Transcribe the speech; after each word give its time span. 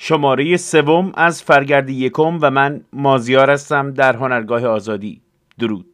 شماره 0.00 0.56
سوم 0.56 1.12
از 1.14 1.42
فرگرد 1.42 1.90
یکم 1.90 2.38
و 2.42 2.50
من 2.50 2.84
مازیار 2.92 3.50
هستم 3.50 3.90
در 3.90 4.16
هنرگاه 4.16 4.66
آزادی. 4.66 5.20
درود. 5.58 5.86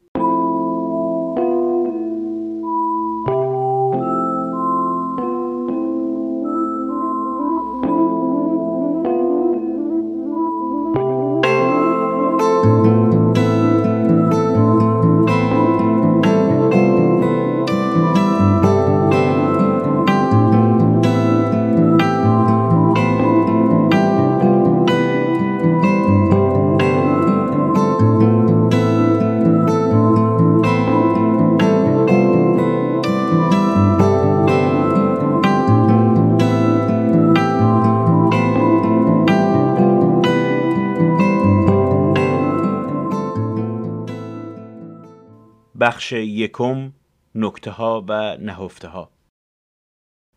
یکم 46.55 46.93
نکته 47.35 47.71
ها 47.71 48.05
و 48.09 48.37
نهفته 48.37 48.89
ها 48.89 49.11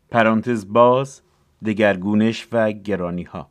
پرانتز 0.09 0.73
باز 0.73 1.21
دگرگونش 1.65 2.47
و 2.51 2.71
گرانی 2.71 3.23
ها 3.23 3.49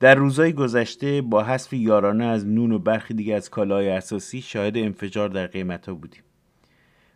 در 0.00 0.14
روزهای 0.14 0.52
گذشته 0.52 1.22
با 1.22 1.42
حذف 1.42 1.72
یارانه 1.72 2.24
از 2.24 2.46
نون 2.46 2.72
و 2.72 2.78
برخی 2.78 3.14
دیگه 3.14 3.34
از 3.34 3.50
کالای 3.50 3.88
اساسی 3.88 4.42
شاهد 4.42 4.76
انفجار 4.76 5.28
در 5.28 5.46
قیمت 5.46 5.88
ها 5.88 5.94
بودیم. 5.94 6.22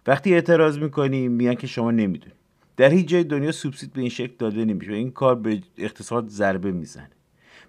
وقتی 0.06 0.34
اعتراض 0.34 0.78
می‌کنیم 0.78 1.32
میگن 1.32 1.54
که 1.54 1.66
شما 1.66 1.90
نمی‌دونید. 1.90 2.36
در 2.76 2.90
هیچ 2.90 3.08
جای 3.08 3.24
دنیا 3.24 3.52
سوبسید 3.52 3.92
به 3.92 4.00
این 4.00 4.10
شکل 4.10 4.34
داده 4.38 4.64
نمیشه 4.64 4.92
این 4.92 5.10
کار 5.10 5.34
به 5.34 5.62
اقتصاد 5.78 6.28
ضربه 6.28 6.72
می‌زنه 6.72 7.10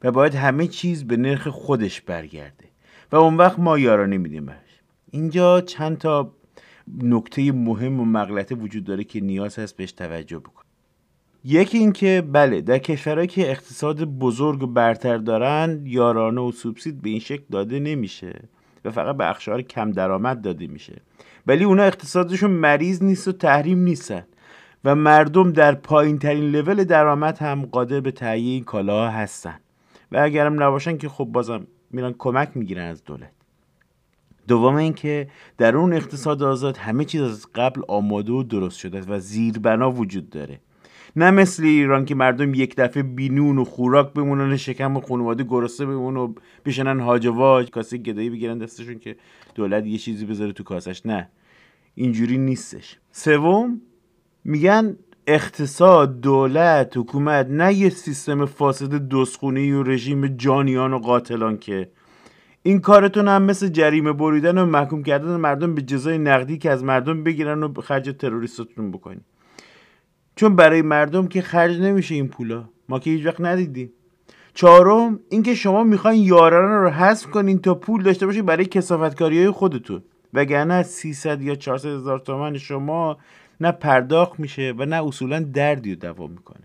و 0.04 0.12
باید 0.12 0.36
همه 0.36 0.68
چیز 0.68 1.08
به 1.08 1.18
نرخ 1.18 1.48
خودش 1.48 2.02
برگرده 2.02 2.66
و 3.12 3.16
اون 3.16 3.38
وقت 3.38 3.60
ما 3.60 3.80
یارانه 3.80 4.18
میدیم 4.18 4.46
اینجا 5.14 5.62
چند 5.62 5.98
تا 5.98 6.32
نکته 7.04 7.52
مهم 7.52 8.00
و 8.00 8.06
مغلطه 8.06 8.56
وجود 8.56 8.84
داره 8.84 9.04
که 9.04 9.22
نیاز 9.22 9.60
هست 9.60 9.78
بهش 9.78 9.92
توجه 9.92 10.40
بکن 10.40 10.64
یکی 11.44 11.78
اینکه 11.78 12.24
بله 12.32 12.62
در 12.62 12.78
کشورهایی 12.78 13.28
که 13.28 13.52
اقتصاد 13.52 14.04
بزرگ 14.04 14.64
و 14.64 14.68
برتر 14.68 15.18
دارن 15.18 15.82
یارانه 15.86 16.42
و 16.42 16.52
سوبسید 16.52 17.02
به 17.02 17.10
این 17.10 17.20
شکل 17.20 17.44
داده 17.52 17.80
نمیشه 17.80 18.42
و 18.86 18.92
فقط 18.92 19.18
به 19.18 19.30
اخشار 19.30 19.62
کم 19.62 19.92
درآمد 19.92 20.42
داده 20.42 20.68
میشه. 20.68 21.02
ولی 21.48 21.64
اونا 21.64 21.84
اقتصادشون 21.84 22.52
مریض 22.52 23.04
نیست 23.04 23.28
و 23.28 23.32
تحریم 23.32 23.80
نیستن 23.80 24.26
و 24.86 24.96
مردم 24.96 25.52
در 25.52 25.76
پایین 25.76 26.20
ترین 26.20 26.52
لول 26.52 26.84
درآمد 26.84 27.38
هم 27.38 27.66
قادر 27.66 28.00
به 28.00 28.12
تهیه 28.12 28.54
این 28.54 28.64
کالاها 28.64 29.10
هستن. 29.10 29.60
و 30.12 30.18
اگرم 30.18 30.64
نباشن 30.64 30.98
که 30.98 31.10
خب 31.10 31.26
بازم 31.26 31.68
میرن 31.92 32.16
کمک 32.18 32.50
می‌گیرن 32.56 32.86
از 32.86 33.04
دولت. 33.04 33.43
دوم 34.48 34.76
اینکه 34.76 35.28
در 35.58 35.78
اون 35.78 35.94
اقتصاد 35.94 36.44
آزاد 36.44 36.78
همه 36.78 37.06
چیز 37.06 37.22
از 37.22 37.48
قبل 37.56 37.82
آماده 37.88 38.32
و 38.32 38.44
درست 38.44 38.78
شده 38.78 38.98
است 38.98 39.10
و 39.10 39.20
زیربنا 39.20 39.92
وجود 39.92 40.30
داره. 40.30 40.60
نه 41.16 41.32
مثل 41.32 41.64
ایران 41.64 42.06
که 42.06 42.16
مردم 42.16 42.54
یک 42.54 42.76
دفعه 42.76 43.04
بینون 43.04 43.58
و 43.58 43.64
خوراک 43.64 44.14
بمونن 44.14 44.58
شکم 44.58 44.98
و 44.98 45.02
خانواده 45.02 45.44
گرسنه 45.44 45.88
بمونن 45.88 46.18
و 46.18 46.34
بشنن 46.66 47.00
هاجواج 47.00 47.70
کاسه 47.70 47.98
گدایی 47.98 48.30
بگیرن 48.30 48.58
دستشون 48.58 49.00
که 49.00 49.16
دولت 49.56 49.86
یه 49.86 49.98
چیزی 49.98 50.26
بذاره 50.26 50.52
تو 50.52 50.64
کاسش. 50.64 51.06
نه. 51.06 51.30
اینجوری 51.96 52.38
نیستش. 52.38 53.00
سوم 53.12 53.82
میگن 54.44 54.98
اقتصاد 55.28 56.22
دولت 56.22 56.98
حکومت 56.98 57.48
نه 57.50 57.74
یه 57.74 57.90
سیستم 57.90 58.46
فاسد 58.46 59.10
دسخونی 59.10 59.72
و 59.72 59.84
رژیم 59.84 60.28
جانیان 60.28 60.94
و 60.94 61.00
قاتلان 61.00 61.58
که 61.58 61.90
این 62.64 62.80
کارتون 62.80 63.28
هم 63.28 63.44
مثل 63.44 63.68
جریمه 63.68 64.14
بریدن 64.14 64.58
و 64.58 64.66
محکوم 64.66 65.04
کردن 65.04 65.36
مردم 65.36 65.76
به 65.76 65.82
جزای 65.82 66.18
نقدی 66.18 66.58
که 66.58 66.72
از 66.72 66.84
مردم 66.84 67.24
بگیرن 67.24 67.64
و 67.64 67.82
خرج 67.82 68.16
تروریستتون 68.20 68.92
بکنین. 68.92 69.22
چون 70.36 70.56
برای 70.56 70.82
مردم 70.82 71.28
که 71.28 71.42
خرج 71.42 71.80
نمیشه 71.80 72.16
این 72.16 72.28
پولا. 72.28 72.70
ما 72.90 73.00
که 73.00 73.10
هیچ 73.10 73.26
وقت 73.26 73.42
ندیدیم. 73.42 73.92
چهارم 74.54 75.20
اینکه 75.30 75.56
شما 75.56 75.84
می‌خواین 75.84 76.24
یارانه 76.24 76.76
رو 76.76 76.90
حذف 76.90 77.26
کنین 77.26 77.60
تا 77.60 77.76
پول 77.76 78.04
داشته 78.04 78.26
باشید 78.26 78.46
برای 78.46 78.66
کسافتکاری 78.66 79.38
های 79.38 79.52
خودتون. 79.52 80.04
وگرنه 80.34 80.74
از 80.74 80.88
300 80.88 81.42
یا 81.42 81.56
400 81.56 81.90
هزار 81.90 82.20
تومن 82.20 82.58
شما 82.58 83.18
نه 83.62 83.72
پرداخت 83.72 84.40
میشه 84.40 84.74
و 84.78 84.86
نه 84.86 85.08
اصولا 85.08 85.40
دردی 85.40 85.90
رو 85.90 86.00
دوا 86.00 86.28
می‌کنه. 86.28 86.64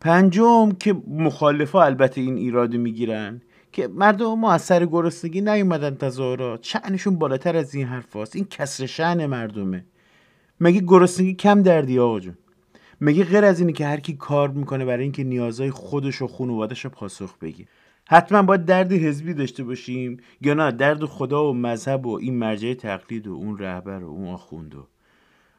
پنجم 0.00 0.72
که 0.80 0.96
مخالفا 1.08 1.82
البته 1.82 2.20
این 2.20 2.36
ایراد 2.36 2.74
می‌گیرن 2.74 3.40
که 3.78 3.88
مردم 3.88 4.38
ما 4.38 4.52
از 4.52 4.62
سر 4.62 4.86
گرسنگی 4.86 5.40
نیومدن 5.40 5.94
تظاهرات 5.94 6.64
شعنشون 6.64 7.18
بالاتر 7.18 7.56
از 7.56 7.74
این 7.74 7.86
حرف 7.86 8.16
هست. 8.16 8.36
این 8.36 8.44
کسر 8.44 8.86
شعن 8.86 9.26
مردمه. 9.26 9.84
مگه 10.60 10.80
گرسنگی 10.80 11.34
کم 11.34 11.62
دردی 11.62 11.98
آقا 11.98 12.20
جون؟ 12.20 12.38
مگه 13.00 13.24
غیر 13.24 13.44
از 13.44 13.60
اینه 13.60 13.72
که 13.72 13.86
هر 13.86 14.00
کی 14.00 14.12
کار 14.16 14.48
می‌کنه 14.48 14.84
برای 14.84 15.02
اینکه 15.02 15.24
نیازهای 15.24 15.70
خودش 15.70 16.22
و 16.22 16.26
خانوادش 16.26 16.84
رو 16.84 16.90
پاسخ 16.90 17.38
بگی 17.38 17.66
حتما 18.08 18.42
باید 18.42 18.64
درد 18.64 18.92
حزبی 18.92 19.34
داشته 19.34 19.64
باشیم 19.64 20.16
یا 20.40 20.54
نه؟ 20.54 20.72
درد 20.72 21.04
خدا 21.04 21.50
و 21.50 21.54
مذهب 21.54 22.06
و 22.06 22.18
این 22.18 22.34
مرجع 22.34 22.74
تقلید 22.74 23.26
و 23.26 23.32
اون 23.32 23.58
رهبر 23.58 24.04
و 24.04 24.08
اون 24.08 24.28
آخوند 24.28 24.74
و 24.74 24.86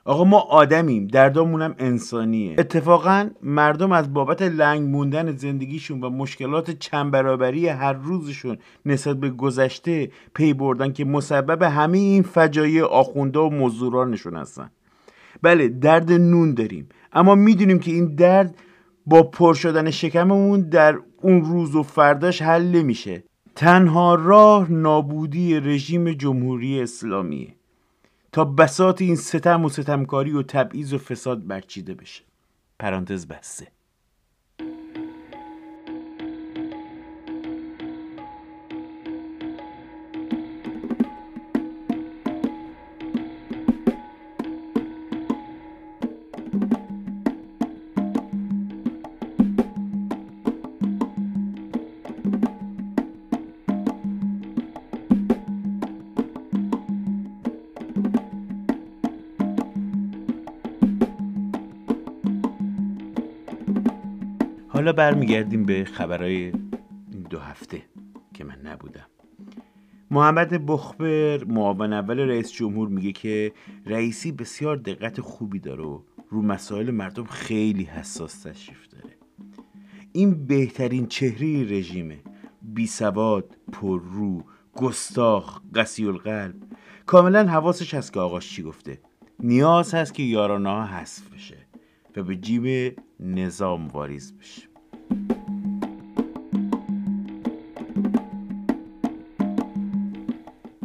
آقا 0.06 0.24
ما 0.24 0.40
آدمیم 0.40 1.08
دردامون 1.08 1.62
هم 1.62 1.76
انسانیه. 1.80 2.56
اتفاقا 2.58 3.30
مردم 3.44 3.92
از 3.92 4.14
بابت 4.14 4.42
لنگ 4.42 4.90
موندن 4.90 5.36
زندگیشون 5.36 6.02
و 6.02 6.10
مشکلات 6.10 6.72
چند 6.72 7.12
برابری 7.12 7.68
هر 7.68 7.94
روزشون 7.94 8.58
نسبت 8.86 9.18
به 9.18 9.30
گذشته 9.30 10.12
پی 10.34 10.54
بردن 10.54 10.94
که 10.94 11.06
مسبب 11.06 11.64
همه 11.64 11.98
این 11.98 12.24
فجایع 12.24 12.84
آخونده 12.84 13.40
و 13.40 13.50
مزدورانشون 13.50 14.36
هستن. 14.36 14.72
بله 15.42 15.68
درد 15.68 16.12
نون 16.12 16.54
داریم 16.54 16.90
اما 17.14 17.36
می‌دونیم 17.36 17.80
که 17.80 17.92
این 17.92 18.16
درد 18.16 18.56
با 19.06 19.24
پر 19.24 19.54
شدن 19.54 19.92
شکممون 19.92 20.62
در 20.62 21.00
اون 21.22 21.42
روز 21.46 21.76
و 21.76 21.84
فرداش 21.84 22.42
حل 22.42 22.64
نمیشه. 22.64 23.24
تنها 23.56 24.16
راه 24.16 24.72
نابودی 24.72 25.60
رژیم 25.60 26.12
جمهوری 26.12 26.82
اسلامیه. 26.82 27.59
تا 28.32 28.46
بسات 28.46 29.02
این 29.02 29.16
ستم 29.16 29.66
و 29.66 29.70
ستمکاری 29.70 30.32
و 30.32 30.44
تبعیض 30.44 30.94
و 30.94 30.98
فساد 30.98 31.48
برچیده 31.48 31.94
بشه. 31.94 32.24
پرانتز 32.80 33.28
بسته. 33.28 33.79
حالا 64.80 64.94
برمیگردیم 64.94 65.66
به 65.66 65.84
خبرهای 65.84 66.44
این 67.12 67.22
دو 67.30 67.40
هفته 67.40 67.82
که 68.34 68.44
من 68.44 68.62
نبودم. 68.64 69.06
محمد 70.12 70.66
بخبر 70.66 71.44
معاون 71.44 71.94
اول 71.94 72.20
رئیس 72.20 72.52
جمهور 72.52 72.88
میگه 72.88 73.12
که 73.12 73.52
رئیسی 73.86 74.32
بسیار 74.32 74.76
دقت 74.76 75.22
خوبی 75.22 75.60
داره 75.60 75.84
و 75.84 76.02
رو 76.30 76.42
مسائل 76.42 76.92
مردم 76.92 77.24
خیلی 77.24 77.84
حساس 77.84 78.42
تشریف 78.42 78.88
داره. 78.88 79.16
این 80.12 80.48
بهترین 80.48 81.08
چهره 81.08 81.64
رژیمه. 81.64 82.20
بی 82.62 82.88
سواد، 82.88 83.58
پر 83.72 84.02
رو، 84.02 84.44
گستاخ، 84.74 85.62
قسی 85.76 86.06
القلب. 86.06 86.56
کاملا 87.06 87.48
حواسش 87.48 87.94
هست 87.94 88.14
که 88.14 88.20
آقاش 88.20 88.50
چی 88.50 88.64
گفته. 88.64 89.02
نیاز 89.40 89.94
هست 89.94 90.14
که 90.14 90.24
یارانه 90.24 90.70
ها 90.70 90.86
حذف 90.86 91.34
بشه 91.34 91.58
و 92.16 92.24
به 92.24 92.36
جیب 92.36 92.96
نظام 93.20 93.88
واریز 93.88 94.38
بشه. 94.38 94.69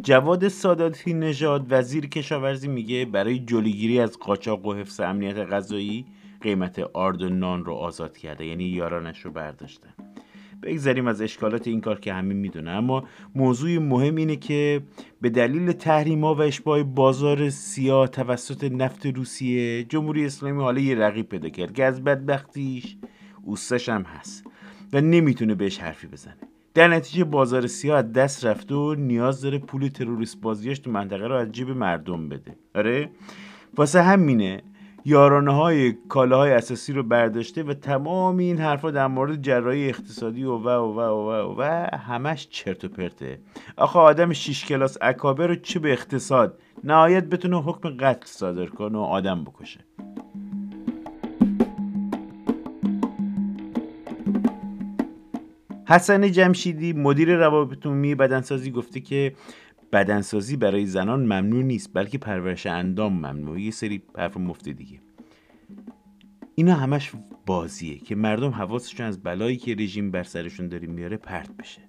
جواد 0.05 0.47
ساداتی 0.47 1.13
نژاد 1.13 1.65
وزیر 1.69 2.07
کشاورزی 2.07 2.67
میگه 2.67 3.05
برای 3.05 3.39
جلوگیری 3.39 3.99
از 3.99 4.19
قاچاق 4.19 4.65
و 4.65 4.73
حفظ 4.73 4.99
امنیت 4.99 5.37
غذایی 5.37 6.05
قیمت 6.41 6.79
آرد 6.79 7.21
و 7.21 7.29
نان 7.29 7.65
رو 7.65 7.73
آزاد 7.73 8.17
کرده. 8.17 8.45
یعنی 8.45 8.63
یارانش 8.63 9.21
رو 9.21 9.31
برداشته. 9.31 9.87
بگذریم 10.63 11.07
از 11.07 11.21
اشکالات 11.21 11.67
این 11.67 11.81
کار 11.81 11.99
که 11.99 12.13
همه 12.13 12.33
می‌دونه 12.33 12.71
اما 12.71 13.03
موضوع 13.35 13.77
مهم 13.77 14.15
اینه 14.15 14.35
که 14.35 14.81
به 15.21 15.29
دلیل 15.29 15.71
تحریما 15.71 16.35
و 16.35 16.41
اشباه 16.41 16.83
بازار 16.83 17.49
سیاه 17.49 18.07
توسط 18.07 18.63
نفت 18.63 19.05
روسیه 19.05 19.83
جمهوری 19.83 20.25
اسلامی 20.25 20.61
حالا 20.61 20.81
یه 20.81 20.95
رقیب 20.95 21.29
پیدا 21.29 21.49
کرد 21.49 21.73
که 21.73 21.85
از 21.85 22.03
بدبختیش 22.03 22.97
اوستش 23.43 23.89
هم 23.89 24.01
هست 24.01 24.43
و 24.93 25.01
نمی‌تونه 25.01 25.55
بهش 25.55 25.77
حرفی 25.77 26.07
بزنه. 26.07 26.54
در 26.75 26.87
نتیجه 26.87 27.23
بازار 27.23 27.67
سیاه 27.67 27.97
از 27.97 28.13
دست 28.13 28.45
رفته 28.45 28.75
و 28.75 28.95
نیاز 28.95 29.41
داره 29.41 29.57
پول 29.59 29.87
تروریست 29.87 30.41
بازیاش 30.41 30.79
تو 30.79 30.91
منطقه 30.91 31.27
رو 31.27 31.35
از 31.35 31.51
جیب 31.51 31.69
مردم 31.69 32.29
بده. 32.29 32.55
آره؟ 32.75 33.09
واسه 33.77 34.01
همینه 34.01 34.63
یارانه 35.05 35.51
های 35.51 35.93
کالاهای 35.93 36.51
اساسی 36.51 36.93
رو 36.93 37.03
برداشته 37.03 37.63
و 37.63 37.73
تمام 37.73 38.37
این 38.37 38.57
حرفا 38.57 38.91
در 38.91 39.07
مورد 39.07 39.41
جراحی 39.41 39.89
اقتصادی 39.89 40.43
و 40.43 40.57
و 40.57 40.69
و 40.69 40.99
و 40.99 41.29
و, 41.29 41.55
و 41.57 41.87
همش 41.97 42.47
چرت 42.49 42.85
و 42.85 42.87
پرته. 42.87 43.39
آخه 43.77 43.99
آدم 43.99 44.33
شیش 44.33 44.65
کلاس 44.65 44.97
اکابر 45.01 45.47
رو 45.47 45.55
چه 45.55 45.79
به 45.79 45.91
اقتصاد؟ 45.91 46.59
نهایت 46.83 47.23
بتونه 47.23 47.61
حکم 47.61 47.89
قتل 47.89 48.25
صادر 48.25 48.65
کنه 48.65 48.97
و 48.97 49.01
آدم 49.01 49.43
بکشه. 49.43 49.79
حسن 55.87 56.31
جمشیدی 56.31 56.93
مدیر 56.93 57.35
روابط 57.35 57.85
عمومی 57.85 58.15
بدنسازی 58.15 58.71
گفته 58.71 58.99
که 58.99 59.33
بدنسازی 59.91 60.57
برای 60.57 60.85
زنان 60.85 61.19
ممنوع 61.19 61.63
نیست 61.63 61.89
بلکه 61.93 62.17
پرورش 62.17 62.65
اندام 62.65 63.13
ممنوع 63.13 63.61
یه 63.61 63.71
سری 63.71 64.01
حرف 64.17 64.37
مفتی 64.37 64.73
دیگه. 64.73 64.99
اینا 66.55 66.73
همش 66.73 67.11
بازیه 67.45 67.97
که 67.97 68.15
مردم 68.15 68.49
حواسشون 68.49 69.05
از 69.05 69.23
بلایی 69.23 69.57
که 69.57 69.75
رژیم 69.75 70.11
بر 70.11 70.23
سرشون 70.23 70.67
داره 70.67 70.87
میاره 70.87 71.17
پرت 71.17 71.49
بشه. 71.59 71.81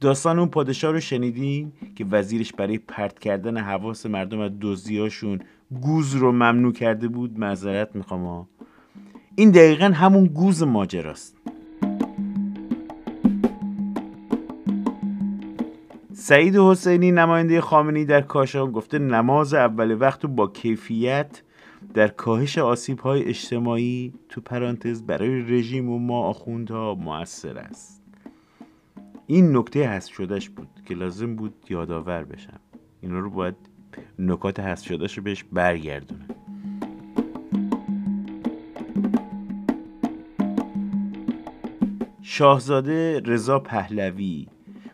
داستان 0.00 0.38
اون 0.38 0.48
پادشاه 0.48 0.92
رو 0.92 1.00
شنیدین 1.00 1.72
که 1.96 2.04
وزیرش 2.04 2.52
برای 2.52 2.78
پرت 2.78 3.18
کردن 3.18 3.56
حواس 3.56 4.06
مردم 4.06 4.40
از 4.40 4.52
دزدیاشون 4.60 5.38
گوز 5.80 6.14
رو 6.14 6.32
ممنوع 6.32 6.72
کرده 6.72 7.08
بود؟ 7.08 7.38
معذرت 7.38 7.96
می‌خوام 7.96 8.48
این 9.36 9.50
دقیقا 9.50 9.84
همون 9.84 10.26
گوز 10.26 10.62
ماجراست. 10.62 11.36
سعید 16.20 16.56
حسینی 16.56 17.12
نماینده 17.12 17.60
خامنی 17.60 18.04
در 18.04 18.20
کاشان 18.20 18.72
گفته 18.72 18.98
نماز 18.98 19.54
اول 19.54 19.96
وقت 20.00 20.26
با 20.26 20.46
کیفیت 20.46 21.42
در 21.94 22.08
کاهش 22.08 22.58
آسیب 22.58 22.98
های 22.98 23.24
اجتماعی 23.24 24.12
تو 24.28 24.40
پرانتز 24.40 25.02
برای 25.02 25.40
رژیم 25.40 25.90
و 25.90 25.98
ما 25.98 26.20
آخوندها 26.20 26.94
موثر 26.94 27.58
است. 27.58 28.02
این 29.26 29.56
نکته 29.56 29.88
هست 29.88 30.08
شدهش 30.08 30.48
بود 30.48 30.68
که 30.86 30.94
لازم 30.94 31.36
بود 31.36 31.54
یادآور 31.68 32.24
بشم. 32.24 32.60
اینا 33.00 33.18
رو 33.18 33.30
باید 33.30 33.56
نکات 34.18 34.60
هست 34.60 34.84
شدهش 34.84 35.18
رو 35.18 35.24
بهش 35.24 35.44
برگردونه 35.52 36.26
شاهزاده 42.22 43.20
رضا 43.20 43.58
پهلوی 43.58 44.46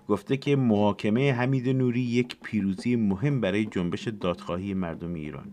گفته 0.08 0.36
که 0.36 0.56
محاکمه 0.56 1.32
حمید 1.32 1.68
نوری 1.68 2.00
یک 2.00 2.36
پیروزی 2.42 2.96
مهم 2.96 3.40
برای 3.40 3.64
جنبش 3.64 4.08
دادخواهی 4.08 4.74
مردم 4.74 5.14
ایران. 5.14 5.52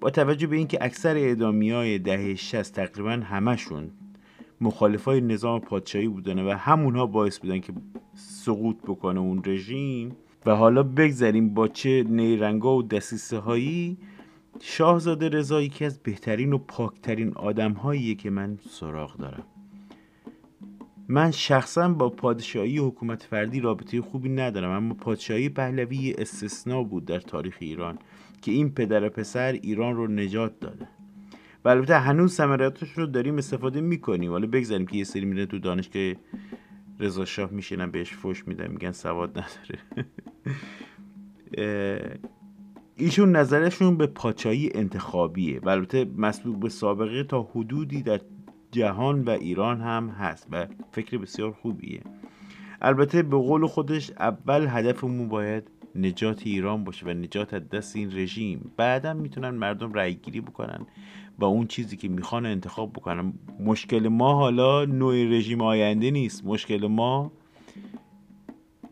با 0.00 0.10
توجه 0.10 0.46
به 0.46 0.56
اینکه 0.56 0.78
اکثر 0.80 1.16
اعدامی 1.16 1.70
های 1.70 1.98
دهه 1.98 2.34
60 2.34 2.74
تقریبا 2.74 3.10
همشون 3.10 3.90
مخالفای 4.60 5.20
نظام 5.20 5.60
پادشاهی 5.60 6.08
بودن 6.08 6.38
و 6.38 6.50
همونها 6.50 7.06
باعث 7.06 7.38
بودن 7.38 7.58
که 7.58 7.72
سقوط 8.14 8.76
بکنه 8.76 9.20
اون 9.20 9.42
رژیم 9.46 10.16
و 10.46 10.56
حالا 10.56 10.82
بگذریم 10.82 11.54
با 11.54 11.68
چه 11.68 12.04
نیرنگا 12.08 12.76
و 12.76 12.82
دسیسه 12.82 13.38
هایی 13.38 13.98
شاهزاده 14.60 15.28
رضا 15.28 15.62
یکی 15.62 15.84
از 15.84 15.98
بهترین 15.98 16.52
و 16.52 16.58
پاکترین 16.58 17.32
آدم 17.34 17.76
که 18.18 18.30
من 18.30 18.58
سراغ 18.70 19.16
دارم. 19.16 19.44
من 21.10 21.30
شخصا 21.30 21.88
با 21.88 22.08
پادشاهی 22.08 22.78
حکومت 22.78 23.22
فردی 23.22 23.60
رابطه 23.60 24.00
خوبی 24.00 24.28
ندارم 24.28 24.70
اما 24.70 24.94
پادشاهی 24.94 25.48
پهلوی 25.48 26.14
استثنا 26.18 26.82
بود 26.82 27.04
در 27.04 27.20
تاریخ 27.20 27.56
ایران 27.60 27.98
که 28.42 28.52
این 28.52 28.70
پدر 28.74 29.08
پسر 29.08 29.52
ایران 29.52 29.96
رو 29.96 30.06
نجات 30.06 30.60
داده. 30.60 30.88
و 31.64 31.68
البته 31.68 31.94
هنوز 31.94 32.34
ثمراتش 32.34 32.90
رو 32.90 33.06
داریم 33.06 33.38
استفاده 33.38 33.80
می‌کنیم. 33.80 34.30
حالا 34.30 34.46
بگذاریم 34.46 34.86
که 34.86 34.96
یه 34.96 35.04
سری 35.04 35.24
میره 35.24 35.46
تو 35.46 35.58
دانشگاه 35.58 36.12
رضا 37.00 37.24
شاه 37.24 37.50
میشینن 37.50 37.90
بهش 37.90 38.12
فوش 38.12 38.48
میدن 38.48 38.70
میگن 38.70 38.92
سواد 38.92 39.38
نداره. 39.38 39.78
ایشون 42.96 43.36
نظرشون 43.36 43.96
به 43.96 44.06
پادشاهی 44.06 44.70
انتخابیه 44.74 45.60
و 45.62 45.68
البته 45.68 46.06
مسبوق 46.16 46.56
به 46.56 46.68
سابقه 46.68 47.24
تا 47.24 47.42
حدودی 47.42 48.02
در 48.02 48.20
جهان 48.72 49.24
و 49.24 49.30
ایران 49.30 49.80
هم 49.80 50.08
هست 50.08 50.46
و 50.50 50.66
فکر 50.92 51.18
بسیار 51.18 51.52
خوبیه. 51.52 52.02
البته 52.82 53.22
به 53.22 53.36
قول 53.36 53.66
خودش 53.66 54.10
اول 54.10 54.66
هدفمون 54.70 55.28
باید 55.28 55.70
نجات 55.94 56.42
ایران 56.46 56.84
باشه 56.84 57.06
و 57.06 57.08
نجات 57.08 57.54
از 57.54 57.68
دست 57.68 57.96
این 57.96 58.16
رژیم. 58.16 58.72
بعدم 58.76 59.16
می‌تونن 59.16 59.50
مردم 59.50 59.92
رأی 59.92 60.14
گیری 60.14 60.40
بکنن 60.40 60.86
با 61.38 61.46
اون 61.46 61.66
چیزی 61.66 61.96
که 61.96 62.08
می‌خوان 62.08 62.46
انتخاب 62.46 62.92
بکنن. 62.92 63.32
مشکل 63.60 64.08
ما 64.08 64.34
حالا 64.34 64.84
نوع 64.84 65.24
رژیم 65.24 65.60
آینده 65.60 66.10
نیست. 66.10 66.44
مشکل 66.44 66.86
ما 66.86 67.32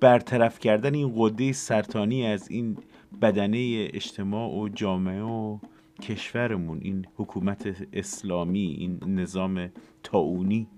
برطرف 0.00 0.58
کردن 0.58 0.94
این 0.94 1.12
قده 1.16 1.52
سرطانی 1.52 2.26
از 2.26 2.50
این 2.50 2.76
بدنه 3.22 3.88
اجتماع 3.92 4.50
و 4.50 4.68
جامعه 4.68 5.22
و 5.22 5.58
کشورمون 6.02 6.78
این 6.82 7.06
حکومت 7.16 7.76
اسلامی 7.92 8.76
این 8.78 9.20
نظام 9.20 9.68
تاونی. 10.02 10.68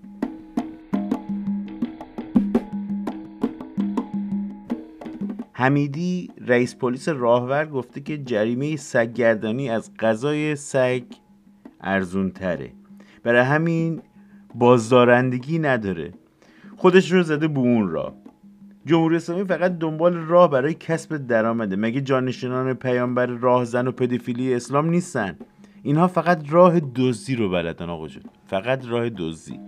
حمیدی 5.53 6.29
رئیس 6.47 6.75
پلیس 6.75 7.09
راهور 7.09 7.65
گفته 7.65 8.01
که 8.01 8.17
جریمه 8.17 8.75
سگگردانی 8.75 9.69
از 9.69 9.91
غذای 9.99 10.55
سگ 10.55 11.03
ارزون 11.81 12.31
تره 12.31 12.71
برای 13.23 13.41
همین 13.41 14.01
بازدارندگی 14.55 15.59
نداره. 15.59 16.11
خودش 16.77 17.11
رو 17.11 17.23
زده 17.23 17.47
به 17.47 17.59
اون 17.59 17.89
راه. 17.89 18.20
جمهوری 18.85 19.15
اسلامی 19.15 19.43
فقط 19.43 19.77
دنبال 19.77 20.13
راه 20.13 20.49
برای 20.49 20.73
کسب 20.73 21.17
درآمده. 21.17 21.75
مگه 21.75 22.01
جانشینان 22.01 22.73
پیامبر 22.73 23.25
راهزن 23.25 23.87
و 23.87 23.91
پدیفیلی 23.91 24.53
اسلام 24.53 24.89
نیستن؟ 24.89 25.37
اینها 25.83 26.07
فقط 26.07 26.43
راه 26.49 26.79
دزدی 26.95 27.35
رو 27.35 27.49
بلدن 27.49 27.89
آقا 27.89 28.07
جون. 28.07 28.23
فقط 28.47 28.85
راه 28.87 29.09
دزدی. 29.09 29.59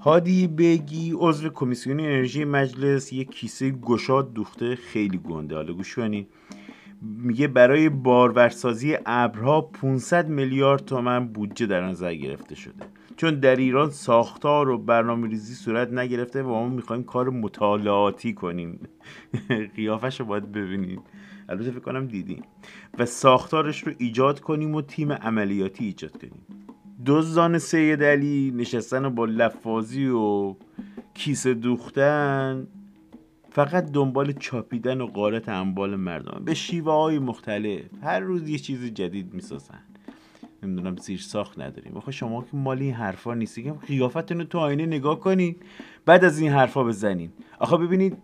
هادی 0.00 0.46
بگی 0.46 1.12
عضو 1.16 1.48
کمیسیون 1.48 2.00
انرژی 2.00 2.44
مجلس 2.44 3.12
یک 3.12 3.30
کیسه 3.30 3.70
گشاد 3.70 4.32
دوخته 4.32 4.76
خیلی 4.76 5.18
گنده. 5.18 5.54
حالا 5.54 5.72
گوش 5.72 5.94
کنید 5.94 6.28
میگه 7.02 7.48
برای 7.48 7.88
بارورسازی 7.88 8.96
ابرها 9.06 9.60
500 9.60 10.28
میلیارد 10.28 10.84
تومن 10.84 11.28
بودجه 11.28 11.66
در 11.66 11.86
نظر 11.86 12.14
گرفته 12.14 12.54
شده. 12.54 12.84
چون 13.18 13.40
در 13.40 13.56
ایران 13.56 13.90
ساختار 13.90 14.68
و 14.68 14.78
برنامه 14.78 15.28
ریزی 15.28 15.54
صورت 15.54 15.92
نگرفته 15.92 16.42
و 16.42 16.48
ما 16.48 16.68
می‌خوایم 16.68 17.02
کار 17.02 17.30
مطالعاتی 17.30 18.34
کنیم. 18.34 18.80
قیافش 19.76 20.20
رو 20.20 20.26
باید 20.26 20.52
ببینید. 20.52 21.00
البته 21.48 21.70
فکر 21.70 21.80
کنم 21.80 22.06
دیدیم 22.06 22.42
و 22.98 23.06
ساختارش 23.06 23.82
رو 23.82 23.92
ایجاد 23.98 24.40
کنیم 24.40 24.74
و 24.74 24.82
تیم 24.82 25.12
عملیاتی 25.12 25.84
ایجاد 25.84 26.20
کنیم. 26.20 26.42
دزدان 27.06 27.58
سید 27.58 28.04
علی 28.04 28.52
نشستن 28.56 29.08
با 29.08 29.24
لفاظی 29.24 30.06
و 30.06 30.56
کیسه 31.14 31.54
دوختن 31.54 32.66
فقط 33.50 33.92
دنبال 33.92 34.32
چاپیدن 34.32 35.00
و 35.00 35.06
قارت 35.06 35.48
انبال 35.48 35.96
مردم. 35.96 36.44
به 36.44 36.54
شیوه 36.54 36.92
های 36.92 37.18
مختلف. 37.18 37.80
هر 38.02 38.20
روز 38.20 38.48
یه 38.48 38.58
چیز 38.58 38.84
جدید 38.84 39.34
می‌سازن. 39.34 39.80
نمی‌دونم 40.62 40.96
زیر 40.96 41.18
ساخت 41.20 41.58
نداریم. 41.58 41.92
آخه 41.96 42.12
شما 42.12 42.42
که 42.42 42.56
مالی 42.56 42.84
این 42.84 42.94
حرفا 42.94 43.34
نیستی. 43.34 43.62
که 43.62 43.72
قیافتون 43.72 44.38
رو 44.38 44.44
تو 44.44 44.58
آینه 44.58 44.86
نگاه 44.86 45.20
کنین 45.20 45.56
بعد 46.06 46.24
از 46.24 46.38
این 46.38 46.52
حرفا 46.52 46.84
بزنین. 46.84 47.30
آخه 47.58 47.76
ببینید 47.76 48.16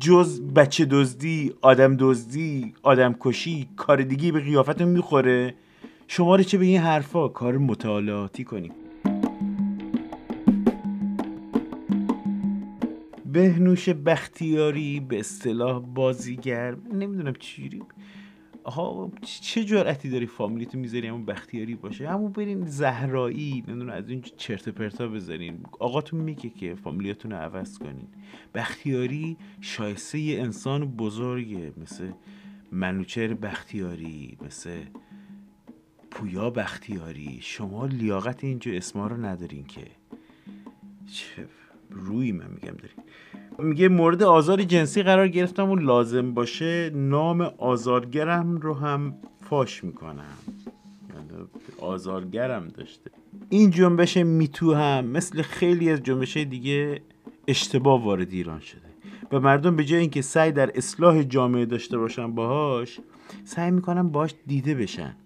جز 0.00 0.40
بچه 0.42 0.84
دزدی 0.84 1.52
آدم 1.60 1.96
دزدی 1.96 2.74
آدم 2.82 3.16
کشی 3.20 3.68
کار 3.76 4.02
دیگه 4.02 4.32
به 4.32 4.40
قیافتون 4.40 4.88
می‌خوره. 4.88 5.54
شما 6.08 6.36
رو 6.36 6.42
چه 6.42 6.58
به 6.58 6.64
این 6.64 6.80
حرفا؟ 6.80 7.28
کار 7.28 7.58
مطالعاتی 7.58 8.44
کنیم 8.44 8.72
بهنوش 13.32 13.88
بختیاری 13.88 15.00
به 15.00 15.18
اصطلاح 15.18 15.78
بازیگر. 15.94 16.76
نمی‌دونم 16.94 17.32
چیری 17.38 17.82
آها 18.70 19.12
چه 19.22 19.64
جرأتی 19.64 20.10
داری 20.10 20.26
فامیلیتو 20.26 20.78
می‌ذاری 20.78 21.06
همون 21.06 21.24
بختیاری 21.24 21.74
باشه؟ 21.74 22.08
همون 22.08 22.32
برین 22.32 22.66
زهرایی 22.66 23.64
نمی‌دونم 23.68 23.92
از 23.92 24.10
این 24.10 24.22
چرت 24.36 24.68
پرتا 24.68 25.08
بذارین. 25.08 25.58
آقاتون 25.78 26.20
میگه 26.20 26.50
که 26.50 26.74
فامیلیتون 26.74 27.30
رو 27.30 27.36
عوض 27.36 27.78
کنین. 27.78 28.08
بختیاری 28.54 29.36
شایسته 29.60 30.18
یه 30.18 30.42
انسان 30.42 30.84
بزرگه 30.84 31.72
مثل 31.76 32.10
منوچر 32.72 33.34
بختیاری 33.34 34.38
مثل 34.46 34.82
پویا 36.10 36.50
بختیاری. 36.50 37.38
شما 37.42 37.86
لیاقت 37.86 38.44
اینجا 38.44 38.72
اسما 38.72 39.06
رو 39.06 39.16
ندارین 39.16 39.64
که. 39.64 39.86
چه 41.06 41.48
روی 41.90 42.32
من 42.32 42.50
میگم 42.50 42.76
دارین. 42.76 43.04
میگه 43.62 43.88
مورد 43.88 44.22
آزار 44.22 44.62
جنسی 44.62 45.02
قرار 45.02 45.28
گرفتم 45.28 45.70
و 45.70 45.76
لازم 45.76 46.34
باشه 46.34 46.90
نام 46.94 47.40
آزارگرم 47.58 48.56
رو 48.56 48.74
هم 48.74 49.14
فاش 49.50 49.84
می‌کنم. 49.84 50.38
یعنی 51.14 51.44
آزارگرم 51.80 52.68
داشته. 52.68 53.10
این 53.48 53.70
جنبش 53.70 54.16
میتو 54.16 54.74
هم 54.74 55.04
مثل 55.04 55.42
خیلی 55.42 55.90
از 55.90 56.02
جنبش 56.02 56.36
دیگه 56.36 57.00
اشتباه 57.48 58.04
وارد 58.04 58.32
ایران 58.32 58.60
شده. 58.60 58.80
و 59.32 59.40
مردم 59.40 59.76
به 59.76 59.84
جای 59.84 60.00
اینکه 60.00 60.22
سعی 60.22 60.52
در 60.52 60.70
اصلاح 60.74 61.22
جامعه 61.22 61.66
داشته 61.66 61.98
باشن 61.98 62.34
باهاش 62.34 63.00
سعی 63.44 63.70
می‌کنن 63.70 64.08
باش 64.08 64.34
دیده 64.46 64.74
بشن. 64.74 65.16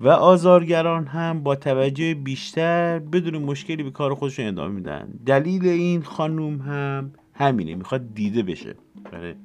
و 0.00 0.08
آزارگران 0.08 1.06
هم 1.06 1.42
با 1.42 1.56
توجه 1.56 2.14
بیشتر 2.14 2.98
بدون 2.98 3.42
مشکلی 3.42 3.82
به 3.82 3.90
کار 3.90 4.14
خودشون 4.14 4.46
ادامه 4.46 4.74
میدن. 4.74 5.08
دلیل 5.26 5.66
این 5.66 6.02
خانوم 6.02 6.56
هم 6.56 7.12
همینه 7.34 7.74
می‌خواد 7.74 8.14
دیده 8.14 8.42
بشه. 8.42 8.74
بله. 9.12 9.36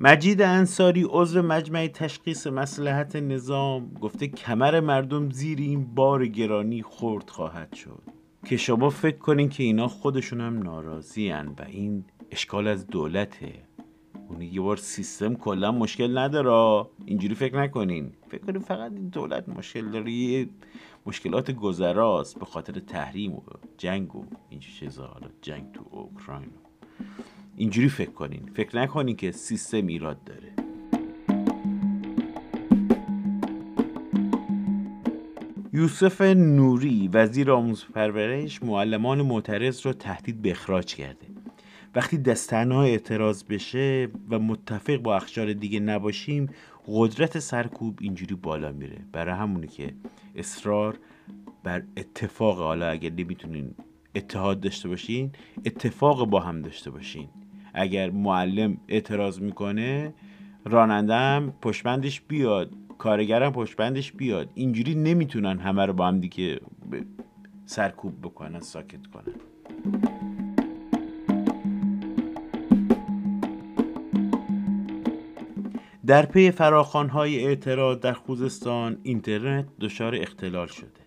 مجید 0.00 0.42
انصاری 0.42 1.06
عضو 1.08 1.42
مجمع 1.42 1.86
تشخیص 1.86 2.46
مسلحت 2.46 3.16
نظام 3.16 3.94
گفته 4.00 4.26
کمر 4.26 4.80
مردم 4.80 5.30
زیر 5.30 5.58
این 5.58 5.94
بار 5.94 6.26
گرانی 6.26 6.82
خورد 6.82 7.30
خواهد 7.30 7.74
شد. 7.74 8.02
که 8.46 8.56
شما 8.56 8.90
فکر 8.90 9.18
کنین 9.18 9.48
که 9.48 9.62
اینا 9.62 9.88
خودشون 9.88 10.40
هم 10.40 10.62
ناراضی 10.62 11.30
و 11.30 11.64
این 11.66 12.04
اشکال 12.30 12.66
از 12.66 12.86
دولته. 12.86 13.52
اون 14.28 14.42
یه 14.42 14.60
بار 14.60 14.76
سیستم 14.76 15.34
کلا 15.34 15.72
مشکل 15.72 16.18
نداره. 16.18 16.86
اینجوری 17.06 17.34
فکر 17.34 17.58
نکنین. 17.62 18.12
فکر 18.28 18.44
کنین 18.44 18.60
فقط 18.60 18.92
این 18.92 19.08
دولت 19.08 19.48
مشکل 19.48 19.90
داره. 19.90 20.10
یه 20.10 20.48
مشکلات 21.08 21.50
گذراست 21.50 22.38
به 22.38 22.44
خاطر 22.44 22.72
تحریم 22.72 23.32
و 23.32 23.42
جنگ 23.78 24.16
و 24.16 24.24
این 24.48 24.60
چیزا. 24.60 25.06
حالا 25.06 25.28
جنگ 25.42 25.72
تو 25.72 25.84
اوکراین. 25.90 26.50
اینجوری 27.56 27.88
فکر 27.88 28.10
کنین. 28.10 28.50
فکر 28.54 28.76
نکنین 28.76 29.16
که 29.16 29.30
سیستم 29.30 29.86
ایراد 29.86 30.24
داره. 30.24 30.52
یوسف 35.72 36.20
نوری 36.20 37.08
وزیر 37.12 37.50
آموزش 37.50 37.86
پرورش 37.86 38.62
معلمان 38.62 39.22
معترض 39.22 39.86
رو 39.86 39.92
تهدید 39.92 40.42
به 40.42 40.50
اخراج 40.50 40.94
کرده. 40.94 41.26
وقتی 41.94 42.18
دستنها 42.18 42.82
اعتراض 42.82 43.44
بشه 43.44 44.08
و 44.30 44.38
متفق 44.38 44.96
با 44.96 45.16
اخشار 45.16 45.52
دیگه 45.52 45.80
نباشیم 45.80 46.50
قدرت 46.90 47.38
سرکوب 47.38 47.98
اینجوری 48.00 48.34
بالا 48.34 48.72
میره. 48.72 48.98
برای 49.12 49.34
همونه 49.34 49.66
که 49.66 49.94
اصرار 50.34 50.98
بر 51.64 51.82
اتفاق 51.96 52.58
حالا 52.58 52.88
اگر 52.88 53.10
نمی‌تونین 53.10 53.74
اتحاد 54.14 54.60
داشته 54.60 54.88
باشین 54.88 55.32
اتفاق 55.64 56.26
با 56.26 56.40
هم 56.40 56.62
داشته 56.62 56.90
باشین. 56.90 57.28
اگر 57.74 58.10
معلم 58.10 58.76
اعتراض 58.88 59.40
می‌کنه 59.40 60.14
رانندم 60.64 61.52
پشبندش 61.62 62.20
بیاد 62.20 62.74
کارگرم 62.98 63.52
پشبندش 63.52 64.12
بیاد. 64.12 64.50
اینجوری 64.54 64.94
نمی‌تونن 64.94 65.58
همه 65.58 65.86
رو 65.86 65.92
با 65.92 66.06
هم 66.06 66.20
دیگه 66.20 66.60
سرکوب 67.66 68.20
بکنن 68.22 68.60
ساکت 68.60 69.06
کنن. 69.06 69.34
در 76.08 76.26
پی 76.26 76.50
فراخانهای 76.50 77.46
اعتراض 77.46 77.98
در 77.98 78.12
خوزستان 78.12 78.98
اینترنت 79.02 79.66
دچار 79.80 80.14
اختلال 80.14 80.66
شده. 80.66 81.00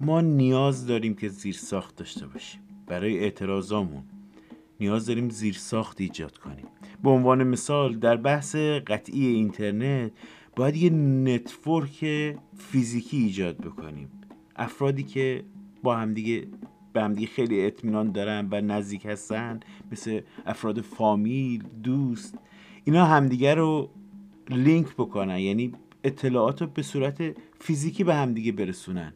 ما 0.00 0.20
نیاز 0.20 0.86
داریم 0.86 1.14
که 1.14 1.28
زیر 1.28 1.54
ساخت 1.54 1.96
داشته 1.96 2.26
باشیم. 2.26 2.60
برای 2.86 3.18
اعتراضامون 3.18 4.02
نیاز 4.80 5.06
داریم 5.06 5.28
زیر 5.28 5.54
ساخت 5.54 6.00
ایجاد 6.00 6.38
کنیم. 6.38 6.66
به 7.02 7.10
عنوان 7.10 7.44
مثال 7.44 7.96
در 7.96 8.16
بحث 8.16 8.56
قطعی 8.86 9.26
اینترنت 9.26 10.12
باید 10.56 10.76
یه 10.76 10.90
network 10.90 12.04
فیزیکی 12.58 13.16
ایجاد 13.16 13.56
بکنیم. 13.56 14.08
افرادی 14.56 15.02
که 15.02 15.44
با 15.82 15.96
همدیگه 15.96 16.46
به 16.92 17.02
همدیگه 17.02 17.26
خیلی 17.26 17.66
اطمینان 17.66 18.12
دارن 18.12 18.48
و 18.50 18.60
نزدیک 18.60 19.06
هستن 19.06 19.60
مثل 19.92 20.20
افراد 20.46 20.80
فامیل 20.80 21.64
دوست 21.82 22.38
اینا 22.84 23.04
همدیگه 23.04 23.54
رو 23.54 23.90
لینک 24.50 24.94
بکنن 24.94 25.38
یعنی 25.38 25.72
اطلاعات 26.04 26.62
رو 26.62 26.68
به 26.68 26.82
صورت 26.82 27.36
فیزیکی 27.60 28.04
به 28.04 28.14
همدیگه 28.14 28.52
برسونن. 28.52 29.12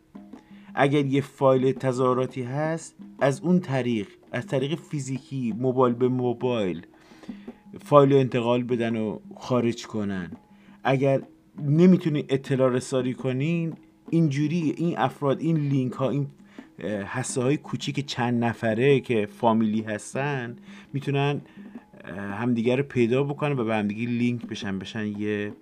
اگر 0.74 1.06
یه 1.06 1.20
فایل 1.20 1.72
تظاهراتی 1.72 2.42
هست 2.42 2.94
از 3.20 3.40
اون 3.40 3.60
طریق 3.60 4.08
از 4.32 4.46
طریق 4.46 4.74
فیزیکی 4.74 5.54
موبایل 5.58 5.94
به 5.94 6.08
موبایل 6.08 6.86
فایل 7.84 8.12
رو 8.12 8.18
انتقال 8.18 8.62
بدن 8.62 8.96
و 8.96 9.18
خارج 9.36 9.86
کنن. 9.86 10.30
اگر 10.84 11.22
نمی‌تونین 11.64 12.24
اطلاع 12.28 12.70
رسانی 12.70 13.14
کنین 13.14 13.74
اینجوری 14.10 14.74
این 14.76 14.98
افراد 14.98 15.40
این 15.40 15.56
لینک 15.56 15.92
ها 15.92 16.10
این 16.10 16.26
حسه 17.06 17.42
های 17.42 17.56
کوچیک 17.56 18.06
چند 18.06 18.44
نفره 18.44 19.00
که 19.00 19.26
فامیلی 19.26 19.82
هستن 19.82 20.56
می‌تونن 20.92 21.40
همدیگه 22.12 22.76
رو 22.76 22.82
پیدا 22.82 23.22
بکنن 23.22 23.58
و 23.58 23.64
به 23.64 23.74
همدیگه 23.74 24.10
لینک 24.10 24.46
بشن. 24.46 24.78
بشن 24.78 25.06
یه 25.06 25.52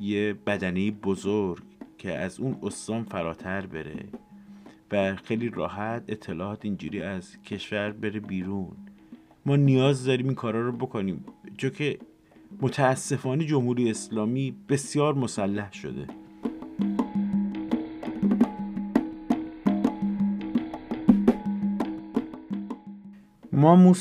یه 0.00 0.34
بدنه 0.46 0.90
بزرگ 0.90 1.62
که 1.98 2.18
از 2.18 2.40
اون 2.40 2.56
استان 2.62 3.04
فراتر 3.04 3.66
بره 3.66 4.04
و 4.92 5.16
خیلی 5.16 5.48
راحت 5.48 6.04
اطلاعات 6.08 6.64
اینجوری 6.64 7.02
از 7.02 7.42
کشور 7.42 7.90
بره 7.90 8.20
بیرون. 8.20 8.76
ما 9.46 9.56
نیاز 9.56 10.04
داریم 10.04 10.26
این 10.26 10.34
کارا 10.34 10.60
رو 10.60 10.72
بکنیم. 10.72 11.24
چون 11.56 11.70
که 11.70 11.98
متاسفانه 12.60 13.44
جمهوری 13.44 13.90
اسلامی 13.90 14.54
بسیار 14.68 15.14
مسلح 15.14 15.72
شده. 15.72 16.06
ما 23.64 23.92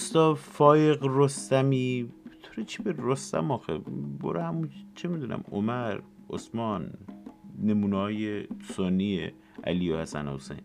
رستمی؟ 1.01 2.09
تو 2.43 2.63
چی 2.63 2.83
به 2.83 2.95
رستم 2.97 3.51
آخه؟ 3.51 3.77
برو 4.19 4.39
همون 4.39 4.69
چه 4.95 5.07
می‌دونم 5.07 5.43
عمر 5.51 5.99
عثمان 6.29 6.89
نمونه 7.63 7.97
های 7.97 8.47
سنی 8.75 9.31
علی 9.63 9.91
و 9.91 9.97
حسن 9.97 10.27
حسین. 10.27 10.61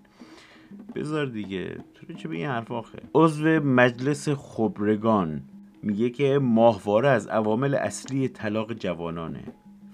بذار 0.95 1.27
دیگه 1.27 1.79
تو 1.95 2.13
چه 2.13 2.29
به 2.29 2.37
این 2.37 2.47
حرف 2.47 2.73
آخه؟ 2.73 2.99
عضو 3.15 3.45
مجلس 3.61 4.29
خبرگان 4.29 5.43
میگه 5.83 6.11
که 6.11 6.39
ماهواره 6.39 7.09
از 7.09 7.27
عوامل 7.27 7.75
اصلی 7.75 8.29
طلاق 8.29 8.73
جوانانه. 8.73 9.45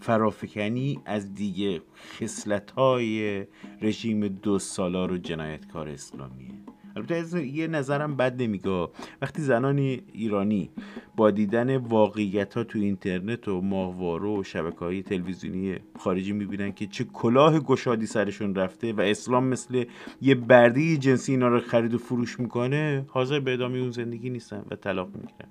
فرافکنی 0.00 1.00
از 1.04 1.34
دیگه 1.34 1.82
خصلت 1.96 2.70
های 2.70 3.44
رژیم 3.82 4.28
دو 4.28 4.58
سالار 4.58 5.12
و 5.12 5.16
جنایتکار 5.16 5.88
اسلامیه. 5.88 6.73
البته 6.96 7.46
یه 7.46 7.66
نظرم 7.66 8.16
بد 8.16 8.42
نمیگه. 8.42 8.88
وقتی 9.22 9.42
زنان 9.42 9.78
ایرانی 10.12 10.70
با 11.16 11.30
دیدن 11.30 11.76
واقعیت 11.76 12.54
ها 12.54 12.64
تو 12.64 12.78
اینترنت 12.78 13.48
و 13.48 13.60
ماهواره 13.60 14.28
و 14.28 14.42
شبکه 14.42 14.78
های 14.78 15.02
تلویزیونی 15.02 15.76
خارجی 15.98 16.32
می‌بینن 16.32 16.72
که 16.72 16.86
چه 16.86 17.04
کلاه 17.04 17.60
گشادی 17.60 18.06
سرشون 18.06 18.54
رفته 18.54 18.92
و 18.92 19.00
اسلام 19.00 19.44
مثل 19.44 19.84
یه 20.22 20.34
برده 20.34 20.96
جنسی 20.96 21.32
اینا 21.32 21.48
رو 21.48 21.60
خرید 21.60 21.94
و 21.94 21.98
فروش 21.98 22.40
می‌کنه 22.40 23.04
حاضر 23.08 23.40
به 23.40 23.52
ادامه 23.52 23.78
اون 23.78 23.90
زندگی 23.90 24.30
نیستن 24.30 24.64
و 24.70 24.76
طلاق 24.76 25.08
می‌گیرن. 25.14 25.48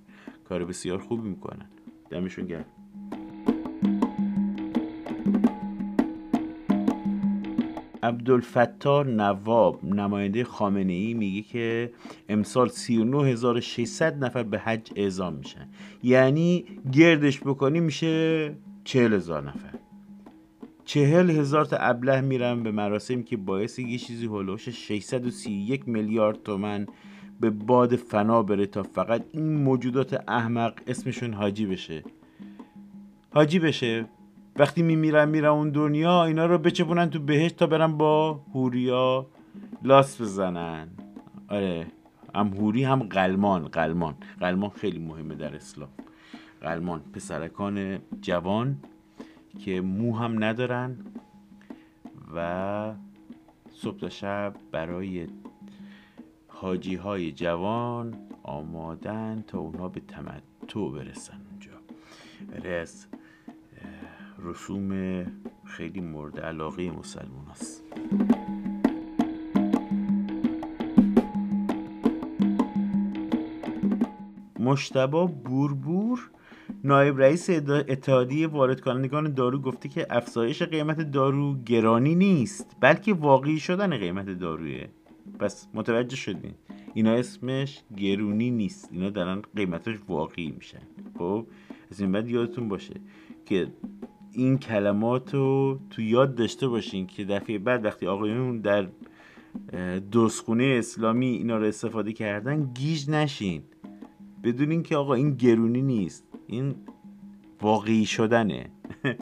کار 0.49 0.65
بسیار 0.65 0.97
خوبی 0.97 1.29
می‌کنن. 1.29 1.65
دمشون 2.09 2.45
گرم. 2.45 2.65
عبدالفتار 8.03 9.07
نواب 9.07 9.85
نماینده 9.85 10.43
خامنه 10.43 10.93
ای 10.93 11.13
میگه 11.13 11.41
که 11.41 11.91
امسال 12.29 12.69
39600 12.69 14.23
نفر 14.23 14.43
به 14.43 14.59
حج 14.59 14.91
اعزام 14.95 15.33
میشن. 15.33 15.67
یعنی 16.03 16.65
گردش 16.91 17.39
بکنی 17.39 17.79
میشه 17.79 18.55
40 18.83 19.13
هزار 19.13 19.41
نفر. 19.41 19.73
چهل 20.85 21.29
هزار 21.29 21.65
تا 21.65 21.77
ابله 21.77 22.21
میرن 22.21 22.63
به 22.63 22.71
مراسم 22.71 23.23
که 23.23 23.37
باعث 23.37 23.79
یه 23.79 23.97
چیزی 23.97 24.25
هلوش 24.25 24.69
631 24.69 25.87
میلیارد 25.87 26.43
تومن 26.43 26.87
به 27.39 27.49
باد 27.49 27.95
فنا 27.95 28.43
بره 28.43 28.65
تا 28.65 28.83
فقط 28.83 29.25
این 29.31 29.53
موجودات 29.53 30.23
احمق 30.27 30.73
اسمشون 30.87 31.33
حاجی 31.33 31.65
بشه. 31.65 32.03
حاجی 33.33 33.59
بشه. 33.59 34.05
وقتی 34.55 34.81
میمیرن 34.83 35.29
میرن 35.29 35.49
اون 35.49 35.69
دنیا 35.69 36.25
اینا 36.25 36.45
رو 36.45 36.57
بچپونن 36.57 37.09
تو 37.09 37.19
بهشت 37.19 37.55
تا 37.55 37.67
برن 37.67 37.97
با 37.97 38.33
هوریا 38.53 39.27
لاس 39.83 40.21
بزنن. 40.21 40.87
آره 41.49 41.87
هم 42.35 42.47
هوری 42.47 42.83
هم 42.83 43.03
قلمان. 43.03 43.67
قلمان. 43.67 44.15
قلمان 44.39 44.69
خیلی 44.69 44.99
مهمه 44.99 45.35
در 45.35 45.55
اسلام. 45.55 45.89
قلمان 46.61 47.01
پسرکان 47.13 47.99
جوان 48.21 48.77
که 49.59 49.81
مو 49.81 50.17
هم 50.17 50.43
ندارن 50.43 50.97
و 52.35 52.93
صبح 53.71 53.99
تا 53.99 54.09
شب 54.09 54.53
برای 54.71 55.27
حاجی 56.47 56.95
های 56.95 57.31
جوان 57.31 58.15
آمادن 58.43 59.43
تا 59.47 59.59
اونا 59.59 59.87
به 59.87 59.99
تمتع 59.99 60.89
برسن 60.89 61.41
اونجا. 61.51 61.71
رس 62.69 63.07
رسوم 64.43 65.23
خیلی 65.65 66.01
مورد 66.01 66.39
علاقه 66.39 66.91
مسلمان 66.91 67.47
است. 67.49 67.83
مشتبا 74.59 75.25
بوربور 75.25 76.31
نایب 76.83 77.19
رئیس 77.19 77.49
اتحادیه 77.49 78.47
وارد 78.47 78.81
کنندگان 78.81 79.33
دارو 79.33 79.59
گفته 79.59 79.89
که 79.89 80.07
افزایش 80.09 80.61
قیمت 80.61 81.11
دارو 81.11 81.55
گرانی 81.65 82.15
نیست 82.15 82.77
بلکه 82.79 83.13
واقعی 83.13 83.59
شدن 83.59 83.97
قیمت 83.97 84.29
دارویه. 84.29 84.89
پس 85.39 85.67
متوجه 85.73 86.15
شدین 86.15 86.53
اینا 86.93 87.11
اسمش 87.11 87.83
گرونی 87.97 88.51
نیست 88.51 88.89
اینا 88.91 89.09
دارن 89.09 89.41
قیمتش 89.55 89.95
واقعی 90.07 90.51
میشن. 90.51 90.81
خب 91.17 91.47
از 91.91 91.99
این 91.99 92.11
بعد 92.11 92.29
یادتون 92.29 92.69
باشه 92.69 92.93
که 93.45 93.67
این 94.33 94.57
کلمات 94.57 95.33
رو 95.33 95.79
تو 95.89 96.01
یاد 96.01 96.35
داشته 96.35 96.67
باشین 96.67 97.07
که 97.07 97.25
دفعه 97.25 97.59
بعد 97.59 97.85
وقتی 97.85 98.07
آقایون 98.07 98.61
در 98.61 98.87
دوستخونه 100.11 100.75
اسلامی 100.79 101.27
اینا 101.27 101.57
رو 101.57 101.65
استفاده 101.65 102.13
کردن 102.13 102.73
گیج 102.73 103.09
نشین. 103.09 103.63
بدونین 104.43 104.83
که 104.83 104.95
آقا 104.95 105.13
این 105.13 105.35
گرونی 105.35 105.81
نیست 105.81 106.27
این 106.47 106.75
واقعی 107.61 108.05
شدنه. 108.05 108.69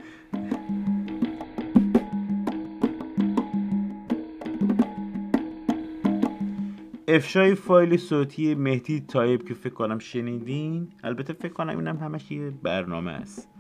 افشای 7.08 7.56
فایل 7.56 7.98
صوتی 7.98 8.56
مهدی 8.56 9.00
تایب 9.00 9.48
که 9.48 9.54
فکر 9.54 9.74
کنم 9.74 10.00
شنیدین. 10.00 10.88
البته 11.04 11.34
فکر 11.34 11.54
کنم 11.54 11.78
اینم 11.78 11.98
همش 11.98 12.32
یه 12.32 12.52
برنامه 12.64 13.12
است. 13.12 13.51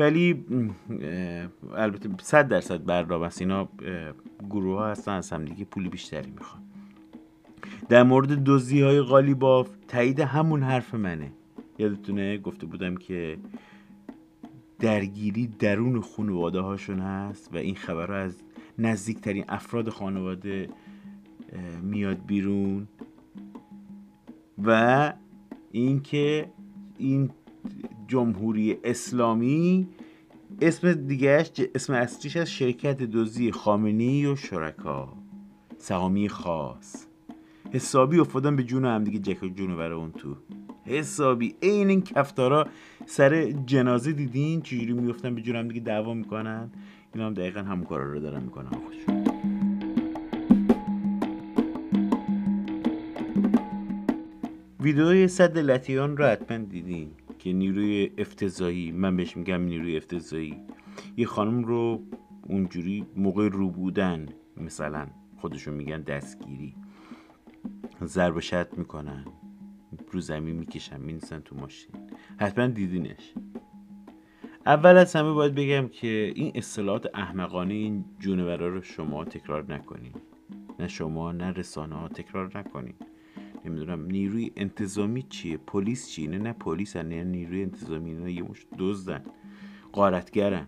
ولی 0.00 0.44
البته 1.74 2.08
صد 2.22 2.48
درصد 2.48 2.84
برنامه 2.84 3.26
است. 3.26 3.40
اینا 3.40 3.68
گروه 4.50 4.78
ها 4.78 4.90
هستن 4.90 5.12
از 5.12 5.30
همدیگه 5.30 5.64
پول 5.64 5.88
بیشتری 5.88 6.30
می‌خوان. 6.30 6.62
در 7.88 8.02
مورد 8.02 8.44
دزدی 8.44 8.82
های 8.82 9.00
قالیباف 9.00 9.68
تایید 9.88 10.20
همون 10.20 10.62
حرف 10.62 10.94
منه. 10.94 11.32
یادتونه 11.78 12.38
گفته 12.38 12.66
بودم 12.66 12.96
که 12.96 13.38
درگیری 14.78 15.46
درون 15.46 16.00
خانواده 16.00 16.60
هاشون 16.60 16.98
هست 16.98 17.54
و 17.54 17.56
این 17.56 17.74
خبرها 17.74 18.16
از 18.16 18.42
نزدیکترین 18.78 19.44
افراد 19.48 19.88
خانواده 19.88 20.68
میاد 21.82 22.26
بیرون. 22.26 22.88
و 24.64 25.12
اینکه 25.72 26.50
این 26.98 27.30
جمهوری 28.08 28.76
اسلامی 28.84 29.88
اسم 30.60 30.92
دیگهش 30.92 31.50
اسم 31.74 31.92
اصلیش 31.92 32.36
از 32.36 32.50
شرکت 32.50 33.02
دوزی 33.02 33.52
خامنی 33.52 34.26
و 34.26 34.36
شرکا. 34.36 35.12
سهامی 35.78 36.28
خاص. 36.28 37.06
حسابی 37.72 38.18
افتادن 38.18 38.56
به 38.56 38.62
جون 38.62 38.84
هم 38.84 39.04
دیگه 39.04 39.18
جک 39.18 39.54
جون 39.54 39.76
برای 39.76 39.98
اون 39.98 40.12
تو. 40.12 40.36
حسابی. 40.84 41.54
عین 41.62 41.88
این 41.88 42.02
کفتارا 42.02 42.66
سر 43.06 43.50
جنازه 43.50 44.12
دیدین؟ 44.12 44.60
چجوری 44.60 44.92
میفتن 44.92 45.34
به 45.34 45.40
جون 45.40 45.56
هم 45.56 45.68
دیگه 45.68 45.80
دعوا 45.80 46.14
می‌کنن؟ 46.14 46.70
اینا 47.14 47.26
هم 47.26 47.34
دقیقا 47.34 47.60
همون 47.60 47.84
کارا 47.84 48.12
رو 48.12 48.20
دارن 48.20 48.42
می‌کنن. 48.42 48.70
خودشون 48.70 49.24
ویدیوی 54.80 55.28
صد 55.28 55.58
لطیان 55.58 56.16
رو 56.16 56.24
حتما 56.24 56.58
دیدین. 56.58 57.10
که 57.40 57.52
نیروی 57.52 58.10
افتضایی 58.18 58.92
من 58.92 59.16
بهش 59.16 59.36
میگم 59.36 59.62
نیروی 59.62 59.96
افتضایی 59.96 60.56
یه 61.16 61.26
خانم 61.26 61.64
رو 61.64 62.02
اونجوری 62.42 63.06
موقع 63.16 63.48
رو 63.48 63.70
بودن 63.70 64.26
مثلا 64.56 65.06
خودشون 65.36 65.74
میگن 65.74 66.00
دستگیری 66.02 66.74
ضرب 68.04 68.40
شد 68.40 68.68
می‌کنن 68.76 69.24
رو 70.10 70.20
زمین 70.20 70.56
می‌کشن 70.56 71.00
مینیسن 71.00 71.40
تو 71.40 71.56
ماشین. 71.56 71.94
حتما 72.40 72.66
دیدینش. 72.66 73.34
اول 74.66 74.96
از 74.96 75.16
همه 75.16 75.32
باید 75.32 75.54
بگم 75.54 75.88
که 75.88 76.32
این 76.34 76.52
اصطلاحات 76.54 77.06
احمقانه 77.14 77.74
این 77.74 78.04
جونورا 78.18 78.68
رو 78.68 78.82
شما 78.82 79.24
تکرار 79.24 79.74
نکنین. 79.74 80.12
نه 80.78 80.88
شما 80.88 81.32
نه 81.32 81.50
رسانه 81.50 81.94
ها 81.94 82.08
تکرار 82.08 82.58
نکنین. 82.58 82.94
نمی‌دونم 83.64 84.06
نیروی 84.06 84.52
انتظامی 84.56 85.22
چیه؟ 85.22 85.56
پلیس 85.56 86.08
چیه 86.08 86.28
نه 86.28 86.38
نه 86.38 86.52
پلیس 86.52 86.96
نه 86.96 87.24
نیروی 87.24 87.62
انتظامی 87.62 88.14
نه 88.14 88.32
یه 88.32 88.42
مش 88.42 88.66
دزدن 88.78 89.24
قارتگرن 89.92 90.66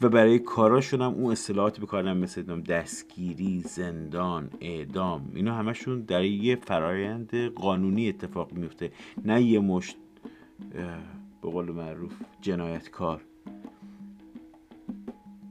و 0.00 0.08
برای 0.08 0.38
کاراشون 0.38 1.00
هم 1.02 1.12
اون 1.12 1.32
اصطلاحات 1.32 1.80
بکارن 1.80 2.16
مثل 2.16 2.60
دستگیری 2.60 3.60
زندان 3.60 4.50
اعدام 4.60 5.30
اینا 5.34 5.54
همشون 5.54 6.00
در 6.00 6.24
یه 6.24 6.56
فرایند 6.56 7.34
قانونی 7.36 8.08
اتفاق 8.08 8.52
میفته 8.52 8.92
نه 9.24 9.42
یه 9.42 9.60
مشت 9.60 9.96
به 11.42 11.50
قول 11.50 11.72
معروف 11.72 12.12
جنایتکار. 12.40 13.20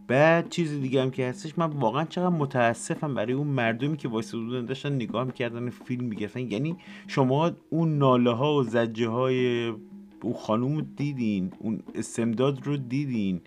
بعد 0.08 0.50
چیز 0.50 0.82
دیگه 0.82 1.02
هم 1.02 1.12
که 1.12 1.28
هستش 1.28 1.58
من 1.58 1.66
واقعا 1.66 2.06
چقدر 2.06 2.30
متاسفم 2.30 3.14
برای 3.14 3.34
اون 3.34 3.48
مردمی 3.48 3.98
که 3.98 4.08
وایساده 4.08 4.36
بودن 4.36 4.66
داشتن 4.66 4.94
نگاه 4.94 5.24
می‌کردن 5.24 5.70
فیلم 5.70 6.04
می‌گرفتن. 6.04 6.40
یعنی 6.40 6.76
شما 7.08 7.52
اون 7.70 7.98
ناله 7.98 8.32
ها 8.32 8.54
و 8.54 8.64
ضجه 8.64 9.08
های 9.08 9.68
اون 10.22 10.34
خانوم 10.34 10.76
رو 10.76 10.82
دیدین 10.82 11.52
اون 11.60 11.80
استمداد 11.96 12.68
رو 12.68 12.78
دیدین. 12.78 13.42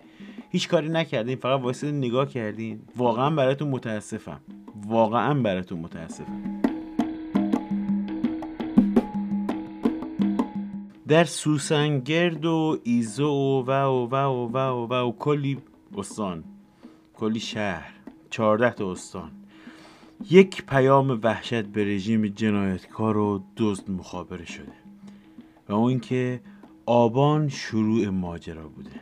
هیچ 0.49 0.67
کاری 0.67 0.89
نکردین 0.89 1.35
فقط 1.35 1.61
وایسادین 1.61 1.83
نگاه 1.83 2.29
کردین. 2.29 2.79
واقعا 2.97 3.29
براتون 3.29 3.67
متاسفم. 3.67 4.39
واقعا 4.87 5.33
براتون 5.33 5.79
متاسفم. 5.79 6.61
در 11.07 11.23
سوسنگرد 11.23 12.45
و 12.45 12.77
ایزو 12.83 13.63
و 13.67 13.71
و 13.71 14.05
و 14.05 14.15
و 14.15 14.57
و 14.57 14.87
و, 14.87 14.93
و 14.93 15.11
کلی 15.11 15.57
استان 15.97 16.43
کلی 17.13 17.39
شهر 17.39 17.93
چهارده 18.29 18.69
تا 18.69 18.91
استان. 18.91 19.31
یک 20.31 20.65
پیام 20.65 21.19
وحشت 21.23 21.63
به 21.63 21.85
رژیم 21.85 22.27
جنایتکار 22.27 23.17
و 23.17 23.43
دزد 23.57 23.91
مخابره 23.91 24.45
شده 24.45 24.71
و 25.69 25.73
اون 25.73 25.89
اینکه 25.89 26.41
آبان 26.85 27.49
شروع 27.49 28.09
ماجرا 28.09 28.67
بوده. 28.67 29.01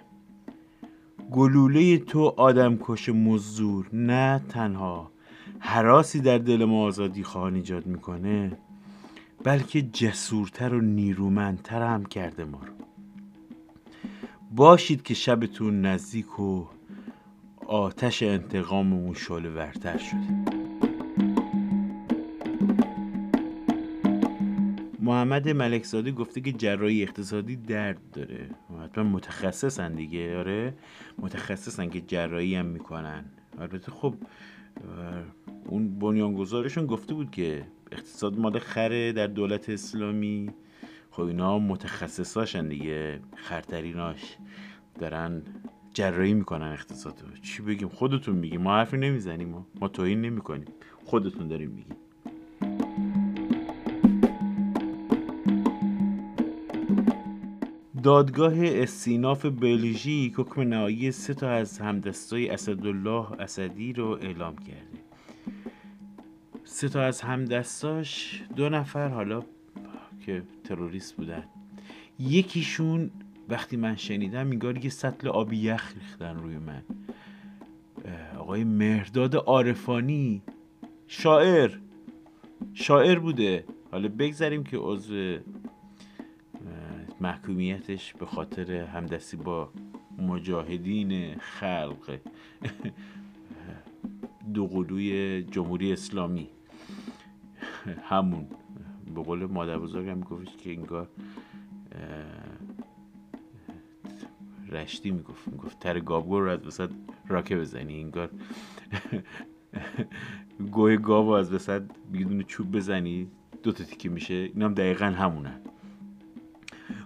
گلوله 1.31 1.97
تو 1.97 2.33
آدم 2.37 2.77
کش 2.81 3.09
مزدور 3.09 3.89
نه 3.93 4.41
تنها 4.49 5.11
حراسی 5.59 6.19
در 6.19 6.37
دل 6.37 6.65
ما 6.65 6.83
آزادی 6.83 7.23
خواهان 7.23 7.55
ایجاد 7.55 7.85
می‌کنه 7.85 8.57
بلکه 9.43 9.81
جسورتر 9.81 10.73
و 10.73 10.81
نیرومندتر 10.81 11.81
هم 11.81 12.05
کرده 12.05 12.45
ما 12.45 12.59
رو. 12.59 12.73
باشید 14.55 15.03
که 15.03 15.13
شبتون 15.13 15.81
نزدیک 15.81 16.39
و 16.39 16.65
آتش 17.67 18.23
انتقاممون 18.23 19.13
شعله 19.13 19.49
ورتر 19.49 19.97
شده. 19.97 20.55
محمد 24.99 25.49
ملکزاده 25.49 26.11
گفته 26.11 26.41
که 26.41 26.51
جراحی 26.51 27.03
اقتصادی 27.03 27.55
درد 27.55 28.11
داره. 28.13 28.49
حتما 28.83 29.03
متخصصن 29.03 29.95
دیگه 29.95 30.37
آره؟ 30.37 30.73
متخصصن 31.19 31.89
که 31.89 32.01
جراحی 32.01 32.55
هم 32.55 32.65
می‌کنن. 32.65 33.25
البته 33.59 33.91
خب 33.91 34.15
اون 35.65 35.99
بنیانگذارشون 35.99 36.85
گفته 36.85 37.13
بود 37.13 37.31
که 37.31 37.63
اقتصاد 37.91 38.39
مال 38.39 38.59
خره 38.59 39.11
در 39.11 39.27
دولت 39.27 39.69
اسلامی. 39.69 40.49
خب 41.11 41.23
اینا 41.23 41.59
متخصصاشن 41.59 42.67
دیگه 42.67 43.19
خرتریناش. 43.35 44.37
دارن 44.99 45.41
جراحی 45.95 46.33
می‌کنن 46.33 46.71
اقتصاد 46.71 47.21
رو 47.21 47.37
چی 47.41 47.61
بگیم؟ 47.61 47.89
خودتون 47.89 48.35
میگیم 48.35 48.61
ما 48.61 48.75
حرفی 48.75 48.97
نمی‌زنیم. 48.97 49.49
ما, 49.49 49.67
ما 49.81 49.87
توهین 49.87 50.21
نمی‌کنیم. 50.21 50.67
خودتون 51.05 51.47
داریم 51.47 51.69
میگیم 51.69 51.95
دادگاه 58.03 58.53
استیناف 58.57 59.45
بلژیک 59.45 60.33
حکم 60.35 60.61
نهایی 60.61 61.11
سه 61.11 61.33
تا 61.33 61.49
از 61.49 61.79
همدستای 61.79 62.49
اسدالله 62.49 63.31
اسدی 63.31 63.93
رو 63.93 64.07
اعلام 64.21 64.55
کرده. 64.55 64.99
سه 66.63 66.89
تا 66.89 67.01
از 67.01 67.21
همدستاش 67.21 68.43
دو 68.55 68.69
نفر 68.69 69.07
حالا 69.07 69.43
که 70.25 70.43
تروریست 70.63 71.15
بودن. 71.15 71.43
یکیشون 72.19 73.11
وقتی 73.49 73.77
من 73.77 73.95
شنیدم 73.95 74.47
میگار 74.47 74.85
یه 74.85 74.89
سطل 74.89 75.27
آبی 75.27 75.57
یخ 75.57 75.93
ریختن 75.95 76.37
روی 76.37 76.57
من. 76.57 76.83
آقای 78.37 78.63
مهرداد 78.63 79.35
عارفانی 79.35 80.41
شاعر. 81.07 81.77
شاعر 82.73 83.19
بوده. 83.19 83.65
حالا 83.91 84.07
بگذاریم 84.07 84.63
که 84.63 84.77
عضو 84.77 85.37
محکومیتش 87.21 88.13
به 88.13 88.25
خاطر 88.25 88.71
همدستی 88.71 89.37
با 89.37 89.69
مجاهدین 90.17 91.35
خلق. 91.39 92.17
دو 94.53 94.67
قلوی 94.67 95.43
جمهوری 95.43 95.93
اسلامی. 95.93 96.49
همون. 98.09 98.47
به 99.15 99.23
قول 99.23 99.45
مادر 99.45 99.79
بزرگم 99.79 100.21
گفت 100.21 100.57
که 100.57 100.71
انگار 100.71 101.07
رشتی 104.71 105.11
می‌گفت 105.11 105.47
می‌گفت 105.47 105.79
تر 105.79 105.99
گابگور 105.99 106.43
رو 106.43 106.49
از 106.49 106.67
وسط 106.67 106.89
راکه 107.27 107.55
بزنی 107.55 108.01
انگار 108.01 108.29
گوه 110.71 110.95
گاو 110.95 111.29
از 111.29 111.53
وسط 111.53 111.81
بدون 112.13 112.43
چوب 112.43 112.71
بزنی 112.71 113.27
دو 113.63 113.71
تا 113.71 113.83
تیکه 113.83 114.09
میشه. 114.09 114.33
اینم 114.33 114.73
دقیقا 114.73 115.05
همونه. 115.05 115.59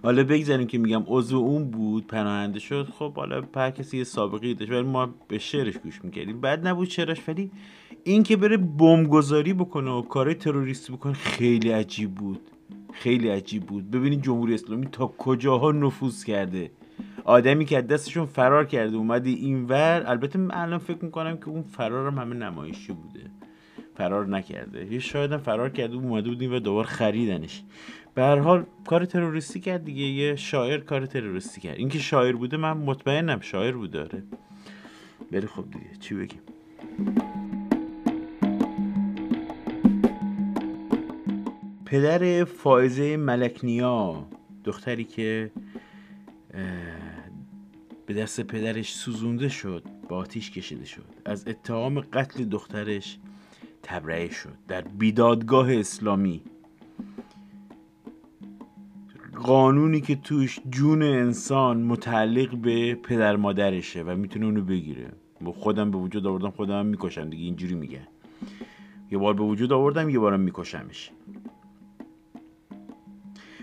حالا 0.02 0.24
بگذاریم 0.24 0.66
که 0.66 0.78
میگم 0.78 1.02
عضو 1.06 1.36
اون 1.36 1.70
بود 1.70 2.06
پناهنده 2.06 2.58
شد. 2.58 2.88
خب 2.98 3.14
حالا 3.14 3.42
هر 3.56 3.70
کسی 3.70 3.98
یه 3.98 4.04
سابقه 4.04 4.54
داشت 4.54 4.72
ولی 4.72 4.82
ما 4.82 5.14
به 5.28 5.38
شعرش 5.38 5.78
گوش 5.78 6.04
می‌کردیم. 6.04 6.40
بعد 6.40 6.66
نبود 6.66 6.88
شعرش 6.88 7.28
ولی 7.28 7.50
این 8.04 8.22
که 8.22 8.36
بره 8.36 8.56
بمبگذاری 8.56 9.52
بکنه 9.52 9.90
و 9.90 10.02
کارهای 10.02 10.34
تروریستی 10.34 10.92
بکنه 10.92 11.12
خیلی 11.12 11.70
عجیب 11.70 12.14
بود. 12.14 12.40
خیلی 12.92 13.28
عجیب 13.28 13.62
بود. 13.62 13.90
ببینید 13.90 14.22
جمهوری 14.22 14.54
اسلامی 14.54 14.86
تا 14.86 15.06
کجاها 15.06 15.72
نفوذ 15.72 16.24
کرده. 16.24 16.70
آدمی 17.24 17.64
که 17.64 17.82
دستشون 17.82 18.26
فرار 18.26 18.64
کرده 18.64 18.96
اومده 18.96 19.30
اینور 19.30 20.02
البته 20.06 20.38
من 20.38 20.54
الان 20.54 20.78
فکر 20.78 21.04
می‌کنم 21.04 21.36
که 21.36 21.48
اون 21.48 21.62
فرار 21.62 22.06
هم 22.10 22.18
همه 22.18 22.36
نمایشی 22.36 22.92
بوده. 22.92 23.30
فرار 23.94 24.26
نکرده. 24.26 24.92
یه 24.92 24.98
شاید 24.98 25.36
فرار 25.36 25.70
کرده 25.70 25.94
اومده 25.94 26.30
بود 26.30 26.42
و 26.42 26.58
دوباره 26.58 26.86
خریدنش. 26.86 27.62
به 28.14 28.22
هر 28.22 28.38
حال 28.38 28.64
کار 28.86 29.04
تروریستی 29.04 29.60
کرد 29.60 29.84
دیگه. 29.84 30.02
یه 30.02 30.36
شاعر 30.36 30.78
کار 30.78 31.06
تروریستی 31.06 31.60
کرد. 31.60 31.76
اینکه 31.76 31.98
شاعر 31.98 32.36
بوده 32.36 32.56
من 32.56 32.72
مطمئنم 32.72 33.40
شاعر 33.40 33.72
بوده 33.76 33.98
داره. 33.98 34.22
بری 35.32 35.46
خب 35.46 35.64
دیگه 35.70 35.86
چی 36.00 36.14
بگیم؟ 36.14 36.40
پدر 41.84 42.44
فائزه 42.44 43.16
ملکنیا 43.16 44.26
دختری 44.64 45.04
که 45.04 45.50
به 48.06 48.14
دست 48.14 48.40
پدرش 48.40 48.92
سوزونده 48.94 49.48
شد 49.48 49.84
با 50.08 50.16
آتیش 50.16 50.50
کشیده 50.50 50.84
شد. 50.84 51.04
از 51.24 51.48
اتهام 51.48 52.00
قتل 52.00 52.44
دخترش 52.44 53.18
تبرئه 53.82 54.30
شد 54.30 54.54
در 54.68 54.80
بیدادگاه 54.80 55.74
اسلامی. 55.74 56.42
قانونی 59.34 60.00
که 60.00 60.16
توش 60.16 60.60
جون 60.70 61.02
انسان 61.02 61.82
متعلق 61.82 62.56
به 62.56 62.94
پدر 62.94 63.36
مادرشه 63.36 64.02
و 64.02 64.16
می‌تونه 64.16 64.46
اونو 64.46 64.64
بگیره. 64.64 65.12
با 65.40 65.52
خودم 65.52 65.90
به 65.90 65.98
وجود 65.98 66.26
آوردم 66.26 66.50
خودم 66.50 66.86
می‌کشم 66.86 67.30
دیگه 67.30 67.44
اینجوری 67.44 67.74
میگه 67.74 68.08
یه 69.10 69.18
بار 69.18 69.34
به 69.34 69.42
وجود 69.42 69.72
آوردم 69.72 70.08
یه 70.08 70.18
بارم 70.18 70.40
میکشمش. 70.40 71.10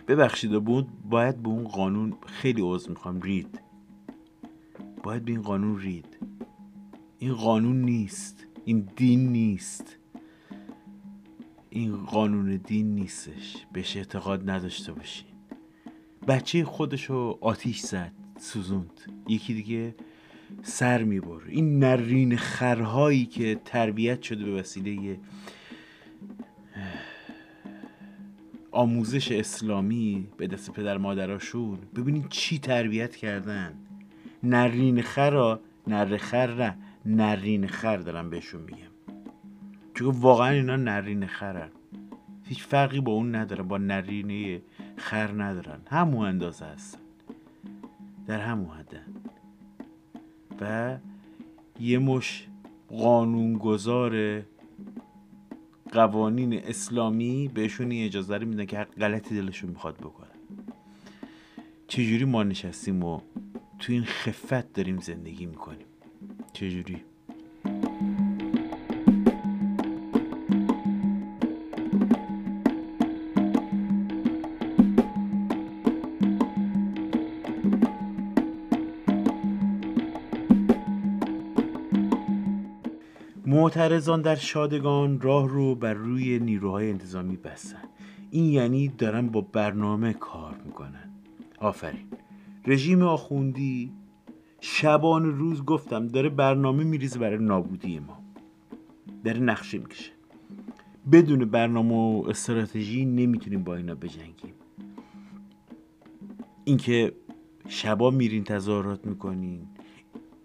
ببخشید 0.08 0.64
بود 0.64 0.88
باید 1.10 1.44
به 1.44 1.50
اون 1.50 1.64
قانون 1.64 2.14
خیلی 2.26 2.62
عوض 2.62 2.90
می‌خوام. 2.90 3.22
رید. 3.22 3.62
باید 5.04 5.26
به 5.26 5.32
این 5.32 5.42
قانون 5.42 5.80
رید. 5.80 6.18
این 7.20 7.34
قانون 7.34 7.82
نیست. 7.82 8.46
این 8.66 8.90
دین 8.96 9.32
نیست. 9.32 9.98
این 11.70 11.98
قانون 11.98 12.56
دین 12.56 12.96
نیستش. 12.96 13.66
بهش 13.74 13.98
اعتقاد 13.98 14.50
نداشته 14.50 14.94
باشین. 14.94 15.28
بچه 16.28 16.66
خودشو 16.66 17.38
آتیش 17.42 17.80
زد 17.80 18.12
سوزوند. 18.40 19.02
یکی 19.28 19.54
دیگه 19.54 19.96
سر 20.64 21.04
میبر 21.04 21.42
این 21.48 21.80
نرین 21.80 22.38
خرهایی 22.38 23.26
که 23.26 23.62
تربیت 23.66 24.22
شده 24.22 24.46
به 24.46 24.52
وسیله 24.52 25.20
آموزش 28.78 29.32
اسلامی 29.32 30.28
به 30.38 30.48
دست 30.48 30.72
پدر 30.72 30.98
مادراشون. 30.98 31.78
ببینید 31.96 32.30
چی 32.30 32.60
تربیت 32.60 33.16
کردن. 33.16 33.74
نرین 34.44 35.02
خرا 35.02 35.60
نر 35.88 36.18
خر 36.18 36.54
نه 36.54 36.78
نرین 37.06 37.68
خر 37.68 37.98
دارم 37.98 38.30
بهشون 38.30 38.62
میگم. 38.62 39.22
چون 39.94 40.08
واقعا 40.08 40.50
اینا 40.50 40.76
نرین 40.76 41.28
خرن. 41.28 41.70
هیچ 42.44 42.64
فرقی 42.64 43.00
با 43.00 43.12
اون 43.12 43.36
نداره 43.36 43.64
با 43.64 43.78
نرینه 43.78 44.62
خر 44.98 45.44
ندارن. 45.44 45.80
همون 45.90 46.26
اندازه 46.26 46.66
هستن. 46.66 47.00
در 48.28 48.40
همون 48.40 48.70
حدن 48.78 49.06
و 50.62 50.98
یه 51.80 52.00
مش 52.00 52.48
قانونگذار 52.90 54.42
قوانین 55.92 56.54
اسلامی 56.54 57.48
بهشون 57.54 57.92
این 57.92 58.06
اجازه 58.06 58.38
رو 58.38 58.48
میدن 58.48 58.66
که 58.66 58.78
هر 58.78 58.84
غلطی 58.84 59.36
دلشون 59.36 59.70
می‌خواد 59.70 59.98
بکنن 59.98 60.28
چجوری 61.88 62.26
ما 62.26 62.44
نشستیم 62.44 63.04
و 63.04 63.22
تو 63.80 63.94
این 63.94 64.04
خفت 64.04 64.74
داریم 64.74 65.00
زندگی 65.00 65.46
می‌کنیم؟ 65.46 65.86
چجوری؟ 66.54 67.04
معترضان 83.68 84.22
در 84.22 84.36
شادگان 84.36 85.22
راه 85.22 85.50
رو 85.50 85.76
بر 85.76 85.94
روی 85.94 86.40
نیروهای 86.40 86.90
انتظامی 86.90 87.38
بستن. 87.38 87.82
این 88.32 88.46
یعنی 88.46 88.88
دارن 88.88 89.28
با 89.28 89.42
برنامه 89.42 90.14
کار 90.14 90.56
می‌کنن. 90.66 91.12
آفرین. 91.60 92.06
رژیم 92.68 93.02
آخوندی 93.02 93.92
شبان 94.62 95.26
روز 95.26 95.66
گفتم 95.66 96.08
داره 96.08 96.30
برنامه 96.30 96.84
میریزه 96.84 97.20
برای 97.20 97.38
نابودی 97.38 98.00
ما. 98.00 98.20
داره 99.24 99.40
نقشه 99.40 99.78
می‌کشه. 99.78 100.12
بدون 101.12 101.46
برنامه 101.46 101.96
و 101.96 102.30
استراتژی 102.30 103.06
نمی‌تونیم 103.06 103.64
با 103.64 103.76
اینا 103.76 103.96
بجنگیم. 103.96 104.54
اینکه 106.64 107.14
شبا 107.68 108.12
میرین 108.12 108.44
تظاهرات 108.44 109.06
می‌کنین 109.06 109.68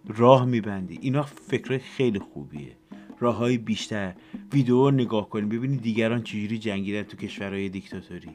راه 0.07 0.45
میبندی 0.45 0.99
اینا 1.01 1.23
فکر 1.23 1.79
خیلی 1.79 2.19
خوبیه. 2.19 2.77
راه 3.23 3.37
های 3.37 3.59
بیشتر. 3.59 4.15
ویدیو 4.53 4.91
نگاه 4.91 5.29
کنید 5.29 5.49
ببینید 5.49 5.83
دیگران 5.83 6.23
چجوری 6.23 6.59
جنگیدن 6.59 7.03
تو 7.03 7.17
کشورهای 7.17 7.69
دیکتاتوری. 7.69 8.31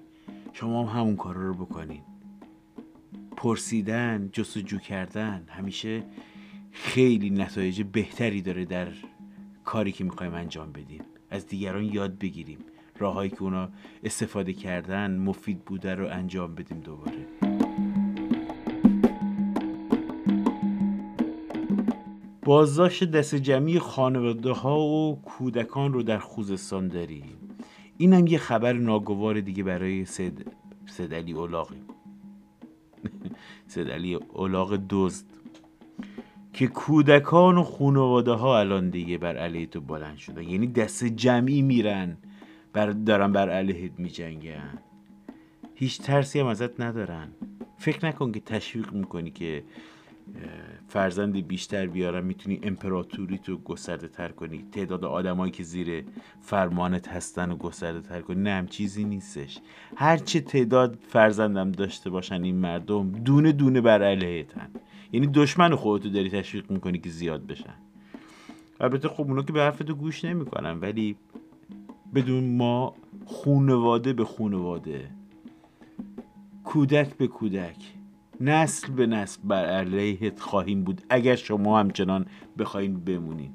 شما 0.53 0.85
هم 0.85 0.99
همون 0.99 1.15
کار 1.15 1.35
رو 1.35 1.53
بکنین 1.53 2.01
پرسیدن 3.37 4.29
جستجو 4.33 4.77
کردن 4.77 5.45
همیشه 5.47 6.03
خیلی 6.71 7.29
نتایج 7.29 7.81
بهتری 7.81 8.41
داره 8.41 8.65
در 8.65 8.87
کاری 9.65 9.91
که 9.91 10.03
می‌خوایم 10.03 10.33
انجام 10.33 10.71
بدیم. 10.71 11.01
از 11.29 11.47
دیگران 11.47 11.83
یاد 11.83 12.19
بگیریم. 12.19 12.57
راههایی 12.99 13.29
که 13.29 13.43
اونا 13.43 13.69
استفاده 14.03 14.53
کردن 14.53 15.17
مفید 15.17 15.65
بوده 15.65 15.95
رو 15.95 16.07
انجام 16.07 16.55
بدیم 16.55 16.79
دوباره. 16.79 17.36
بازداشت 22.47 23.03
دست 23.03 23.35
جمعی 23.35 23.79
خانواده 23.79 24.51
ها 24.51 24.79
و 24.79 25.21
کودکان 25.25 25.93
رو 25.93 26.03
در 26.03 26.17
خوزستان 26.17 26.87
داریم. 26.87 27.37
این 27.97 28.13
هم 28.13 28.27
یه 28.27 28.37
خبر 28.37 28.73
ناگوار 28.73 29.39
دیگه 29.39 29.63
برای 29.63 30.05
سید, 30.05 30.51
سید 30.85 31.13
علی 31.13 31.33
اولاقی 31.33 31.81
سید 33.67 33.89
علی 33.95 34.13
اولاق 34.13 34.79
دزد. 34.89 35.25
که 36.53 36.67
کودکان 36.67 37.57
و 37.57 37.63
خانواده 37.63 38.31
ها 38.31 38.59
الان 38.59 38.89
دیگه 38.89 39.17
بر 39.17 39.37
علیه 39.37 39.65
تو 39.65 39.81
بلند 39.81 40.17
شدن. 40.17 40.43
یعنی 40.43 40.67
دست 40.67 41.03
جمعی 41.03 41.61
میرن 41.61 42.17
بر 42.73 42.89
دارن 42.89 43.31
بر 43.31 43.49
علیه 43.49 43.91
می 43.97 44.09
جنگن 44.09 44.77
هیچ 45.75 46.01
ترسی 46.01 46.39
هم 46.39 46.47
ازت 46.47 46.81
ندارن. 46.81 47.27
فکر 47.77 48.05
نکن 48.05 48.31
که 48.31 48.39
تشویق 48.39 48.93
می‌کنی 48.93 49.31
که 49.31 49.63
فرزند 50.87 51.47
بیشتر 51.47 51.87
بیارم 51.87 52.25
می‌تونی 52.25 52.59
امپراتوری 52.63 53.37
تو 53.37 53.57
گسترده 53.57 54.07
تر 54.07 54.29
کنی. 54.29 54.65
تعداد 54.71 55.05
آدمایی 55.05 55.51
که 55.51 55.63
زیر 55.63 56.05
فرمانت 56.41 57.07
هستن 57.07 57.51
و 57.51 57.55
گسترده 57.55 58.01
تر 58.01 58.21
کنی. 58.21 58.41
نه 58.41 58.49
هم 58.49 58.67
چیزی 58.67 59.03
نیستش. 59.03 59.59
هرچه 59.95 60.39
تعداد 60.41 60.97
فرزندم 61.07 61.71
داشته 61.71 62.09
باشن 62.09 62.43
این 62.43 62.55
مردم 62.55 63.11
دونه 63.11 63.51
دونه 63.51 63.81
بر 63.81 64.03
علیهتن. 64.03 64.69
یعنی 65.11 65.27
دشمن 65.27 65.75
خودتو 65.75 66.09
داری 66.09 66.29
تشویق 66.29 66.71
می‌کنی 66.71 66.99
که 66.99 67.09
زیاد 67.09 67.47
بشن. 67.47 67.75
البته 68.79 69.09
خب 69.09 69.21
اونا 69.21 69.43
که 69.43 69.53
به 69.53 69.59
حرفتو 69.59 69.95
گوش 69.95 70.25
نمی‌کنن 70.25 70.79
ولی 70.79 71.15
بدون 72.15 72.57
ما 72.57 72.95
خونواده 73.25 74.13
به 74.13 74.25
خونواده 74.25 75.09
کودک 76.63 77.17
به 77.17 77.27
کودک. 77.27 77.96
نسل 78.41 78.91
به 78.91 79.07
نسل 79.07 79.41
بر 79.43 79.65
علیهت 79.65 80.39
خواهیم 80.39 80.83
بود 80.83 81.01
اگر 81.09 81.35
شما 81.35 81.79
همچنان 81.79 82.25
بخواهید 82.57 83.05
بمونید 83.05 83.51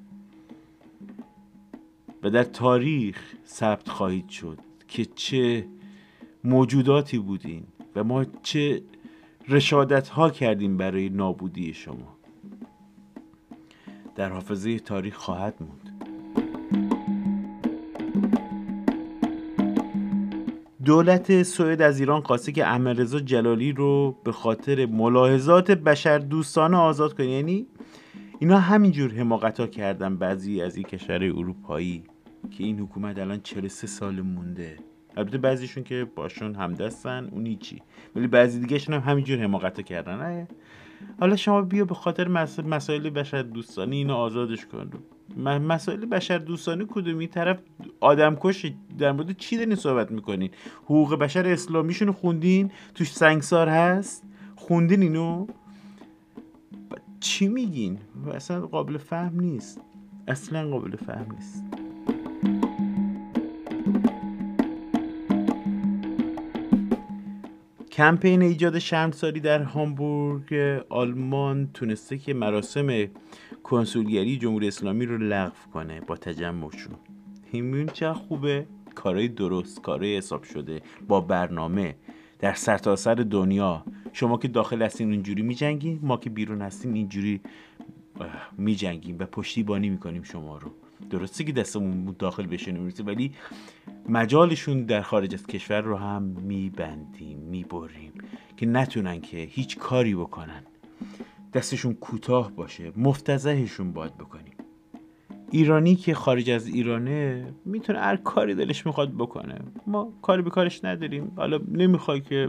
و 2.22 2.30
در 2.30 2.44
تاریخ 2.44 3.34
ثبت 3.46 3.88
خواهید 3.88 4.28
شد 4.28 4.58
که 4.88 5.04
چه 5.04 5.66
موجوداتی 6.44 7.18
بودین 7.18 7.62
و 7.96 8.04
ما 8.04 8.24
چه 8.24 8.82
رشادت 9.48 10.08
ها 10.08 10.30
کردیم 10.30 10.76
برای 10.76 11.08
نابودی 11.08 11.74
شما. 11.74 12.16
در 14.14 14.28
حافظه 14.28 14.78
تاریخ 14.78 15.16
خواهد 15.16 15.54
موند. 15.60 15.81
دولت 20.84 21.42
سوئد 21.42 21.82
از 21.82 22.00
ایران 22.00 22.20
خواسته 22.20 22.52
که 22.52 22.66
احمدرضا 22.66 23.20
جلالی 23.20 23.72
رو 23.72 24.18
به 24.24 24.32
خاطر 24.32 24.86
ملاحظات 24.86 25.70
بشر 25.70 26.18
دوستانه 26.18 26.76
آزاد 26.76 27.16
کنه. 27.16 27.26
یعنی 27.26 27.66
اینا 28.38 28.58
همینجور 28.58 29.10
حماقت 29.10 29.70
کردن 29.70 30.16
بعضی 30.16 30.62
از 30.62 30.76
این 30.76 30.84
کشور 30.84 31.24
اروپایی 31.24 32.04
که 32.50 32.64
این 32.64 32.78
حکومت 32.78 33.18
الان 33.18 33.40
43 33.40 33.86
سال 33.86 34.20
مونده. 34.20 34.76
البته 35.16 35.38
بعضیشون 35.38 35.84
که 35.84 36.06
باشون 36.16 36.54
همدستن 36.54 37.28
اون 37.32 37.46
هیچی. 37.46 37.82
ولی 38.16 38.26
بعضی 38.26 38.60
دیگهشون 38.60 38.94
هم 38.94 39.00
همینجور 39.00 39.38
حماقت 39.38 39.76
ها 39.76 39.82
کردن 39.82 40.46
حالا 41.20 41.36
شما 41.36 41.62
بیا 41.62 41.84
به 41.84 41.94
خاطر 41.94 42.28
مسائل 42.64 43.10
بشر 43.10 43.42
دوستانی 43.42 43.96
اینو 43.96 44.14
آزادش 44.14 44.66
کن. 44.66 44.90
مسائل 45.38 46.06
بشر 46.06 46.38
دوستانه 46.38 46.84
کدومی 46.84 47.26
طرف 47.26 47.58
آدم 48.00 48.36
کش 48.40 48.72
در 48.98 49.12
مورد 49.12 49.36
چی 49.36 49.56
دارین 49.56 49.74
صحبت 49.74 50.10
می‌کنین؟ 50.10 50.50
حقوق 50.84 51.14
بشر 51.14 51.46
اسلامیشون 51.46 52.12
خوندین؟ 52.12 52.70
توش 52.94 53.12
سنگسار 53.12 53.68
هست؟ 53.68 54.24
خوندین 54.56 55.02
اینو؟ 55.02 55.46
چی 57.20 57.48
میگین؟ 57.48 57.98
اصلا 58.34 58.66
قابل 58.66 58.98
فهم 58.98 59.40
نیست. 59.40 59.80
اصلا 60.28 60.68
قابل 60.68 60.96
فهم 60.96 61.26
نیست. 61.34 61.64
کمپین 67.92 68.42
ایجاد 68.42 68.78
شرمساری 68.78 69.40
در 69.40 69.62
هامبورگ 69.62 70.54
آلمان 70.88 71.68
تونسته 71.74 72.18
که 72.18 72.34
مراسم 72.34 73.08
کنسولگری 73.62 74.38
جمهوری 74.38 74.68
اسلامی 74.68 75.06
رو 75.06 75.18
لغو 75.18 75.72
کنه 75.72 76.00
با 76.00 76.16
تجمعشون. 76.16 76.94
این 77.52 77.86
چه 77.86 78.12
خوبه 78.12 78.66
کارهای 78.94 79.28
درست 79.28 79.82
کارهای 79.82 80.16
حساب 80.16 80.42
شده 80.42 80.82
با 81.08 81.20
برنامه. 81.20 81.94
در 82.38 82.54
سرتاسر 82.54 83.16
سر 83.16 83.22
دنیا. 83.22 83.84
شما 84.12 84.38
که 84.38 84.48
داخل 84.48 84.82
هستین 84.82 85.12
اونجوری 85.12 85.42
میجنگین 85.42 85.98
ما 86.02 86.16
که 86.16 86.30
بیرون 86.30 86.62
هستیم 86.62 86.92
اینجوری 86.92 87.40
میجنگیم 88.58 89.16
و 89.18 89.26
پشتیبانی 89.26 89.88
می‌کنیم 89.88 90.22
شما 90.22 90.58
رو. 90.58 90.70
درسته 91.10 91.44
که 91.44 91.52
دستمون 91.52 92.16
داخل 92.18 92.46
بشه 92.46 92.72
نمی‌رسه 92.72 93.02
ولی 93.02 93.32
مجالشون 94.08 94.82
در 94.82 95.02
خارج 95.02 95.34
از 95.34 95.46
کشور 95.46 95.80
رو 95.80 95.96
هم 95.96 96.22
میبندیم 96.22 97.38
می‌بریم 97.38 98.12
که 98.56 98.66
نتونن 98.66 99.20
که 99.20 99.36
هیچ 99.36 99.78
کاری 99.78 100.14
بکنن. 100.14 100.62
دستشون 101.54 101.94
کوتاه 101.94 102.52
باشه 102.52 102.92
مفتزهشون 102.96 103.92
باید 103.92 104.14
بکنیم. 104.14 104.52
ایرانی 105.50 105.96
که 105.96 106.14
خارج 106.14 106.50
از 106.50 106.66
ایرانه 106.66 107.46
می‌تونه 107.64 107.98
هر 107.98 108.16
کاری 108.16 108.54
دلش 108.54 108.86
می‌خواد 108.86 109.14
بکنه. 109.14 109.58
ما 109.86 110.12
کاری 110.22 110.42
به 110.42 110.50
کارش 110.50 110.84
نداریم. 110.84 111.32
حالا 111.36 111.60
نمی‌خوای 111.68 112.20
که 112.20 112.48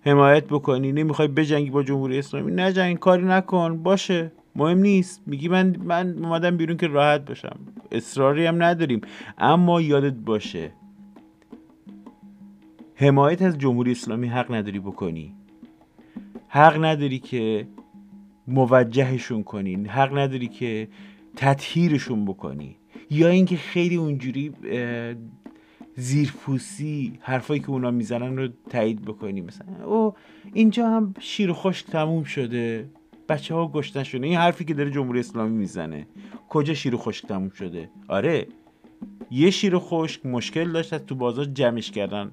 حمایت 0.00 0.44
بکنی 0.44 0.92
نمی‌خوای 0.92 1.28
بجنگی 1.28 1.70
با 1.70 1.82
جمهوری 1.82 2.18
اسلامی. 2.18 2.52
نجنگ 2.52 2.98
کاری 2.98 3.24
نکن 3.24 3.82
باشه. 3.82 4.32
مهم 4.56 4.78
نیست. 4.78 5.22
میگی 5.26 5.48
من 5.48 5.76
من 5.76 6.24
اومدم 6.24 6.56
بیرون 6.56 6.76
که 6.76 6.86
راحت 6.86 7.24
باشم. 7.24 7.58
اصراری 7.92 8.46
هم 8.46 8.62
نداریم. 8.62 9.00
اما 9.38 9.80
یادت 9.80 10.14
باشه. 10.14 10.72
حمایت 12.94 13.42
از 13.42 13.58
جمهوری 13.58 13.90
اسلامی 13.90 14.28
حق 14.28 14.54
نداری 14.54 14.78
بکنی. 14.78 15.34
حق 16.48 16.84
نداری 16.84 17.18
که 17.18 17.66
موجهشون 18.48 19.42
کنین 19.42 19.86
حق 19.86 20.18
نداری 20.18 20.48
که 20.48 20.88
تطهیرشون 21.36 22.24
بکنی. 22.24 22.76
یا 23.10 23.28
اینکه 23.28 23.56
خیلی 23.56 23.96
اونجوری 23.96 24.52
زیرپوسی 25.96 27.18
حرفایی 27.20 27.60
که 27.60 27.70
اونا 27.70 27.90
می‌زنن 27.90 28.36
رو 28.36 28.48
تایید 28.70 29.04
بکنی. 29.04 29.40
مثلا 29.40 29.84
او 29.84 30.14
اینجا 30.52 30.90
هم 30.90 31.14
شیر 31.20 31.52
تموم 31.92 32.24
شده. 32.24 32.88
بچه 33.30 33.54
ها 33.54 33.68
گشتن 33.68 34.02
شده 34.02 34.26
این 34.26 34.36
حرفی 34.36 34.64
که 34.64 34.74
داره 34.74 34.90
جمهوری 34.90 35.20
اسلامی 35.20 35.56
می‌زنه. 35.56 36.06
کجا 36.48 36.74
شیر 36.74 36.96
خشک 36.96 37.26
تموم 37.26 37.50
شده؟ 37.50 37.90
آره. 38.08 38.46
یه 39.30 39.50
شیر 39.50 39.78
خشک 39.78 40.26
مشکل 40.26 40.72
داشت 40.72 40.94
تو 40.94 41.14
بازار 41.14 41.44
جمعش 41.44 41.90
کردن. 41.90 42.32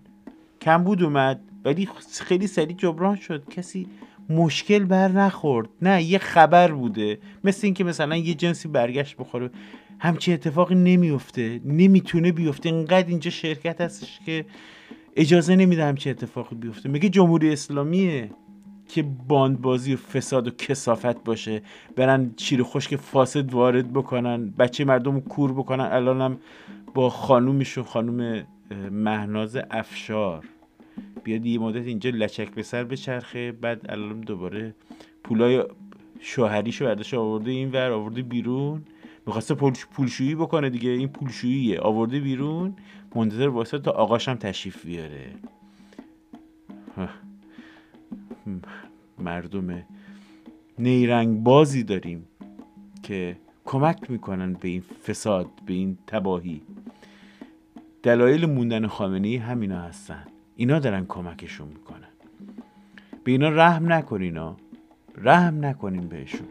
کم 0.61 0.83
بود 0.83 1.03
اومد 1.03 1.41
ولی 1.65 1.89
خیلی 2.21 2.47
سریع 2.47 2.75
جبران 2.75 3.15
شد. 3.15 3.49
کسی 3.49 3.87
مشکل 4.29 4.83
بر 4.83 5.07
نخورد. 5.07 5.69
نه 5.81 6.03
یه 6.03 6.17
خبر 6.17 6.71
بوده. 6.71 7.19
مثل 7.43 7.67
اینکه 7.67 7.83
مثلا 7.83 8.15
یه 8.15 8.33
جنسی 8.33 8.67
برگشت 8.67 9.17
بخوره. 9.17 9.49
همچی 9.99 10.33
اتفاقی 10.33 10.75
نمیفته 10.75 11.61
نمی‌تونه 11.65 12.31
بیفته. 12.31 12.69
اینقدر 12.69 13.07
اینجا 13.07 13.31
شرکت 13.31 13.81
هستش 13.81 14.19
که 14.25 14.45
اجازه 15.15 15.55
نمیده 15.55 15.85
همچی 15.85 16.09
اتفاقی 16.09 16.55
بیفته. 16.55 16.89
میگه 16.89 17.09
جمهوری 17.09 17.53
اسلامیه. 17.53 18.29
که 18.87 19.03
باندبازی 19.27 19.93
و 19.93 19.97
فساد 19.97 20.47
و 20.47 20.51
کسافت 20.51 21.23
باشه. 21.23 21.61
برن 21.95 22.33
چیر 22.35 22.63
خشک 22.63 22.95
فاسد 22.95 23.53
وارد 23.53 23.93
بکنن. 23.93 24.49
بچه 24.49 24.85
مردم 24.85 25.19
کور 25.19 25.53
بکنن. 25.53 25.83
الانم 25.83 26.37
با 26.93 27.09
خانومشون 27.09 27.83
خانوم 27.83 28.43
مهناز 28.91 29.57
افشار. 29.71 30.45
بیاد 31.23 31.45
یه 31.45 31.59
مدت 31.59 31.85
اینجا 31.85 32.09
لچک 32.09 32.49
به 32.49 32.63
سر 32.63 32.83
بچرخه. 32.83 33.51
بعد 33.51 33.85
الان 33.89 34.21
دوباره 34.21 34.75
پولای 35.23 35.63
شوهریشو 36.19 36.85
برداشت 36.85 37.13
آورده 37.13 37.51
این 37.51 37.71
ور 37.71 37.91
آورده 37.91 38.21
بیرون. 38.21 38.83
می‌خواسته 39.25 39.55
پولشویی 39.91 40.35
بکنه 40.35 40.69
دیگه. 40.69 40.89
این 40.89 41.07
پولشوییه. 41.07 41.79
آورده 41.79 42.19
بیرون. 42.19 42.75
منتظر 43.15 43.47
واسه 43.47 43.79
تا 43.79 43.91
آقاشم 43.91 44.35
تشریف 44.35 44.85
بیاره. 44.85 45.31
مردم 49.19 49.83
نیرنگ 50.79 51.43
بازی 51.43 51.83
داریم 51.83 52.27
که 53.03 53.37
کمک 53.65 54.11
می‌کنن 54.11 54.53
به 54.53 54.67
این 54.67 54.81
فساد 54.81 55.47
به 55.65 55.73
این 55.73 55.97
تباهی. 56.07 56.61
دلایل 58.03 58.45
موندن 58.45 58.87
خامنه 58.87 59.27
ای 59.27 59.35
همینا 59.37 59.81
هستن. 59.81 60.23
اینا 60.55 60.79
دارن 60.79 61.05
کمکشون 61.05 61.67
می‌کنن. 61.67 62.07
به 63.23 63.31
اینا 63.31 63.49
رحم 63.49 63.93
نکنین 63.93 64.37
ها. 64.37 64.57
رحم 65.17 65.65
نکنین 65.65 66.07
بهشون. 66.07 66.47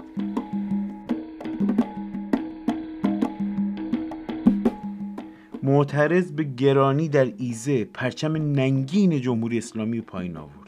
معترض 5.62 6.32
به 6.32 6.44
گرانی 6.44 7.08
در 7.08 7.32
ایزه 7.36 7.84
پرچم 7.84 8.36
ننگین 8.36 9.20
جمهوری 9.20 9.58
اسلامی 9.58 10.00
پایین 10.00 10.36
آورد. 10.36 10.65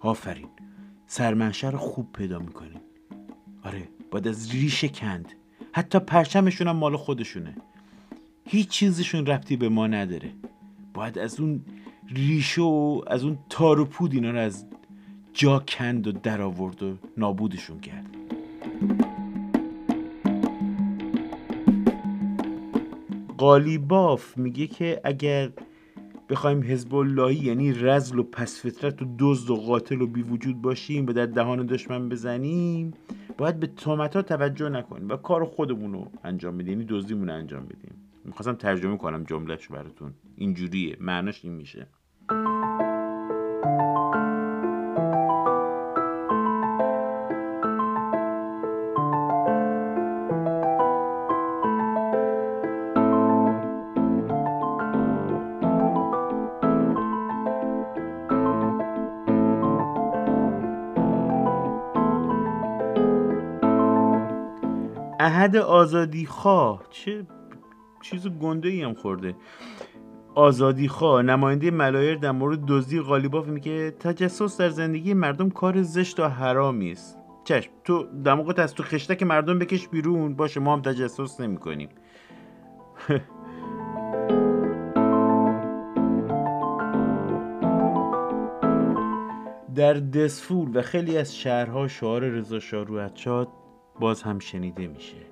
آفرین. 0.00 0.48
سرمنشه 1.06 1.70
رو 1.70 1.78
خوب 1.78 2.12
پیدا 2.12 2.38
می‌کنین. 2.38 2.80
آره 3.64 3.88
باید 4.10 4.28
از 4.28 4.50
ریشه 4.50 4.88
کند. 4.88 5.32
حتی 5.72 5.98
پرچمشون 5.98 6.68
هم 6.68 6.76
مال 6.76 6.96
خودشونه. 6.96 7.56
هیچ 8.44 8.68
چیزشون 8.68 9.26
ربطی 9.26 9.56
به 9.56 9.68
ما 9.68 9.86
نداره. 9.86 10.32
باید 10.94 11.18
از 11.18 11.40
اون 11.40 11.64
ریشه 12.08 12.62
و 12.62 13.02
از 13.06 13.24
اون 13.24 13.38
تار 13.48 13.80
و 13.80 13.84
پود 13.84 14.14
اینا 14.14 14.30
رو 14.30 14.38
از 14.38 14.66
جا 15.32 15.58
کند 15.68 16.06
و 16.06 16.12
در 16.12 16.42
آورد 16.42 16.82
و 16.82 16.96
نابودشون 17.16 17.80
کرد. 17.80 18.06
قالیباف 23.38 24.36
میگه 24.36 24.66
که 24.66 25.00
اگر 25.04 25.50
بخوایم 26.30 26.62
حزب 26.62 26.94
اللهی 26.94 27.36
یعنی 27.36 27.72
رزل 27.72 28.18
و 28.18 28.22
پس 28.22 28.60
فطرت 28.66 29.02
و 29.02 29.06
دزد 29.18 29.50
و 29.50 29.56
قاتل 29.56 30.02
و 30.02 30.06
بی 30.06 30.22
وجود 30.22 30.62
باشیم 30.62 31.06
و 31.06 31.12
در 31.12 31.26
دهان 31.26 31.66
دشمن 31.66 32.08
بزنیم 32.08 32.94
باید 33.38 33.60
به 33.60 33.66
تومت 33.66 34.16
ها 34.16 34.22
توجه 34.22 34.68
نکنیم 34.68 35.08
و 35.08 35.16
کار 35.16 35.44
خودمون 35.44 35.92
رو 35.92 36.10
انجام 36.24 36.58
بدیم 36.58 36.72
یعنی 36.72 36.84
دزدیمون 36.88 37.30
انجام 37.30 37.64
بدیم. 37.66 37.94
می‌خواستم 38.24 38.54
ترجمه 38.54 38.96
کنم 38.96 39.24
جملهش 39.24 39.68
براتون. 39.68 40.12
اینجوریه. 40.36 40.96
معناش 41.00 41.44
این 41.44 41.54
میشه. 41.54 41.86
احد 65.50 65.56
آزادی 65.56 66.26
خواه 66.26 66.82
چه 66.90 67.26
چیز 68.02 68.28
گنده 68.28 68.68
ای 68.68 68.82
هم 68.82 68.94
خورده. 68.94 69.34
آزادی 70.34 70.88
خواه 70.88 71.22
نماینده 71.22 71.70
ملایر 71.70 72.16
در 72.16 72.30
مورد 72.30 72.66
دزدی 72.66 73.00
قالیباف 73.00 73.46
میگه 73.46 73.90
تجسس 73.90 74.60
در 74.60 74.68
زندگی 74.68 75.14
مردم 75.14 75.50
کار 75.50 75.82
زشت 75.82 76.20
و 76.20 76.24
حرامی 76.24 76.92
است. 76.92 77.18
چشم 77.44 77.70
تو 77.84 78.06
دماغت 78.24 78.58
از 78.58 78.74
تو 78.74 78.82
خشتک 78.82 79.22
مردم 79.22 79.58
بکش 79.58 79.88
بیرون 79.88 80.34
باشه 80.34 80.60
ما 80.60 80.72
هم 80.72 80.82
تجسس 80.82 81.40
نمی 81.40 81.56
کنیم 81.56 81.88
در 89.74 89.92
دسفول 89.92 90.76
و 90.76 90.82
خیلی 90.82 91.18
از 91.18 91.36
شهرها 91.36 91.88
شعار 91.88 92.22
رضا 92.22 92.58
شاه 93.14 93.46
باز 94.00 94.22
هم 94.22 94.38
شنیده 94.38 94.86
میشه. 94.86 95.29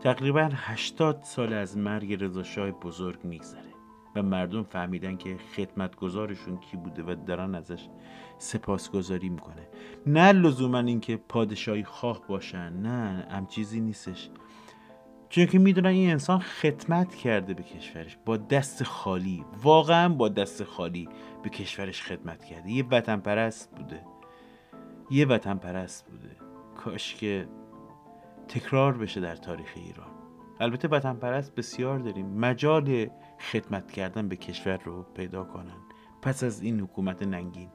تقریبا 0.00 0.50
80 0.54 1.22
سال 1.22 1.52
از 1.52 1.78
مرگ 1.78 2.24
رضا 2.24 2.42
شاه 2.42 2.70
بزرگ 2.70 3.24
میگذره 3.24 3.70
و 4.16 4.22
مردم 4.22 4.62
فهمیدن 4.62 5.16
که 5.16 5.36
خدمتگزارشون 5.56 6.56
کی 6.56 6.76
بوده 6.76 7.02
و 7.02 7.14
دارن 7.26 7.54
ازش 7.54 7.88
سپاسگزاری 8.38 9.28
می‌کنه. 9.28 9.68
نه 10.06 10.32
لزوما 10.32 10.78
اینکه 10.78 11.16
پادشاهی 11.16 11.84
خواه 11.84 12.20
باشن 12.28 12.72
نه 12.72 13.26
ام 13.30 13.46
چیزی 13.46 13.80
نیستش. 13.80 14.30
چون 15.28 15.46
که 15.46 15.58
می‌دونن 15.58 15.90
این 15.90 16.10
انسان 16.10 16.38
خدمت 16.38 17.14
کرده 17.14 17.54
به 17.54 17.62
کشورش 17.62 18.18
با 18.24 18.36
دست 18.36 18.84
خالی 18.84 19.44
واقعا 19.62 20.08
با 20.08 20.28
دست 20.28 20.64
خالی 20.64 21.08
به 21.42 21.48
کشورش 21.48 22.02
خدمت 22.02 22.44
کرده. 22.44 22.70
یه 22.70 22.84
وطن 22.90 23.16
پرست 23.16 23.70
بوده. 23.76 24.02
یه 25.10 25.26
وطن 25.26 25.54
پرست 25.54 26.06
بوده. 26.06 26.36
کاش 26.76 27.14
که 27.14 27.48
تکرار 28.50 28.98
بشه 28.98 29.20
در 29.20 29.36
تاریخ 29.36 29.72
ایران. 29.76 30.10
البته 30.60 30.88
وطن 30.88 31.14
پرست 31.14 31.54
بسیار 31.54 31.98
داریم. 31.98 32.26
مجال 32.26 33.06
خدمت 33.52 33.92
کردن 33.92 34.28
به 34.28 34.36
کشور 34.36 34.76
رو 34.76 35.02
پیدا 35.02 35.44
کنن. 35.44 35.76
پس 36.22 36.44
از 36.44 36.62
این 36.62 36.80
حکومت 36.80 37.22
ننگین. 37.22 37.68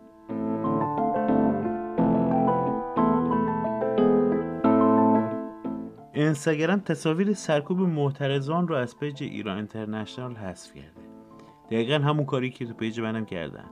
اینستاگرام 6.13 6.79
تصاویر 6.79 7.33
سرکوب 7.33 7.79
معترضان 7.79 8.67
رو 8.67 8.75
از 8.75 8.99
پیج 8.99 9.23
ایران 9.23 9.57
اینترنشنال 9.57 10.35
حذف 10.35 10.73
کرده. 10.73 11.01
دقیقا 11.65 12.05
همون 12.05 12.25
کاری 12.25 12.49
که 12.49 12.65
تو 12.65 12.73
پیج 12.73 12.99
منم 12.99 13.25
کردن. 13.25 13.69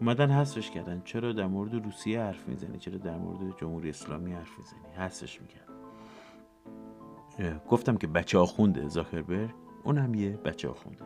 اومدن 0.00 0.30
حذفش 0.30 0.70
کردن. 0.70 1.02
چرا 1.04 1.32
در 1.32 1.46
مورد 1.46 1.74
روسیه 1.74 2.20
حرف 2.20 2.48
می‌زنی؟ 2.48 2.78
چرا 2.78 2.98
در 2.98 3.16
مورد 3.16 3.58
جمهوری 3.60 3.88
اسلامی 3.90 4.32
حرف 4.32 4.58
می‌زنی؟ 4.58 4.94
حذفش 4.96 5.40
می‌کرد 5.40 5.67
گفتم 7.68 7.96
که 7.96 8.06
بچه 8.06 8.38
آخونده 8.38 8.88
زاکربرگ 8.88 9.50
اون 9.84 9.98
هم 9.98 10.14
یه 10.14 10.30
بچه 10.30 10.68
آخونده 10.68 11.04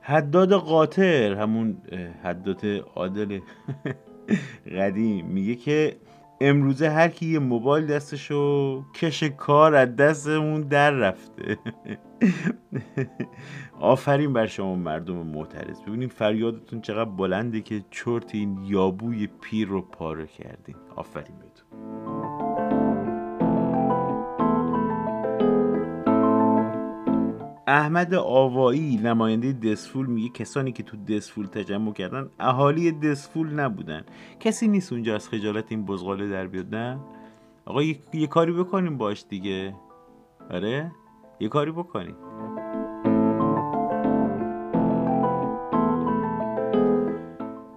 حداد 0.00 0.52
قاطر 0.52 1.34
همون 1.34 1.76
حداد 2.22 2.66
عادل 2.94 3.40
قدیم 4.78 5.26
میگه 5.26 5.54
که 5.54 5.96
امروزه 6.40 6.90
هر 6.90 7.08
کی 7.08 7.26
یه 7.26 7.38
موبایل 7.38 7.86
دستشو 7.86 8.82
کش 8.94 9.22
کار 9.22 9.74
از 9.74 9.96
دستمون 9.96 10.60
در 10.60 10.90
رفته. 10.90 11.58
آفرین 13.80 14.32
بر 14.32 14.46
شما 14.46 14.74
مردم 14.74 15.16
معترض 15.16 15.80
ببینیم 15.82 16.08
فریادتون 16.08 16.80
چقدر 16.80 17.10
بلنده 17.10 17.60
که 17.60 17.84
چرت 17.90 18.34
این 18.34 18.58
یابوی 18.64 19.26
پیر 19.26 19.68
رو 19.68 19.82
پاره 19.82 20.26
کردین. 20.26 20.76
آفرین 20.96 21.38
بهتون. 21.38 21.63
احمد 27.66 28.14
آوایی 28.14 28.96
نماینده 28.96 29.52
دسفول 29.52 30.06
میگه 30.06 30.28
کسانی 30.28 30.72
که 30.72 30.82
تو 30.82 30.96
دسفول 30.96 31.46
تجمع 31.46 31.92
کردن 31.92 32.30
اهالی 32.38 32.92
دسفول 32.92 33.52
نبودن. 33.52 34.04
کسی 34.40 34.68
نیست 34.68 34.92
اونجا 34.92 35.14
از 35.14 35.28
خجالت 35.28 35.64
این 35.68 35.84
بزغاله 35.84 36.28
در 36.28 36.46
بیاد 36.46 36.74
نه؟ 36.74 36.98
آقا 37.64 37.82
یه،, 37.82 38.26
کاری 38.26 38.52
بکنیم 38.52 38.98
باش 38.98 39.24
دیگه. 39.28 39.74
آره؟ 40.50 40.92
یه 41.40 41.48
کاری 41.48 41.70
بکنیم. 41.70 42.16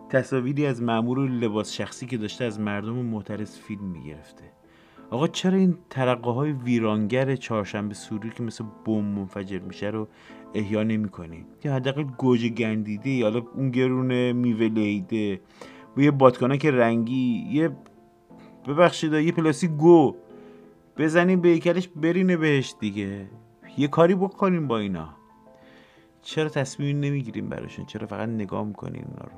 تصاویری 0.10 0.66
از 0.66 0.82
معمور 0.82 1.30
لباس 1.30 1.74
شخصی 1.74 2.06
که 2.06 2.18
داشته 2.18 2.46
از 2.46 2.60
مردم 2.60 2.96
معترض 2.96 3.58
فیلم 3.58 3.84
می‌گرفته. 3.84 4.57
آقا 5.12 5.28
چرا 5.28 5.58
این 5.58 5.78
ترقه 5.90 6.32
های 6.32 6.52
ویرانگر 6.52 7.36
چهارشنبه 7.36 7.94
سوری 7.94 8.30
که 8.30 8.44
مثل 8.44 8.64
بم 8.86 9.04
منفجر 9.04 9.60
میشه 9.60 9.88
رو 9.88 10.08
احیا 10.54 10.84
نمی‌کنی؟ 10.84 11.46
یا 11.64 11.74
حداقل 11.74 12.04
گوجه 12.04 12.50
گندیده 12.50 13.10
یا 13.10 13.46
اون 13.56 13.72
گرونه 13.72 14.34
میوه 14.34 14.66
لیده 14.66 15.42
و 15.98 16.02
یه 16.02 16.12
بادکانه 16.12 16.58
که 16.58 16.72
رنگی 16.72 17.48
یه 17.52 17.70
ببخشید 18.68 19.14
یه 19.14 19.32
پلاستیک 19.32 19.72
گو 19.72 20.16
بزنیم 20.98 21.42
به 21.42 21.50
یکلش 21.50 21.88
برینه 21.88 22.38
بهش 22.38 22.76
دیگه. 22.80 23.26
یه 23.78 23.88
کاری 23.88 24.16
بکنیم 24.16 24.68
با 24.68 24.78
اینا. 24.78 25.10
چرا 26.22 26.50
تصمیم 26.50 27.00
نمی‌گیریم 27.00 27.50
براشون؟ 27.50 27.86
چرا 27.86 28.08
فقط 28.08 28.30
نگاه 28.30 28.66
می‌کنیم 28.66 29.06
اینا 29.10 29.24
رو؟ 29.24 29.32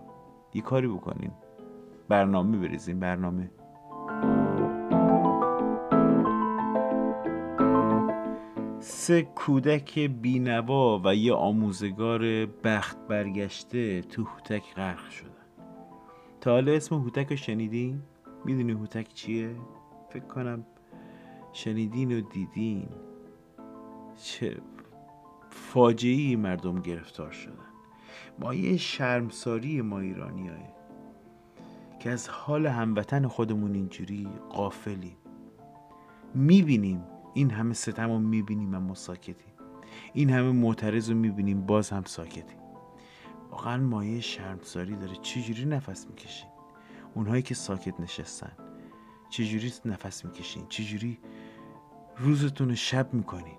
یه 0.54 0.62
کاری 0.62 0.88
بکنیم 0.88 1.32
برنامه 2.08 2.58
بریزیم 2.58 3.00
برنامه. 3.00 3.52
سه 9.10 9.22
کودک 9.22 10.00
بینوا 10.00 11.02
و 11.06 11.16
یه 11.16 11.34
آموزگار 11.34 12.46
بخت 12.46 12.98
برگشته 13.08 14.02
تو 14.02 14.24
هوتک 14.24 14.76
غرق 14.76 15.10
شدن 15.10 15.30
تا 16.42 16.52
حالا 16.52 16.72
اسم 16.72 16.96
هوتک 16.96 17.30
رو 17.30 17.36
شنیدین؟ 17.36 18.02
می‌دونی 18.46 18.72
هوتک 18.72 19.14
چیه؟ 19.14 19.56
فکر 20.10 20.24
کنم 20.24 20.66
شنیدین 21.54 22.18
و 22.18 22.22
دیدین 22.22 22.88
چه 24.24 24.58
فاجعه 25.50 26.36
مردم 26.36 26.82
گرفتار 26.82 27.32
شدن 27.32 27.54
ما 28.40 28.54
یه 28.54 28.78
شرمساری 28.78 29.82
ما 29.82 30.00
ایرانی 30.00 30.50
که 32.00 32.10
از 32.10 32.30
حال 32.30 32.68
هموطن 32.68 33.28
خودمون 33.28 33.76
اینجوری 33.76 34.28
قافلیم 34.50 35.18
می‌بینیم 36.36 37.04
این 37.34 37.52
همه 37.52 37.74
ستم 37.74 38.12
رو 38.12 38.20
می‌بینیم 38.20 38.74
اما 38.74 38.94
ساکتیم 38.94 39.54
این 40.14 40.30
همه 40.30 40.52
معترض 40.52 41.10
رو 41.10 41.18
می‌بینیم 41.18 41.66
باز 41.66 41.90
هم 41.90 42.04
ساکتیم. 42.04 42.60
واقعا 43.52 43.78
مایه 43.78 44.22
شرمساری 44.22 44.96
داره. 44.96 45.16
چجوری 45.16 45.66
نفس 45.66 46.08
می‌کشین 46.08 46.50
اونهایی 47.16 47.42
که 47.42 47.56
ساکت 47.56 48.00
نشستن 48.00 48.52
چجوری 49.30 49.74
نفس 49.86 50.26
می‌کشین؟ 50.26 50.66
چجوری 50.70 51.20
روزتون 52.18 52.70
رو 52.70 52.76
شب 52.76 53.14
می‌کنین؟ 53.14 53.58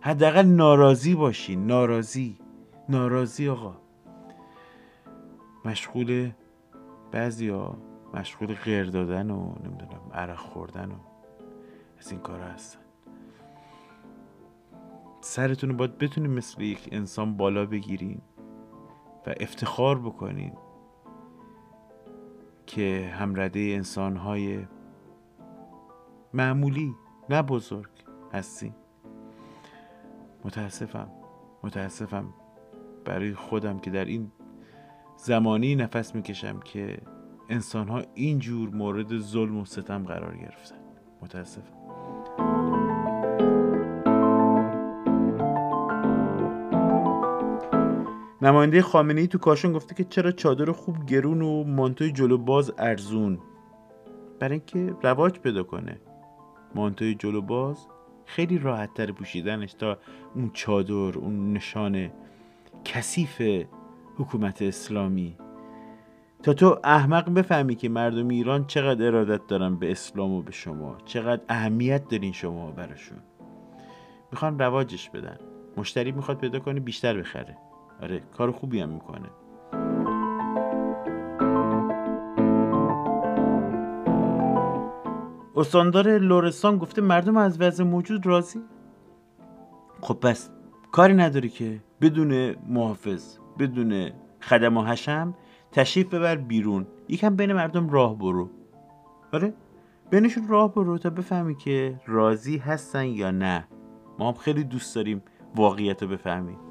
حداقل 0.00 0.46
ناراضی 0.46 1.14
باشین. 1.14 1.66
ناراضی. 1.66 2.38
ناراضی 2.88 3.48
آقا. 3.48 3.76
مشغول 5.64 6.30
بعضی 7.12 7.48
ها 7.48 7.78
مشغول 8.14 8.54
غیر 8.54 8.84
دادن 8.84 9.30
و 9.30 9.54
نمی‌دونم 9.64 10.10
عرق 10.14 10.38
خوردن 10.38 10.90
و 10.90 10.96
از 11.98 12.12
این 12.12 12.20
کار 12.20 12.40
هستن. 12.40 12.80
سرتون 15.20 15.70
رو 15.70 15.76
باید 15.76 15.98
بتونیم 15.98 16.30
مثل 16.30 16.62
یک 16.62 16.88
انسان 16.92 17.36
بالا 17.36 17.66
بگیریم 17.66 18.22
و 19.26 19.34
افتخار 19.40 19.98
بکنیم 19.98 20.52
که 22.66 23.12
همرده 23.14 23.60
انسانهای 23.60 24.66
معمولی 26.34 26.94
نه 27.30 27.42
بزرگ 27.42 27.90
هستیم. 28.32 28.74
متاسفم 30.44 31.10
متاسفم 31.62 32.34
برای 33.04 33.34
خودم 33.34 33.78
که 33.78 33.90
در 33.90 34.04
این 34.04 34.32
زمانی 35.16 35.76
نفس 35.76 36.14
می‌کشم 36.14 36.60
که 36.60 36.98
انسان 37.48 37.88
ها 37.88 38.02
اینجور 38.14 38.70
مورد 38.70 39.18
ظلم 39.18 39.56
و 39.56 39.64
ستم 39.64 40.04
قرار 40.04 40.36
گرفتن. 40.36 40.78
متاسفم. 41.22 41.79
نماینده 48.42 48.82
خامنه 48.82 49.20
ای 49.20 49.26
تو 49.26 49.38
کاشان 49.38 49.72
گفته 49.72 49.94
که 49.94 50.04
چرا 50.04 50.32
چادر 50.32 50.72
خوب 50.72 51.06
گرون 51.06 51.42
و 51.42 51.64
مانتوی 51.64 52.12
جلو 52.12 52.38
باز 52.38 52.72
ارزون؟ 52.78 53.38
برای 54.38 54.52
اینکه 54.52 54.94
رواج 55.02 55.38
پیدا 55.38 55.62
کنه. 55.62 56.00
مانتوی 56.74 57.14
جلو 57.14 57.42
باز 57.42 57.86
خیلی 58.24 58.58
راحت 58.58 58.94
تر 58.94 59.12
پوشیدنش 59.12 59.72
تا 59.72 59.98
اون 60.34 60.50
چادر 60.54 61.18
اون 61.18 61.52
نشان 61.52 62.10
کثیف 62.84 63.42
حکومت 64.16 64.62
اسلامی. 64.62 65.36
تا 66.42 66.52
تو 66.52 66.80
احمق 66.84 67.34
بفهمی 67.34 67.74
که 67.74 67.88
مردم 67.88 68.28
ایران 68.28 68.66
چقدر 68.66 69.06
ارادت 69.06 69.46
دارن 69.46 69.76
به 69.76 69.90
اسلام 69.90 70.32
و 70.32 70.42
به 70.42 70.52
شما 70.52 70.96
چقدر 71.04 71.42
اهمیت 71.48 72.08
دارین 72.08 72.32
شما 72.32 72.70
براشون. 72.70 73.18
می‌خوان 74.32 74.58
رواجش 74.58 75.10
بدن. 75.10 75.38
مشتری 75.76 76.12
می‌خواد 76.12 76.38
پیدا 76.38 76.58
کنه 76.58 76.80
بیشتر 76.80 77.18
بخره. 77.18 77.56
آره 78.02 78.20
کار 78.36 78.50
خوبی 78.50 78.80
هم 78.80 78.88
می‌کنه. 78.88 79.28
استاندار 85.56 86.18
لورستان 86.18 86.78
گفته 86.78 87.02
مردم 87.02 87.36
از 87.36 87.60
وضع 87.60 87.84
موجود 87.84 88.26
راضی؟ 88.26 88.60
خب 90.00 90.14
پس 90.14 90.50
کاری 90.92 91.14
نداری 91.14 91.48
که. 91.48 91.80
بدون 92.00 92.56
محافظ 92.68 93.38
بدون 93.58 94.10
خدم 94.40 94.76
و 94.76 94.84
حشم 94.84 95.34
تشریف 95.72 96.14
ببر 96.14 96.36
بیرون. 96.36 96.86
یکم 97.08 97.36
بین 97.36 97.52
مردم 97.52 97.90
راه 97.90 98.18
برو. 98.18 98.50
آره 99.32 99.54
بینشون 100.10 100.48
راه 100.48 100.74
برو 100.74 100.98
تا 100.98 101.10
بفهمی 101.10 101.54
که 101.54 102.00
راضی 102.06 102.58
هستن 102.58 103.04
یا 103.06 103.30
نه. 103.30 103.68
ما 104.18 104.28
هم 104.28 104.34
خیلی 104.34 104.64
دوست 104.64 104.94
داریم 104.94 105.22
واقعیت 105.56 106.02
رو 106.02 106.08
بفهمیم 106.08 106.69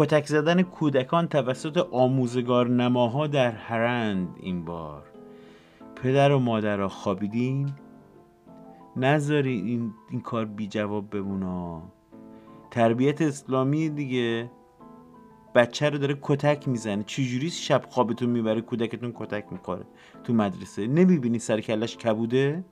کتک 0.00 0.26
زدن 0.26 0.62
کودکان 0.62 1.28
توسط 1.28 1.76
آموزگار 1.76 2.68
نماها 2.68 3.26
در 3.26 3.50
هرند 3.50 4.36
این 4.40 4.64
بار. 4.64 5.02
پدر 5.96 6.32
و 6.32 6.38
مادر 6.38 6.86
خوابیدین؟ 6.86 7.72
نذاری 8.96 9.60
این, 9.60 9.92
این 10.10 10.20
کار 10.20 10.44
بی 10.44 10.66
جواب 10.68 11.10
بمونا. 11.10 11.82
تربیت 12.70 13.22
اسلامی 13.22 13.88
دیگه. 13.88 14.50
بچه 15.54 15.90
رو 15.90 15.98
داره 15.98 16.18
کتک 16.22 16.68
می‌زنه. 16.68 17.02
چجوری 17.02 17.50
شب 17.50 17.82
خوابتون 17.88 18.30
می‌بره؟ 18.30 18.60
کودکتون 18.60 19.12
کتک 19.14 19.44
می‌خوره 19.50 19.84
تو 20.24 20.32
مدرسه. 20.32 20.86
نمی‌بینی 20.86 21.38
سر 21.38 21.60
کلش 21.60 21.96
کبوده؟ 21.96 22.64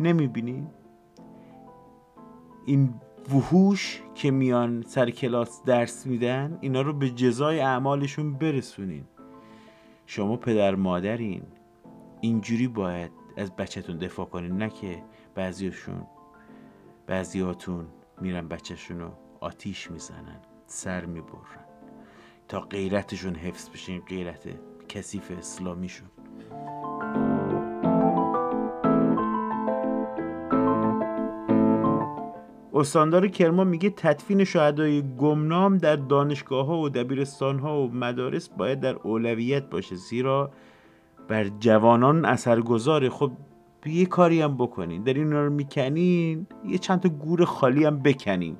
نمی‌بینی؟ 0.00 0.66
این 2.66 2.94
وحوش 3.32 4.02
که 4.14 4.30
میان 4.30 4.82
سر 4.82 5.10
کلاس 5.10 5.62
درس 5.62 6.06
میدن 6.06 6.58
اینا 6.60 6.82
رو 6.82 6.92
به 6.92 7.10
جزای 7.10 7.60
اعمالشون 7.60 8.34
برسونین. 8.34 9.04
شما 10.06 10.36
پدر 10.36 10.74
مادرین 10.74 11.42
اینجوری 12.20 12.68
باید 12.68 13.10
از 13.36 13.56
بچهتون 13.56 13.98
دفاع 13.98 14.26
کنین 14.26 14.56
نه 14.56 14.70
که 14.70 15.02
بعضیشون 15.34 16.06
بعضیاتون 17.06 17.86
میرن 18.20 18.48
بچهشون 18.48 18.98
رو 19.00 19.10
آتیش 19.40 19.90
می‌زنن 19.90 20.40
سر 20.66 21.04
می‌برن. 21.04 21.64
تا 22.48 22.60
غیرتشون 22.60 23.34
حفظ 23.34 23.70
بشه 23.70 23.98
غیرت 23.98 24.48
کثیف 24.88 25.30
اسلامیشون. 25.30 26.08
استاندار 32.78 33.28
کرمان 33.28 33.66
میگه 33.66 33.90
تدفین 33.90 34.44
شهدای 34.44 35.02
گمنام 35.18 35.78
در 35.78 35.96
دانشگاه 35.96 36.66
ها 36.66 36.78
و 36.78 36.88
دبیرستان 36.88 37.58
ها 37.58 37.82
و 37.82 37.94
مدارس 37.94 38.48
باید 38.48 38.80
در 38.80 38.94
اولویت 38.94 39.70
باشه 39.70 39.96
زیرا 39.96 40.50
بر 41.28 41.48
جوانان 41.60 42.24
اثرگذاره 42.24 43.10
خب 43.10 43.32
یه 43.86 44.06
کاری 44.06 44.40
هم 44.40 44.56
بکنین 44.56 45.02
در 45.02 45.14
این 45.14 45.32
رو 45.32 45.50
می‌کنین 45.50 46.46
یه 46.66 46.78
چند 46.78 47.00
تا 47.00 47.08
گور 47.08 47.44
خالی 47.44 47.84
هم 47.84 47.98
بکنین. 47.98 48.56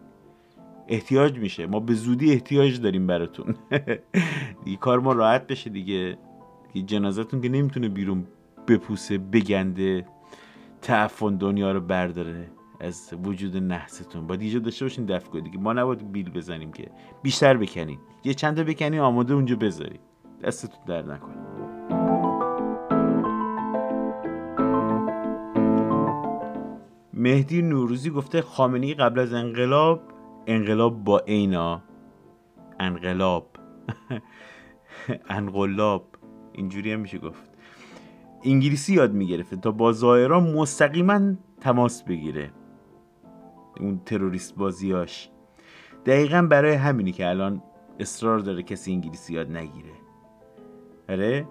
احتیاج 0.88 1.38
میشه. 1.38 1.66
ما 1.66 1.80
به 1.80 1.94
زودی 1.94 2.32
احتیاج 2.32 2.80
داریم 2.80 3.06
براتون. 3.06 3.54
دیگه 4.64 4.76
کار 4.80 5.00
ما 5.00 5.12
راحت 5.12 5.46
بشه 5.46 5.70
دیگه 5.70 6.18
جنازتون 6.86 7.40
که 7.40 7.48
نمی‌تونه 7.48 7.88
بیرون 7.88 8.24
بپوسه 8.68 9.18
بگنده 9.18 10.06
تعفن 10.82 11.36
دنیا 11.36 11.72
رو 11.72 11.80
برداره. 11.80 12.57
از 12.80 13.14
وجود 13.24 13.56
نحستون. 13.56 14.26
با 14.26 14.36
دیجا 14.36 14.58
داشته 14.58 14.84
باشین 14.84 15.06
دفع 15.06 15.40
دیگه. 15.40 15.58
ما 15.58 15.72
نباید 15.72 16.12
بیل 16.12 16.30
بزنیم 16.30 16.72
که. 16.72 16.90
بیشتر 17.22 17.56
بکنین. 17.56 17.98
یه 18.24 18.34
چند 18.34 18.56
تا 18.56 18.64
بکنین 18.64 19.00
آماده 19.00 19.34
اونجا 19.34 19.56
بذاری 19.56 20.00
دستتون 20.42 20.84
در 20.86 21.02
نکنه. 21.02 21.48
مهدی 27.12 27.62
نوروزی 27.62 28.10
گفته 28.10 28.42
خامنی 28.42 28.94
قبل 28.94 29.20
از 29.20 29.32
انقلاب 29.32 30.00
انقلاب 30.46 31.04
با 31.04 31.18
اینا 31.18 31.82
انقلاب. 32.80 33.46
انقلاب. 35.28 36.06
اینجوری 36.52 36.92
هم 36.92 37.00
میشه 37.00 37.18
گفت. 37.18 37.50
انگلیسی 38.44 38.94
یاد 38.94 39.12
می‌گرفته 39.12 39.56
تا 39.56 39.70
با 39.70 39.92
زائران 39.92 40.52
مستقیما 40.54 41.20
تماس 41.60 42.02
بگیره. 42.02 42.50
اون 43.80 44.00
تروریست 44.06 44.56
بازیاش. 44.56 45.30
دقیقا 46.06 46.42
برای 46.50 46.74
همینی 46.74 47.12
که 47.12 47.28
الان 47.28 47.62
اصرار 48.00 48.38
داره 48.38 48.62
کسی 48.62 48.92
انگلیسی 48.92 49.34
یاد 49.34 49.50
نگیره. 49.50 49.92
آره؟ 51.08 51.48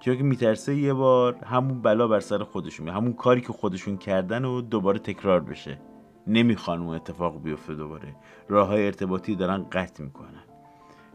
چون 0.00 0.16
که 0.16 0.22
میترسه 0.22 0.76
یه 0.76 0.94
بار 0.94 1.34
همون 1.34 1.82
بلا 1.82 2.08
بر 2.08 2.20
سر 2.20 2.38
خودشون 2.38 2.88
همون 2.88 3.12
کاری 3.12 3.40
که 3.40 3.52
خودشون 3.52 3.96
کردن 3.96 4.44
و 4.44 4.60
دوباره 4.60 4.98
تکرار 4.98 5.40
بشه. 5.40 5.80
نمی‌خوان 6.26 6.82
اون 6.82 6.94
اتفاق 6.94 7.42
بیفته 7.42 7.74
دوباره. 7.74 8.16
راه 8.48 8.68
های 8.68 8.86
ارتباطی 8.86 9.34
دارن 9.34 9.66
قطع 9.72 10.04
می‌کنن. 10.04 10.44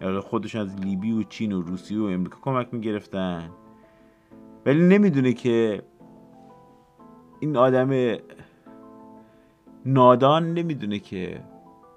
یعنی 0.02 0.20
خودشون 0.20 0.62
از 0.62 0.76
لیبی 0.76 1.12
و 1.12 1.24
چین 1.24 1.52
و 1.52 1.62
روسیه 1.62 2.00
و 2.00 2.04
امریکا 2.04 2.38
کمک 2.42 2.68
می‌گرفتن. 2.72 3.50
ولی 4.66 4.84
نمی‌دونه 4.84 5.34
که 5.34 5.84
این 7.40 7.58
آدم 7.58 7.90
نادان 9.88 10.54
نمی‌دونه 10.54 11.00
که 11.00 11.44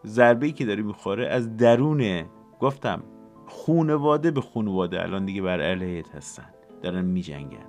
ضربه 0.06 0.46
ای 0.46 0.52
که 0.52 0.64
داره 0.64 0.82
می‌خوره 0.82 1.28
از 1.28 1.56
درونه 1.56 2.26
گفتم 2.60 3.02
خونواده 3.46 4.30
به 4.30 4.40
خونواده 4.40 5.02
الان 5.02 5.26
دیگه 5.26 5.42
بر 5.42 5.60
علیهت 5.60 6.14
هستن 6.14 6.46
دارن 6.82 7.04
میجنگن. 7.04 7.66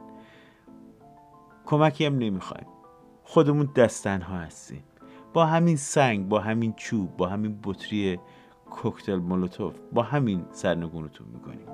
کمکی 1.66 2.06
هم 2.06 2.18
نمی‌خوایم. 2.18 2.68
خودمون 3.24 3.70
دستنها 3.76 4.38
هستیم. 4.38 4.84
با 5.34 5.46
همین 5.46 5.76
سنگ 5.76 6.30
با 6.30 6.40
همین 6.40 6.74
چوب 6.78 7.18
با 7.18 7.28
همین 7.28 7.60
بطری 7.64 8.20
کوکتل 8.72 9.16
مولوتوف 9.16 9.76
با 9.94 10.04
همین 10.04 10.46
سرنگونتون 10.52 11.28
می‌کنیم. 11.34 11.68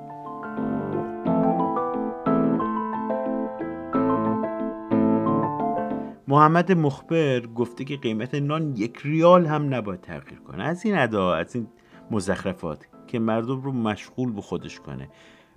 محمد 6.27 6.71
مخبر 6.71 7.39
گفته 7.39 7.85
که 7.85 7.97
قیمت 7.97 8.35
نان 8.35 8.75
یک 8.75 8.99
ریال 9.03 9.45
هم 9.45 9.73
نباید 9.73 10.01
تغییر 10.01 10.39
کنه. 10.39 10.63
از 10.63 10.85
این 10.85 10.97
ادا 10.97 11.33
از 11.33 11.55
این 11.55 11.67
مزخرفات 12.11 12.85
که 13.07 13.19
مردم 13.19 13.61
رو 13.61 13.71
مشغول 13.71 14.31
به 14.31 14.41
خودش 14.41 14.79
کنه. 14.79 15.09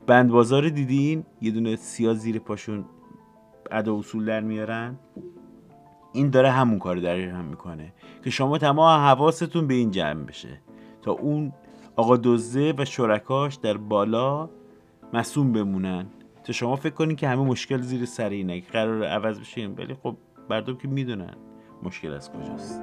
بند 0.07 0.31
بازار 0.31 0.69
دیدین؟ 0.69 1.25
یه 1.41 1.51
دونه 1.51 1.77
سیاه 1.77 2.15
زیر 2.15 2.39
پاشون 2.39 2.85
ادا 3.71 3.99
اصول 3.99 4.25
در 4.25 4.41
میارن. 4.41 4.99
این 6.13 6.31
داره 6.31 6.51
همون 6.51 6.79
کار 6.79 6.97
در 6.97 7.17
هم 7.17 7.45
می‌کنه 7.45 7.93
که 8.25 8.31
شما 8.31 8.59
تمام 8.59 9.01
حواستون 9.07 9.67
به 9.67 9.75
این 9.75 9.91
جمع 9.91 10.25
بشه. 10.25 10.61
تا 11.03 11.13
اون 11.13 11.53
آقا 11.97 12.17
دوزه 12.17 12.75
و 12.79 12.85
شرکاش 12.85 13.55
در 13.55 13.77
بالا 13.77 14.51
مسوم 15.13 15.53
بمونن. 15.53 16.07
تا 16.45 16.53
شما 16.53 16.77
فکر 16.77 16.95
کنین 16.95 17.17
که 17.17 17.29
همه 17.29 17.43
مشکل 17.43 17.81
زیر 17.81 18.05
سر 18.05 18.29
اینه 18.29 18.61
قرار 18.61 19.05
عوض 19.05 19.41
بشین. 19.41 19.75
ولی 19.75 19.95
خب 19.95 20.17
مردم 20.51 20.77
که 20.77 20.89
می‌دونن 20.89 21.35
مشکل 21.83 22.13
از 22.13 22.33
کجاست. 22.33 22.83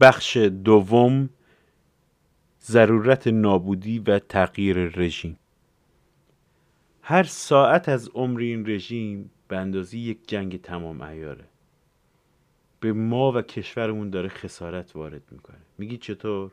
بخش 0.00 0.36
دوم 0.36 1.28
ضرورت 2.62 3.26
نابودی 3.26 3.98
و 3.98 4.18
تغییر 4.18 4.76
رژیم. 4.76 5.38
هر 7.02 7.22
ساعت 7.22 7.88
از 7.88 8.08
عمر 8.08 8.40
این 8.40 8.66
رژیم 8.66 9.30
به 9.48 9.56
اندازه 9.56 9.98
یک 9.98 10.18
جنگ 10.26 10.60
تمام 10.60 11.02
ایاره 11.02 11.44
به 12.80 12.92
ما 12.92 13.32
و 13.32 13.42
کشورمون 13.42 14.10
داره 14.10 14.28
خسارت 14.28 14.96
وارد 14.96 15.22
می‌کنه. 15.30 15.58
میگی 15.78 15.96
چطور؟ 15.96 16.50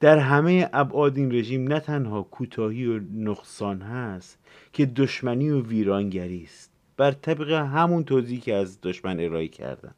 در 0.00 0.18
همه 0.18 0.70
ابعاد 0.72 1.16
این 1.16 1.32
رژیم 1.32 1.68
نه 1.68 1.80
تنها 1.80 2.22
کوتاهی 2.22 2.86
و 2.86 3.00
نقصان 3.14 3.82
هست 3.82 4.38
که 4.72 4.86
دشمنی 4.86 5.50
و 5.50 5.62
ویرانگری 5.62 6.42
است 6.42 6.70
بر 6.96 7.10
طبق 7.10 7.50
همون 7.50 8.04
توضیحی 8.04 8.40
که 8.40 8.54
از 8.54 8.80
دشمن 8.80 9.20
ارائه 9.20 9.48
کردن 9.48 9.94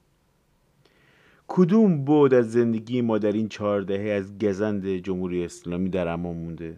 کدوم 1.49 2.05
بود 2.05 2.35
از 2.35 2.53
زندگی 2.53 3.01
ما 3.01 3.19
در 3.19 3.33
این 3.33 3.49
چهار 3.49 3.81
دهه 3.81 4.11
از 4.11 4.39
گزند 4.39 4.89
جمهوری 4.89 5.45
اسلامی 5.45 5.89
در 5.89 6.09
امان 6.09 6.37
مونده؟ 6.37 6.77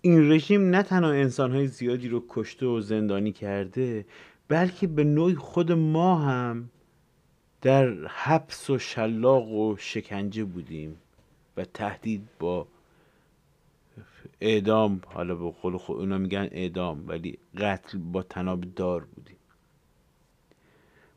این 0.00 0.32
رژیم 0.32 0.70
نه 0.70 0.82
تنها 0.82 1.10
انسانهای 1.10 1.66
زیادی 1.66 2.08
رو 2.08 2.24
کشته 2.28 2.66
و 2.66 2.80
زندانی 2.80 3.32
کرده 3.32 4.04
بلکه 4.48 4.86
به 4.86 5.04
نوعی 5.04 5.34
خود 5.34 5.72
ما 5.72 6.18
هم 6.18 6.68
در 7.60 8.06
حبس 8.06 8.70
و 8.70 8.78
شلاق 8.78 9.48
و 9.48 9.76
شکنجه 9.78 10.44
بودیم 10.44 10.96
و 11.56 11.64
تهدید 11.64 12.28
با 12.38 12.66
اعدام 14.40 15.00
حالا 15.06 15.34
به 15.34 15.50
قول 15.50 15.76
خود 15.76 15.98
اونا 15.98 16.18
میگن 16.18 16.48
اعدام 16.52 17.04
ولی 17.08 17.38
قتل 17.58 17.98
با 17.98 18.22
تناب 18.22 18.60
دار 18.76 19.04
بودیم. 19.04 19.36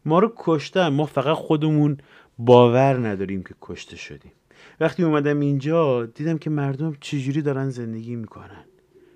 ما 0.05 0.19
رو 0.19 0.33
کشتن 0.37 0.87
ما 0.87 1.05
فقط 1.05 1.35
خودمون 1.35 1.97
باور 2.39 3.07
نداریم 3.07 3.43
که 3.43 3.55
کشته 3.61 3.95
شدیم. 3.95 4.31
وقتی 4.79 5.03
اومدم 5.03 5.39
اینجا 5.39 6.05
دیدم 6.05 6.37
که 6.37 6.49
مردم 6.49 6.97
چجوری 6.99 7.41
دارن 7.41 7.69
زندگی 7.69 8.15
می‌کنن. 8.15 8.65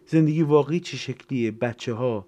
زندگی 0.06 0.44
واقعی 0.44 0.80
چه 0.80 0.98
شکلیه؟ 0.98 1.52
بچه 1.52 1.94
ها 1.94 2.26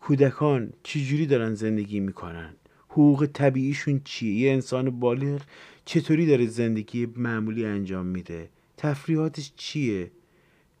کودکان 0.00 0.72
چجوری 0.82 1.26
دارن 1.26 1.54
زندگی 1.54 2.00
می‌کنن؟ 2.00 2.54
حقوق 2.88 3.28
طبیعیشون 3.32 4.00
چیه؟ 4.04 4.34
یه 4.34 4.52
انسان 4.52 4.90
بالغ 4.90 5.42
چطوری 5.84 6.26
داره 6.26 6.46
زندگی 6.46 7.06
معمولی 7.16 7.66
انجام 7.66 8.06
میده؟ 8.06 8.48
تفریحاتش 8.76 9.52
چیه؟ 9.56 10.10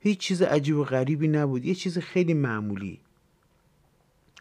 هیچ 0.00 0.18
چیز 0.18 0.42
عجیب 0.42 0.76
و 0.76 0.84
غریبی 0.84 1.28
نبود 1.28 1.64
یه 1.64 1.74
چیز 1.74 1.98
خیلی 1.98 2.34
معمولی. 2.34 3.00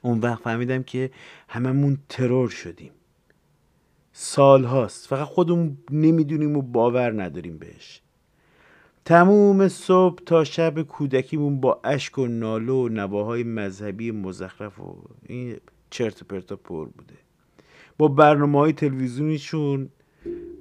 اون 0.02 0.20
وقت 0.20 0.44
فهمیدم 0.44 0.84
که 0.84 1.12
هممون 1.48 1.98
ترور 2.10 2.50
شدیم. 2.50 2.92
سال 4.18 4.64
هاست 4.64 5.08
فقط 5.08 5.28
خودمون 5.28 5.78
نمی‌دونیم 5.92 6.58
و 6.58 6.62
باور 6.62 7.24
نداریم 7.24 7.58
بهش. 7.58 8.02
تموم 9.06 9.68
صبح 9.68 10.24
تا 10.26 10.44
شب 10.44 10.82
کودکیمون 10.82 11.62
با 11.62 11.82
اشک 11.84 12.18
و 12.18 12.28
ناله 12.28 12.72
و 12.72 12.90
نواهای 12.90 13.44
مذهبی 13.44 14.12
مزخرف 14.12 14.80
و 14.80 14.96
این 15.26 15.58
چرت 15.90 16.24
پرتا 16.24 16.56
پر 16.56 16.86
بوده. 16.86 17.16
با 17.98 18.08
برنامه 18.08 18.60
های 18.60 18.74
تلویزیونیشون 18.74 19.90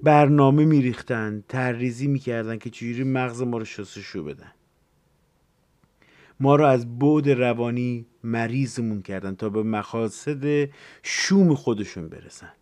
برنامه 0.03 0.65
میریختن 0.65 1.45
تریزی 1.49 2.07
می‌کردن 2.07 2.59
که 2.59 2.71
چجوری 2.71 3.05
مغز 3.05 3.43
ما 3.43 3.59
رو 3.59 3.65
شستشو 3.65 4.25
بدن. 4.25 4.53
ما 6.41 6.57
رو 6.57 6.65
از 6.65 6.99
بعد 6.99 7.31
روانی 7.31 8.07
مریضمون 8.25 9.03
کردن 9.03 9.35
تا 9.35 9.49
به 9.49 9.63
مقاصد 9.63 10.69
شوم 11.03 11.55
خودشون 11.55 12.09
برسن. 12.09 12.53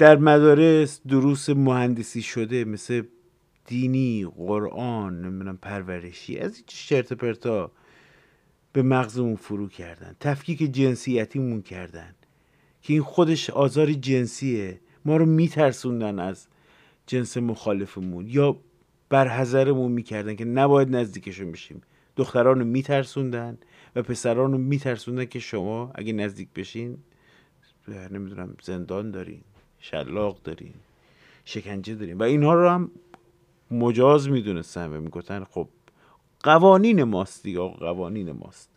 در 0.00 0.16
مدارس 0.16 1.00
دروس 1.08 1.50
مهندسی 1.50 2.22
شده 2.22 2.64
مثل 2.64 3.02
دینی 3.66 4.26
قرآن 4.36 5.20
نمی‌دونم 5.20 5.56
پرورشی 5.56 6.38
از 6.38 6.56
این 6.56 6.64
شرط 6.68 7.12
پرتا 7.12 7.72
به 8.72 8.82
مغزمون 8.82 9.36
فرو 9.36 9.68
کردن 9.68 10.16
تفکیک 10.20 10.58
جنسیتیمون 10.58 11.62
کردن 11.62 12.14
که 12.82 12.92
این 12.92 13.02
خودش 13.02 13.50
آزار 13.50 13.92
جنسیه. 13.92 14.80
ما 15.04 15.16
رو 15.16 15.26
میترسوندن 15.26 16.18
از 16.18 16.46
جنس 17.06 17.36
مخالفمون 17.36 18.26
یا 18.28 18.56
برحضرمون 19.08 19.92
می‌کردن 19.92 20.36
که 20.36 20.44
نباید 20.44 20.96
نزدیکشون 20.96 21.52
بشیم. 21.52 21.82
دختران 22.16 22.58
رو 22.58 22.64
میترسوندن 22.64 23.58
و 23.96 24.02
پسران 24.02 24.52
رو 24.52 24.58
میترسوندن 24.58 25.24
که 25.24 25.38
شما 25.38 25.92
اگه 25.94 26.12
نزدیک 26.12 26.48
بشین 26.56 26.98
نمی‌دونم 28.10 28.56
زندان 28.62 29.10
دارین. 29.10 29.40
شلاق 29.80 30.42
دارین 30.42 30.74
شکنجه 31.44 31.94
دارین 31.94 32.18
و 32.18 32.22
اینها 32.22 32.54
رو 32.54 32.68
هم 32.68 32.90
مجاز 33.70 34.28
می‌دونستن 34.28 34.92
و 34.92 35.00
می‌گفتن. 35.00 35.44
خب 35.44 35.68
قوانین 36.42 37.02
ماست 37.02 37.42
دیگه 37.42 37.58
قوانین 37.58 38.32
ماست. 38.32 38.70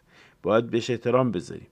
باید 0.44 0.70
بهش 0.70 0.90
احترام 0.90 1.32
بذاریم. 1.32 1.68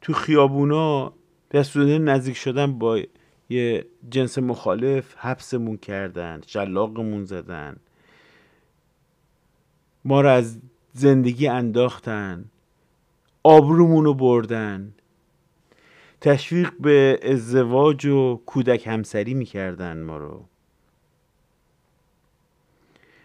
تو 0.00 0.12
خیابونا 0.12 1.12
به 1.48 1.58
نزدیک 1.98 2.36
شدن 2.36 2.78
با 2.78 3.00
یه 3.48 3.86
جنس 4.10 4.38
مخالف 4.38 5.14
حبسمون 5.16 5.76
کردن 5.76 6.40
شلاقمون 6.46 7.24
زدن. 7.24 7.76
ما 10.04 10.20
رو 10.20 10.28
از 10.28 10.60
زندگی 10.92 11.48
انداختن. 11.48 12.44
آبرومون 13.42 14.04
رو 14.04 14.14
بردن. 14.14 14.94
تشویق 16.22 16.70
به 16.80 17.20
ازدواج 17.22 18.06
و 18.06 18.40
کودک 18.46 18.86
همسری 18.86 19.34
می‌کردن 19.34 20.02
ما 20.02 20.16
رو. 20.16 20.44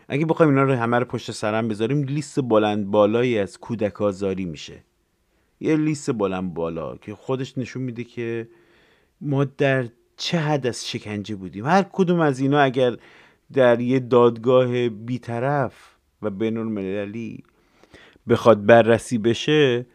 اگه 0.07 0.25
بخوایم 0.25 0.49
اینا 0.49 0.63
رو 0.63 0.73
همه 0.73 0.99
رو 0.99 1.05
پشت 1.05 1.31
سرم 1.31 1.67
بذاریم 1.67 2.03
لیست 2.03 2.41
بلند 2.41 2.91
بالایی 2.91 3.39
از 3.39 3.57
کودک 3.57 4.01
آزاری 4.01 4.45
میشه. 4.45 4.83
یه 5.59 5.75
لیست 5.75 6.11
بلند 6.11 6.53
بالا 6.53 6.95
که 6.95 7.15
خودش 7.15 7.57
نشون 7.57 7.81
میده 7.81 8.03
که 8.03 8.47
ما 9.21 9.43
در 9.43 9.87
چه 10.17 10.37
حد 10.37 10.67
از 10.67 10.87
شکنجه 10.87 11.35
بودیم. 11.35 11.65
هر 11.65 11.85
کدوم 11.91 12.19
از 12.19 12.39
اینا 12.39 12.59
اگر 12.59 12.97
در 13.53 13.79
یه 13.79 13.99
دادگاه 13.99 14.89
بیطرف 14.89 15.95
و 16.21 16.29
بین 16.29 16.57
المللی 16.57 17.43
بخواد 18.29 18.65
بررسی 18.65 19.17
بشه 19.17 19.85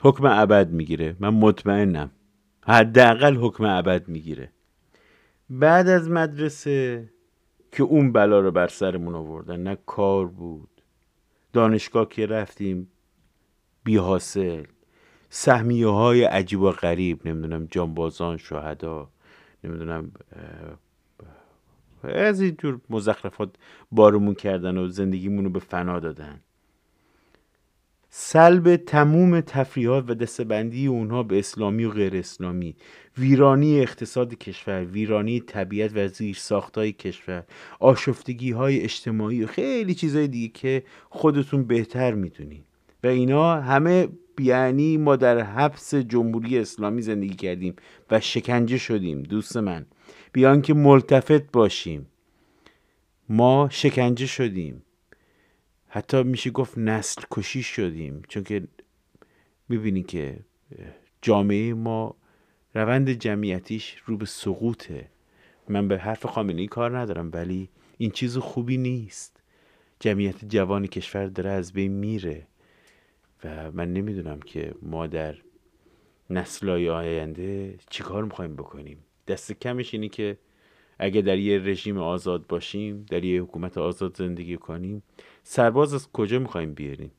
حکم 0.00 0.24
ابد 0.26 0.70
می‌گیره. 0.70 1.16
من 1.20 1.28
مطمئنم. 1.28 2.10
حداقل 2.66 3.36
حکم 3.36 3.64
ابد 3.64 4.08
می‌گیره. 4.08 4.50
بعد 5.50 5.88
از 5.88 6.10
مدرسه 6.10 7.08
که 7.72 7.82
اون 7.82 8.12
بلا 8.12 8.40
رو 8.40 8.50
بر 8.50 8.68
سرمون 8.68 9.14
آوردن 9.14 9.60
نه 9.60 9.78
کار 9.86 10.26
بود. 10.26 10.68
دانشگاه 11.52 12.08
که 12.08 12.26
رفتیم 12.26 12.88
بی 13.84 13.96
حاصل 13.96 14.64
سهمیه 15.30 15.86
های 15.86 16.24
عجیب 16.24 16.60
و 16.60 16.70
غریب 16.70 17.28
نمی‌دونم 17.28 17.66
جانبازان 17.70 18.36
شهدا 18.36 19.10
نمی‌دونم 19.64 20.12
از 22.02 22.40
اینجور 22.40 22.80
مزخرفات 22.90 23.56
بارمون 23.92 24.34
کردن 24.34 24.78
و 24.78 24.88
زندگیمون 24.88 25.44
رو 25.44 25.50
به 25.50 25.58
فنا 25.58 26.00
دادن. 26.00 26.40
سلب 28.14 28.76
تموم 28.76 29.40
تفریحات 29.40 30.04
و 30.08 30.14
دستبندی 30.14 30.86
اونها 30.86 31.22
به 31.22 31.38
اسلامی 31.38 31.84
و 31.84 31.90
غیر 31.90 32.16
اسلامی. 32.16 32.76
ویرانی 33.18 33.80
اقتصاد 33.80 34.34
کشور 34.34 34.84
ویرانی 34.84 35.40
طبیعت 35.40 35.90
و 35.94 36.08
زیر 36.08 36.36
ساختای 36.36 36.92
کشور. 36.92 37.44
آشفتگی 37.80 38.50
های 38.50 38.80
اجتماعی 38.80 39.44
و 39.44 39.46
خیلی 39.46 39.94
چیزهای 39.94 40.28
دیگه 40.28 40.48
که 40.48 40.82
خودتون 41.10 41.64
بهتر 41.64 42.14
می‌دونید 42.14 42.64
و 43.04 43.06
اینا 43.06 43.60
همه 43.60 44.08
یعنی 44.40 44.96
ما 44.96 45.16
در 45.16 45.38
حبس 45.38 45.94
جمهوری 45.94 46.58
اسلامی 46.58 47.02
زندگی 47.02 47.34
کردیم 47.34 47.74
و 48.10 48.20
شکنجه 48.20 48.78
شدیم 48.78 49.22
دوست 49.22 49.56
من. 49.56 49.86
بیان 50.32 50.62
که 50.62 50.74
ملتفت 50.74 51.52
باشیم. 51.52 52.06
ما 53.28 53.68
شکنجه 53.70 54.26
شدیم. 54.26 54.82
حتی 55.94 56.22
میشه 56.22 56.50
گفت 56.50 56.78
نسل 56.78 57.22
کشی 57.30 57.62
شدیم. 57.62 58.22
چون 58.28 58.44
که 58.44 58.68
می‌بینی 59.68 60.02
که 60.02 60.38
جامعه 61.22 61.74
ما 61.74 62.16
روند 62.74 63.10
جمعیتیش 63.10 63.96
رو 64.06 64.16
به 64.16 64.26
سقوطه. 64.26 65.08
من 65.68 65.88
به 65.88 65.98
حرف 65.98 66.26
خامنه 66.26 66.66
کار 66.66 66.98
ندارم 66.98 67.30
ولی 67.32 67.68
این 67.98 68.10
چیز 68.10 68.38
خوبی 68.38 68.76
نیست. 68.76 69.42
جمعیت 70.00 70.44
جوان 70.44 70.86
کشور 70.86 71.26
داره 71.26 71.50
از 71.50 71.72
بین 71.72 71.92
میره. 71.92 72.46
و 73.44 73.72
من 73.72 73.92
نمی‌دونم 73.92 74.40
که 74.40 74.74
ما 74.82 75.06
در 75.06 75.36
نسلهای 76.30 76.88
آینده 76.88 77.78
چیکار 77.90 78.24
می‌خوایم 78.24 78.56
بکنیم. 78.56 78.98
دست 79.28 79.52
کمش 79.52 79.94
اینه 79.94 80.08
که 80.08 80.38
اگه 80.98 81.22
در 81.22 81.38
یه 81.38 81.58
رژیم 81.58 81.98
آزاد 81.98 82.46
باشیم 82.46 83.06
در 83.10 83.24
یه 83.24 83.42
حکومت 83.42 83.78
آزاد 83.78 84.16
زندگی 84.16 84.56
کنیم 84.56 85.02
سرباز 85.42 85.94
از 85.94 86.12
کجا 86.12 86.38
می‌خوایم 86.38 86.74
بیاریم؟ 86.74 87.10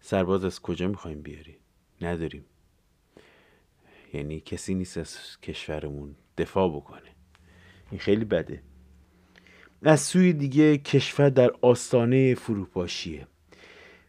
سرباز 0.00 0.44
از 0.44 0.60
کجا 0.62 0.88
می‌خوایم 0.88 1.22
بیاریم؟ 1.22 1.56
نداریم. 2.00 2.44
یعنی 4.12 4.40
کسی 4.40 4.74
نیست 4.74 4.98
از 4.98 5.18
کشورمون 5.42 6.14
دفاع 6.38 6.76
بکنه. 6.76 7.10
این 7.90 8.00
خیلی 8.00 8.24
بده. 8.24 8.62
از 9.82 10.00
سوی 10.00 10.32
دیگه 10.32 10.78
کشور 10.78 11.28
در 11.28 11.50
آستانه 11.62 12.34
فروپاشیه 12.34 13.26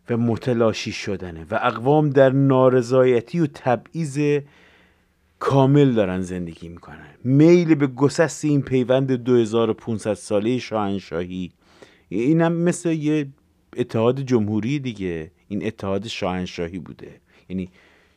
و 0.09 0.17
متلاشی 0.17 0.91
شدنه 0.91 1.45
و 1.51 1.59
اقوام 1.61 2.09
در 2.09 2.29
نارضایتی 2.29 3.39
و 3.39 3.47
تبعیض 3.47 4.39
کامل 5.39 5.93
دارن 5.93 6.21
زندگی 6.21 6.69
می‌کنن. 6.69 7.15
میل 7.23 7.75
به 7.75 7.87
گسست 7.87 8.45
این 8.45 8.61
پیوند 8.61 9.11
2500 9.11 10.13
ساله 10.13 10.57
شاهنشاهی 10.57 11.51
اینم 12.09 12.53
مثل 12.53 12.91
یه 12.91 13.27
اتحاد 13.77 14.21
جمهوری 14.21 14.79
دیگه. 14.79 15.31
این 15.47 15.65
اتحاد 15.65 16.07
شاهنشاهی 16.07 16.79
بوده. 16.79 17.21
یعنی 17.49 17.69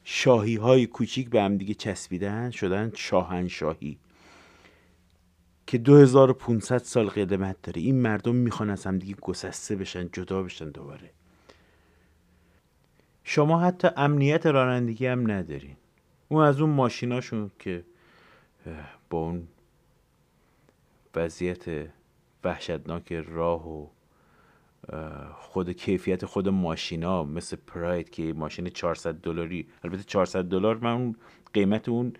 شاهی 0.04 0.56
های 0.56 0.86
کوچیک 0.86 1.30
به 1.30 1.42
هم 1.42 1.56
دیگه 1.56 1.74
چسبیدن 1.74 2.50
شدن 2.50 2.92
شاهنشاهی. 2.96 3.98
که 5.66 5.78
2500 5.78 6.78
سال 6.78 7.06
قدمت 7.06 7.56
داره. 7.62 7.82
این 7.82 7.94
مردم 7.94 8.34
می‌خوان 8.34 8.70
از 8.70 8.86
هم 8.86 8.98
دیگه 8.98 9.14
گسسته 9.14 9.76
بشن 9.76 10.08
جدا 10.12 10.42
بشن 10.42 10.70
دوباره. 10.70 11.10
شما 13.24 13.60
حتی 13.60 13.88
امنیت 13.96 14.46
رانندگی 14.46 15.06
هم 15.06 15.30
ندارین. 15.30 15.76
اون 16.28 16.44
از 16.44 16.60
اون 16.60 16.70
ماشیناشون 16.70 17.50
که 17.58 17.84
با 19.10 19.18
اون 19.18 19.48
وضعیت 21.14 21.64
وحشتناک 22.44 23.12
راه 23.12 23.68
و 23.68 23.86
خود 25.34 25.70
کیفیت 25.70 26.24
خود 26.24 26.48
ماشینا 26.48 27.24
مثل 27.24 27.56
پراید 27.66 28.10
که 28.10 28.32
ماشین 28.32 28.68
400 28.68 29.14
دلاری. 29.14 29.66
البته 29.84 30.02
400 30.02 30.44
دلار 30.44 30.76
من 30.76 30.92
اون 30.92 31.16
قیمت 31.54 31.88
اون 31.88 32.12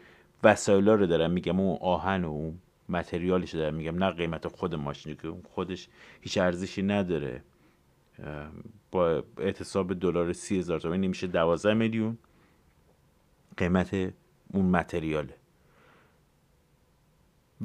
وسایلا 0.44 0.94
رو 0.94 1.06
دارم 1.06 1.30
میگم 1.30 1.60
اون 1.60 1.78
آهن 1.80 2.24
و 2.24 2.28
اون 2.28 2.58
متریالش 2.88 3.54
دارم 3.54 3.74
میگم 3.74 4.04
نه 4.04 4.10
قیمت 4.10 4.48
خود 4.48 4.74
ماشینی 4.74 5.16
که 5.16 5.28
اون 5.28 5.42
خودش 5.42 5.88
هیچ 6.20 6.38
ارزشی 6.38 6.82
نداره. 6.82 7.42
با 8.90 9.24
اعتصاب 9.38 9.98
دلار 9.98 10.32
سی 10.32 10.58
هزار 10.58 10.80
تومانی 10.80 11.06
نمیشه 11.06 11.26
دوازده 11.26 11.74
میلیون. 11.74 12.18
قیمت 13.56 13.94
اون 14.52 14.64
متریاله. 14.64 15.34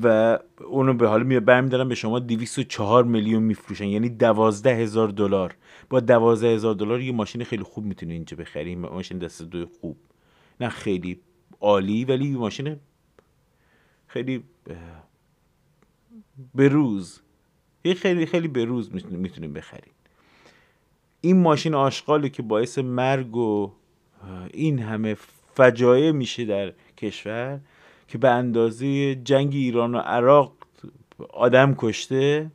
و 0.03 0.39
اونو 0.67 0.93
به 0.93 1.07
حال 1.07 1.23
می 1.23 1.39
برمیدارن 1.39 1.87
به 1.87 1.95
شما 1.95 2.19
204 2.19 3.03
میلیون 3.03 3.43
میفروشن 3.43 3.87
یعنی 3.87 4.09
دوازده 4.09 4.75
هزار 4.75 5.07
دلار. 5.07 5.55
با 5.89 5.99
دوازده 5.99 6.47
هزار 6.47 6.75
دلار 6.75 7.01
یه 7.01 7.11
ماشین 7.11 7.43
خیلی 7.43 7.63
خوب 7.63 7.85
می‌تونی 7.85 8.13
اینجا 8.13 8.37
بخری 8.37 8.75
ماشین 8.75 9.17
دست 9.17 9.41
دو 9.41 9.65
خوب. 9.81 9.97
نه 10.59 10.69
خیلی 10.69 11.19
عالی 11.61 12.05
ولی 12.05 12.31
ماشین 12.31 12.79
خیلی 14.07 14.43
به 16.55 16.67
روز 16.67 17.21
یه 17.83 17.93
خیلی 17.93 18.25
خیلی 18.25 18.47
به 18.47 18.65
روز 18.65 18.93
می‌تونیم 19.11 19.53
بخریم 19.53 19.93
این 21.21 21.41
ماشین 21.41 21.73
آشغالی 21.73 22.29
که 22.29 22.41
باعث 22.41 22.77
مرگ 22.77 23.35
و 23.35 23.71
این 24.53 24.79
همه 24.79 25.17
فجایع 25.55 26.11
میشه 26.11 26.45
در 26.45 26.73
کشور. 26.97 27.59
که 28.07 28.17
به 28.17 28.29
اندازه 28.29 29.15
جنگ 29.15 29.53
ایران 29.53 29.95
و 29.95 29.97
عراق 29.97 30.53
آدم 31.33 31.75
کشته 31.77 32.51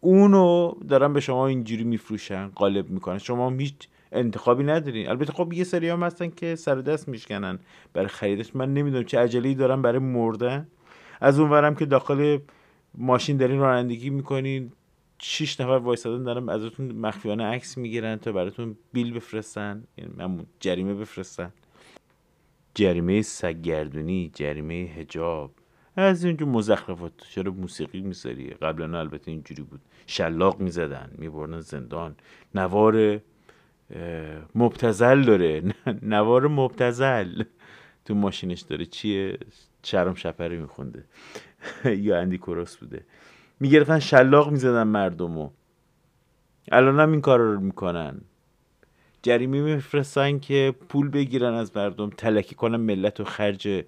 اونو 0.00 0.74
دارن 0.88 1.12
به 1.12 1.20
شما 1.20 1.46
اینجوری 1.46 1.84
میفروشن 1.84 2.48
قالب 2.48 2.90
می‌کنن. 2.90 3.18
شما 3.18 3.50
هیچ 3.50 3.74
انتخابی 4.12 4.64
ندارین. 4.64 5.08
البته 5.08 5.32
خب 5.32 5.52
یه 5.52 5.64
سری 5.64 5.88
هم 5.88 6.02
هستن 6.02 6.28
که 6.30 6.56
سر 6.56 6.74
دست 6.74 7.08
میشکنن 7.08 7.58
برای 7.92 8.08
خریدش. 8.08 8.56
من 8.56 8.74
نمی‌دونم 8.74 9.04
چه 9.04 9.18
عجله 9.18 9.54
دارن 9.54 9.82
برای 9.82 9.98
مردن. 9.98 10.68
از 11.20 11.38
اونورم 11.38 11.74
که 11.74 11.86
داخل 11.86 12.38
ماشین 12.94 13.36
دارین 13.36 13.60
رانندگی 13.60 14.10
می‌کنین 14.10 14.72
شیش 15.18 15.60
نفر 15.60 15.70
وایسادن 15.70 16.24
دارن 16.24 16.48
ازتون 16.48 16.92
مخفیانه 16.92 17.44
عکس 17.44 17.78
می‌گیرن 17.78 18.16
تا 18.16 18.32
براتون 18.32 18.76
بیل 18.92 19.12
بفرستن. 19.12 19.84
یعنی 19.98 20.46
جریمه 20.60 20.94
بفرستن. 20.94 21.52
جریمه 22.74 23.22
سگگردونی 23.22 24.30
جریمه 24.34 24.74
هجاب 24.74 25.50
از 25.96 26.24
اینجور 26.24 26.48
مزخرفات. 26.48 27.12
چرا 27.30 27.52
موسیقی 27.52 28.00
می‌ذاری؟ 28.00 28.50
قبلا 28.50 28.98
البته 28.98 29.30
اینجوری 29.30 29.62
بود. 29.62 29.80
شلاق 30.06 30.60
می‌زدن 30.60 31.10
میبردن 31.18 31.60
زندان. 31.60 32.16
نوار 32.54 33.20
مبتزل 34.54 35.22
داره. 35.22 35.62
نوار 36.02 36.48
مبتزل. 36.48 37.42
تو 38.04 38.14
ماشینش 38.14 38.60
داره. 38.60 38.86
چیه؟ 38.86 39.38
شرم 39.82 40.14
شپره 40.14 40.56
میخونده. 40.56 41.04
یا 41.84 42.18
اندی 42.18 42.38
کروس 42.38 42.76
بوده. 42.76 43.04
می‌گرفتن 43.60 43.98
شلاق 43.98 44.50
می‌زدن 44.50 44.82
مردمو. 44.82 45.50
الان 46.72 47.00
هم 47.00 47.12
این 47.12 47.20
کار 47.20 47.40
رو 47.40 47.60
می‌کنن. 47.60 48.20
جریمه 49.22 49.60
میفرستن 49.60 50.38
که 50.38 50.74
پول 50.88 51.08
بگیرن 51.08 51.54
از 51.54 51.76
مردم 51.76 52.10
تلکی 52.10 52.54
کنن 52.54 52.76
ملت 52.76 53.20
و 53.20 53.24
خرج 53.24 53.84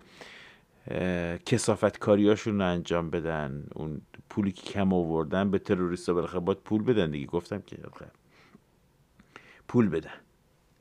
کسافت 1.47 1.99
کاریاشون 1.99 2.59
رو 2.59 2.67
انجام 2.67 3.11
بدن. 3.11 3.65
اون 3.75 4.01
پولی 4.29 4.53
که 4.53 4.63
کم 4.63 4.93
آوردن 4.93 5.51
به 5.51 5.59
تروریست 5.59 6.09
ها 6.09 6.41
باید 6.41 6.59
پول 6.59 6.83
بدن 6.83 7.11
دیگه. 7.11 7.27
گفتم 7.27 7.63
که 7.67 7.77
پول 9.69 9.89
بدن. 9.89 10.11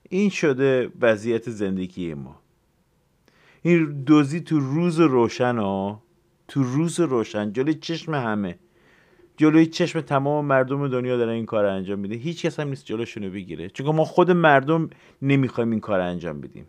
این 0.09 0.29
شده 0.29 0.91
وضعیت 1.01 1.49
زندگی 1.49 2.13
ما. 2.13 2.39
این 3.61 4.03
دوزی 4.03 4.41
تو 4.41 4.59
روز 4.59 4.99
روشن 4.99 5.57
ها 5.57 6.03
تو 6.47 6.63
روز 6.63 6.99
روشن 6.99 7.53
جلوی 7.53 7.73
چشم 7.73 8.13
همه. 8.13 8.59
جلوی 9.39 9.65
چشم 9.65 10.01
تمام 10.01 10.45
مردم 10.45 10.87
دنیا 10.87 11.17
دارن 11.17 11.29
این 11.29 11.45
کار 11.45 11.65
انجام 11.65 11.99
میده. 11.99 12.15
هیچ 12.15 12.45
کس 12.45 12.59
هم 12.59 12.67
نیست 12.67 12.85
جلوشونو 12.85 13.29
بگیره. 13.29 13.69
چون 13.69 13.95
ما 13.95 14.05
خود 14.05 14.31
مردم 14.31 14.89
نمی‌خوایم 15.21 15.71
این 15.71 15.79
کار 15.79 15.99
انجام 15.99 16.41
بدیم. 16.41 16.67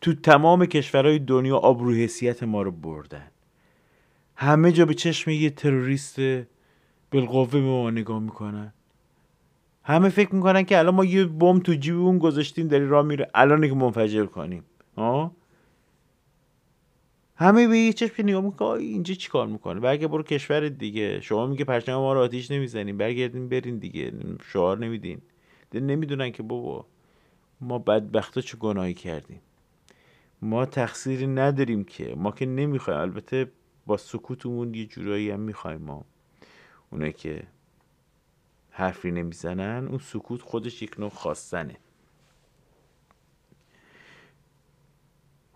تو 0.00 0.14
تمام 0.14 0.66
کشورهای 0.66 1.18
دنیا 1.18 1.56
آبرو 1.56 1.92
حیثیت 1.92 2.42
ما 2.42 2.62
رو 2.62 2.70
بردن. 2.70 3.30
همه 4.36 4.72
جا 4.72 4.86
به 4.86 4.94
چشم 4.94 5.30
یه 5.30 5.50
تروریست 5.50 6.20
بالقوه 7.12 7.50
به 7.50 7.60
ما 7.60 7.90
نگاه 7.90 8.18
می‌کنن. 8.18 8.72
همه 9.84 10.08
فکر 10.08 10.34
می‌کنن 10.34 10.62
که 10.62 10.78
الان 10.78 10.94
ما 10.94 11.04
یه 11.04 11.24
بم 11.24 11.58
تو 11.58 11.74
جیبمون 11.74 12.18
گذاشتیم 12.18 12.68
داری 12.68 12.86
راه 12.86 13.06
میره. 13.06 13.30
الان 13.34 13.68
که 13.68 13.74
منفجر 13.74 14.26
کنیم. 14.26 14.64
ها 14.96 15.32
همه 17.40 17.68
به 17.68 17.78
یه 17.78 17.92
چشم 17.92 18.14
نگاه 18.18 18.44
می‌کنه 18.44 18.80
اینجا 18.80 19.14
چیکار 19.14 19.46
می‌کنه؟ 19.46 19.80
برگه 19.80 20.08
برو 20.08 20.22
کشور 20.22 20.68
دیگه 20.68 21.20
شما 21.20 21.46
میگه 21.46 21.64
پرچم 21.64 21.94
ما 21.94 22.12
رو 22.12 22.20
آتیش 22.20 22.50
نمی‌زنیم 22.50 22.96
برگردین 22.98 23.48
برین 23.48 23.78
دیگه 23.78 24.12
شعار 24.52 24.78
نمیدین. 24.78 25.20
نمی‌دونن 25.74 26.30
که 26.30 26.42
بابا 26.42 26.86
ما 27.60 27.78
بدبختا 27.78 28.40
چه 28.40 28.56
گناهی 28.56 28.94
کردیم؟ 28.94 29.40
ما 30.42 30.66
تقصیری 30.66 31.26
نداریم 31.26 31.84
که 31.84 32.14
ما 32.16 32.30
که 32.30 32.46
نمی‌خوایم. 32.46 33.00
البته 33.00 33.50
با 33.86 33.96
سکوتمون 33.96 34.74
یه 34.74 34.86
جورایی 34.86 35.30
هم 35.30 35.40
می‌خوایم 35.40 35.80
ما. 35.80 36.04
اونه 36.90 37.12
که 37.12 37.42
حرفی 38.70 39.10
نمی‌زنن 39.10 39.86
اون 39.88 39.98
سکوت 39.98 40.42
خودش 40.42 40.82
یک 40.82 41.00
نوع 41.00 41.10
خواستنه. 41.10 41.76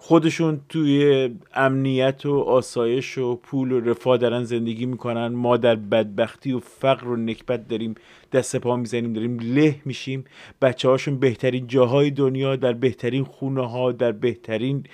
خودشون 0.07 0.61
توی 0.69 1.31
امنیت 1.55 2.27
و 2.27 2.39
آسایش 2.39 3.19
و 3.19 3.37
پول 3.37 3.73
و 3.73 3.81
رفاه 3.81 4.17
دارن 4.17 4.45
زندگی 4.45 4.87
می‌کنن. 4.87 5.27
ما 5.27 5.57
در 5.57 5.75
بدبختی 5.77 6.53
و 6.53 6.59
فقر 6.59 7.09
و 7.09 7.17
نکبت 7.17 7.69
داریم 7.69 7.95
دست 8.33 8.57
پا 8.57 8.77
می‌زنیم 8.77 9.13
داریم 9.13 9.39
له 9.39 9.77
میشیم. 9.85 10.25
بچه 10.63 10.89
هاشون 10.89 11.19
بهترین 11.19 11.67
جاهای 11.67 12.11
دنیا 12.11 12.57
در 12.57 12.73
بهترین 12.73 13.25
خونه 13.25 13.71
ها 13.71 13.93
در 13.93 14.13
بهترین 14.13 14.85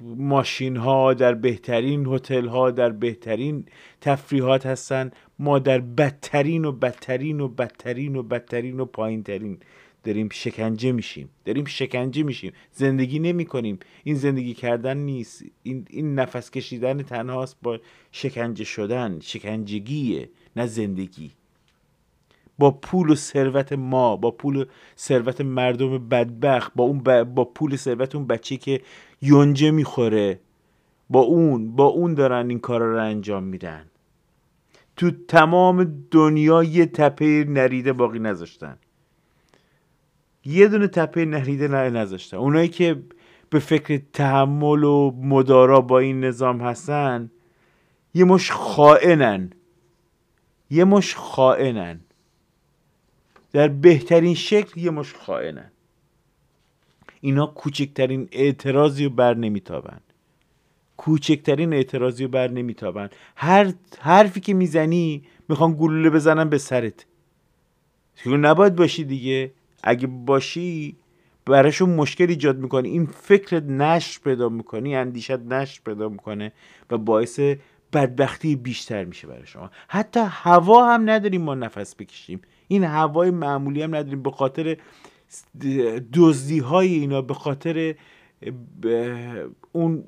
ماشین 0.00 0.76
ها 0.76 1.14
در 1.14 1.34
بهترین 1.34 2.06
هتل 2.06 2.46
ها 2.46 2.70
در 2.70 2.90
بهترین 2.90 3.64
تفریحات 4.00 4.66
هستن. 4.66 5.10
ما 5.38 5.58
در 5.58 5.78
بدترین 5.80 6.64
و 6.64 6.72
بدترین 6.72 7.40
و 7.40 7.48
بدترین 7.48 8.16
و 8.16 8.22
بدترین 8.22 8.80
و 8.80 8.84
پایین 8.84 9.22
ترین 9.22 9.58
داریم 10.04 10.28
شکنجه 10.32 10.92
میشیم. 10.92 11.28
داریم 11.44 11.64
شکنجه 11.64 12.22
میشیم. 12.22 12.52
زندگی 12.72 13.18
نمی 13.18 13.44
کنیم. 13.44 13.78
این 14.04 14.14
زندگی 14.14 14.54
کردن 14.54 14.96
نیست. 14.96 15.44
این, 15.62 15.86
این 15.90 16.14
نفس 16.14 16.50
کشیدن 16.50 17.02
تنهاست 17.02 17.56
با 17.62 17.78
شکنجه 18.12 18.64
شدن. 18.64 19.18
شکنجگیه 19.20 20.28
نه 20.56 20.66
زندگی. 20.66 21.30
با 22.58 22.70
پول 22.70 23.10
و 23.10 23.14
ثروت 23.14 23.72
ما 23.72 24.16
با 24.16 24.30
پول 24.30 24.56
و 24.56 24.64
ثروت 24.98 25.40
مردم 25.40 26.08
بدبخت 26.08 26.72
با 26.74 26.84
اون 26.84 27.24
با 27.24 27.44
پول 27.44 27.76
ثروت 27.76 28.14
اون 28.14 28.26
بچه 28.26 28.56
که 28.56 28.80
یونجه 29.22 29.70
می‌خوره. 29.70 30.40
با 31.10 31.20
اون 31.20 31.76
با 31.76 31.84
اون 31.84 32.14
دارن 32.14 32.50
این 32.50 32.58
کارا 32.58 32.92
رو 32.92 33.02
انجام 33.02 33.44
میدن. 33.44 33.86
تو 34.96 35.10
تمام 35.28 36.04
دنیا 36.10 36.62
یه 36.62 36.86
تپه 36.86 37.44
نریده 37.48 37.92
باقی 37.92 38.18
نذاشتن. 38.18 38.78
یه 40.44 40.68
دونه 40.68 40.86
تپه 40.86 41.24
نهریده 41.24 41.68
نه 41.68 41.90
نذاشتن 41.90 42.36
اونایی 42.36 42.68
که 42.68 43.02
به 43.50 43.58
فکر 43.58 44.02
تحمل 44.12 44.84
و 44.84 45.10
مدارا 45.10 45.80
با 45.80 45.98
این 45.98 46.24
نظام 46.24 46.60
هستن 46.60 47.30
یه 48.14 48.24
مش 48.24 48.50
خائنن. 48.50 49.50
یه 50.70 50.84
مش 50.84 51.14
خائنن. 51.14 52.00
در 53.52 53.68
بهترین 53.68 54.34
شکل 54.34 54.80
یه 54.80 54.90
مش 54.90 55.14
خائنن. 55.14 55.70
اینا 57.20 57.46
کوچکترین 57.46 58.28
اعتراضی 58.32 59.04
رو 59.04 59.10
بر 59.10 59.34
نمیتابن. 59.34 60.00
کوچکترین 60.96 61.72
اعتراضی 61.72 62.24
رو 62.24 62.30
بر 62.30 62.48
نمیتابن. 62.48 63.10
هر 63.36 63.72
حرفی 64.00 64.40
که 64.40 64.54
می‌زنی 64.54 65.22
می‌خوان 65.48 65.76
گلوله 65.80 66.10
بزنن 66.10 66.48
به 66.48 66.58
سرت. 66.58 67.06
نباید 68.26 68.76
باشی 68.76 69.04
دیگه. 69.04 69.52
اگه 69.84 70.06
باشی 70.06 70.96
براشون 71.46 71.90
مشکل 71.90 72.26
ایجاد 72.28 72.58
می‌کنی. 72.58 72.88
این 72.88 73.06
فکر 73.06 73.60
نشر 73.60 74.20
پیدا 74.24 74.48
می‌کنی 74.48 74.96
اندیشت 74.96 75.30
نشر 75.30 75.80
پیدا 75.84 76.08
می‌کنه 76.08 76.52
و 76.90 76.98
باعث 76.98 77.40
بدبختی 77.92 78.56
بیشتر 78.56 79.04
میشه 79.04 79.26
برای 79.26 79.46
شما. 79.46 79.70
حتی 79.88 80.20
هوا 80.28 80.94
هم 80.94 81.10
نداریم 81.10 81.42
ما 81.42 81.54
نفس 81.54 81.94
بکشیم. 81.94 82.40
این 82.68 82.84
هوای 82.84 83.30
معمولی 83.30 83.82
هم 83.82 83.94
نداریم. 83.94 84.22
به 84.22 84.30
خاطر 84.30 84.76
دزدی 86.12 86.58
های 86.58 86.94
اینا 86.94 87.22
به 87.22 87.34
خاطر 87.34 87.94
اون 89.72 90.04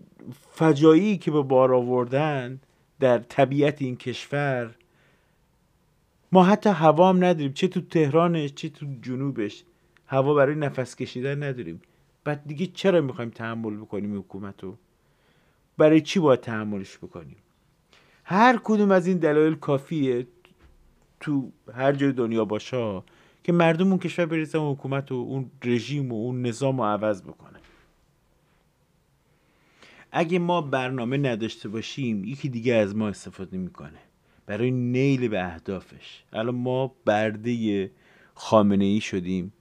فجایی 0.50 1.18
که 1.18 1.30
به 1.30 1.42
بار 1.42 1.74
آوردن 1.74 2.60
در 3.00 3.18
طبیعت 3.18 3.82
این 3.82 3.96
کشور 3.96 4.74
ما 6.32 6.44
حتی 6.44 6.70
هوا 6.70 7.08
هم 7.08 7.16
نداریم. 7.16 7.52
چه 7.52 7.68
تو 7.68 7.80
تهرانش 7.80 8.54
چه 8.54 8.68
تو 8.68 8.86
جنوبش. 9.02 9.64
هوا 10.06 10.34
برای 10.34 10.54
نفس 10.54 10.96
کشیدن 10.96 11.42
نداریم. 11.42 11.82
بعد 12.24 12.42
دیگه 12.46 12.66
چرا 12.66 13.00
می‌خوایم 13.00 13.30
تحمل 13.30 13.76
بکنیم 13.76 14.18
حکومت 14.18 14.62
رو 14.64 14.76
برای 15.78 16.00
چی 16.00 16.20
باید 16.20 16.40
تحملش 16.40 16.98
بکنیم؟ 16.98 17.36
هر 18.24 18.60
کدوم 18.64 18.90
از 18.90 19.06
این 19.06 19.18
دلایل 19.18 19.54
کافیه 19.54 20.26
تو 21.20 21.50
هر 21.74 21.92
جای 21.92 22.12
دنیا 22.12 22.44
باشه 22.44 23.02
که 23.44 23.52
مردم 23.52 23.88
اون 23.88 23.98
کشور 23.98 24.26
بریزن 24.26 24.58
و 24.58 24.74
حکومت 24.74 25.12
و 25.12 25.14
اون 25.14 25.50
رژیم 25.64 26.12
و 26.12 26.14
اون 26.14 26.42
نظام 26.46 26.80
رو 26.80 26.84
عوض 26.84 27.22
بکنه 27.22 27.58
اگه 30.12 30.38
ما 30.38 30.60
برنامه 30.60 31.16
نداشته 31.16 31.68
باشیم 31.68 32.24
یکی 32.24 32.48
دیگه 32.48 32.74
از 32.74 32.96
ما 32.96 33.08
استفاده 33.08 33.56
می‌کنه. 33.56 33.98
برای 34.46 34.70
نیل 34.70 35.28
به 35.28 35.44
اهدافش. 35.44 36.22
الان 36.32 36.54
ما 36.54 36.94
برده 37.04 37.90
خامنه 38.34 38.84
ای 38.84 39.00
شدیم 39.00 39.52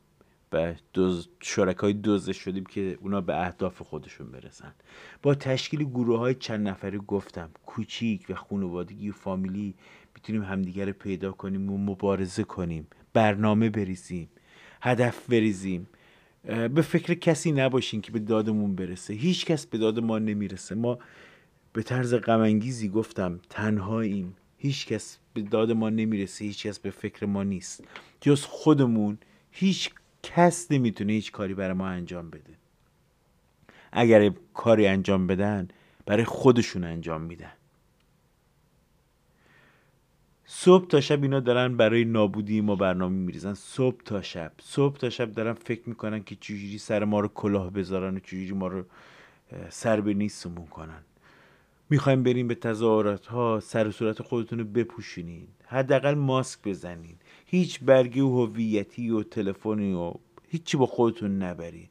و 0.53 0.73
دوز 0.93 1.29
شرکای 1.39 1.93
دوزه 1.93 2.33
شدیم 2.33 2.65
که 2.65 2.97
اونا 3.01 3.21
به 3.21 3.41
اهداف 3.45 3.81
خودشون 3.81 4.31
برسن. 4.31 4.73
با 5.21 5.35
تشکیل 5.35 5.83
گروه 5.83 6.19
های 6.19 6.35
چند 6.35 6.67
نفره 6.67 6.97
گفتم 6.97 7.49
کوچیک 7.65 8.25
و 8.29 8.33
خانوادگی 8.33 9.09
و 9.09 9.13
فامیلی 9.13 9.75
می‌تونیم 10.15 10.43
همدیگر 10.43 10.91
پیدا 10.91 11.31
کنیم 11.31 11.71
و 11.71 11.77
مبارزه 11.77 12.43
کنیم. 12.43 12.87
برنامه 13.13 13.69
بریزیم 13.69 14.29
هدف 14.81 15.29
بریزیم. 15.29 15.87
به 16.43 16.81
فکر 16.81 17.13
کسی 17.13 17.51
نباشین 17.51 18.01
که 18.01 18.11
به 18.11 18.19
دادمون 18.19 18.75
برسه. 18.75 19.13
هیچ 19.13 19.45
کس 19.45 19.65
به 19.65 19.77
داد 19.77 19.99
ما 19.99 20.19
نمی‌رسه. 20.19 20.75
ما 20.75 20.99
به 21.73 21.83
طرز 21.83 22.13
غمانگیزی 22.13 22.89
گفتم 22.89 23.39
تنهاییم. 23.49 24.35
هیچ 24.65 24.87
کس 24.87 25.17
به 25.33 25.41
داد 25.41 25.71
ما 25.71 25.89
نمی‌رسه 25.89 26.45
هیچ 26.45 26.67
کس 26.67 26.79
به 26.79 26.89
فکر 26.89 27.25
ما 27.25 27.43
نیست. 27.43 27.83
جز 28.21 28.45
خودمون. 28.45 29.17
هیچ 29.51 29.89
کس 30.23 30.71
نمی‌تونه 30.71 31.13
هیچ 31.13 31.31
کاری 31.31 31.53
برای 31.53 31.73
ما 31.73 31.87
انجام 31.87 32.29
بده. 32.29 32.53
اگر 33.91 34.31
کاری 34.53 34.87
انجام 34.87 35.27
بدن 35.27 35.67
برای 36.05 36.23
خودشون 36.23 36.83
انجام 36.83 37.21
میدن. 37.21 37.51
صبح 40.45 40.87
تا 40.87 41.01
شب 41.01 41.23
اینا 41.23 41.39
دارن 41.39 41.77
برای 41.77 42.05
نابودی 42.05 42.61
ما 42.61 42.75
برنامه 42.75 43.15
میریزن. 43.15 43.53
صبح 43.53 44.01
تا 44.05 44.21
شب. 44.21 44.51
صبح 44.61 44.97
تا 44.97 45.09
شب 45.09 45.31
دارن 45.31 45.53
فکر 45.53 45.89
می‌کنن 45.89 46.23
که 46.23 46.35
چجوری 46.35 46.77
سر 46.77 47.03
ما 47.03 47.19
رو 47.19 47.27
کلاه 47.27 47.71
بذارن 47.71 48.15
و 48.15 48.19
چجوری 48.19 48.51
ما 48.51 48.67
رو 48.67 48.83
سر 49.69 50.01
به 50.01 50.13
نیستمون 50.13 50.67
کنن. 50.67 51.03
می‌خوایم 51.89 52.23
بریم 52.23 52.47
به 52.47 52.55
تظاهرات 52.55 53.25
ها 53.25 53.59
سر 53.59 53.87
و 53.87 53.91
صورت 53.91 54.21
خودتون 54.21 54.59
رو 54.59 54.65
بپوشونین. 54.65 55.47
حداقل 55.65 56.13
ماسک 56.13 56.59
بزنین. 56.63 57.15
هیچ 57.45 57.79
برگی 57.79 58.19
و 58.19 58.29
هویتی 58.29 59.09
و 59.09 59.23
تلفنی 59.23 59.93
و 59.93 60.13
هیچی 60.47 60.77
با 60.77 60.85
خودتون 60.85 61.43
نبری. 61.43 61.89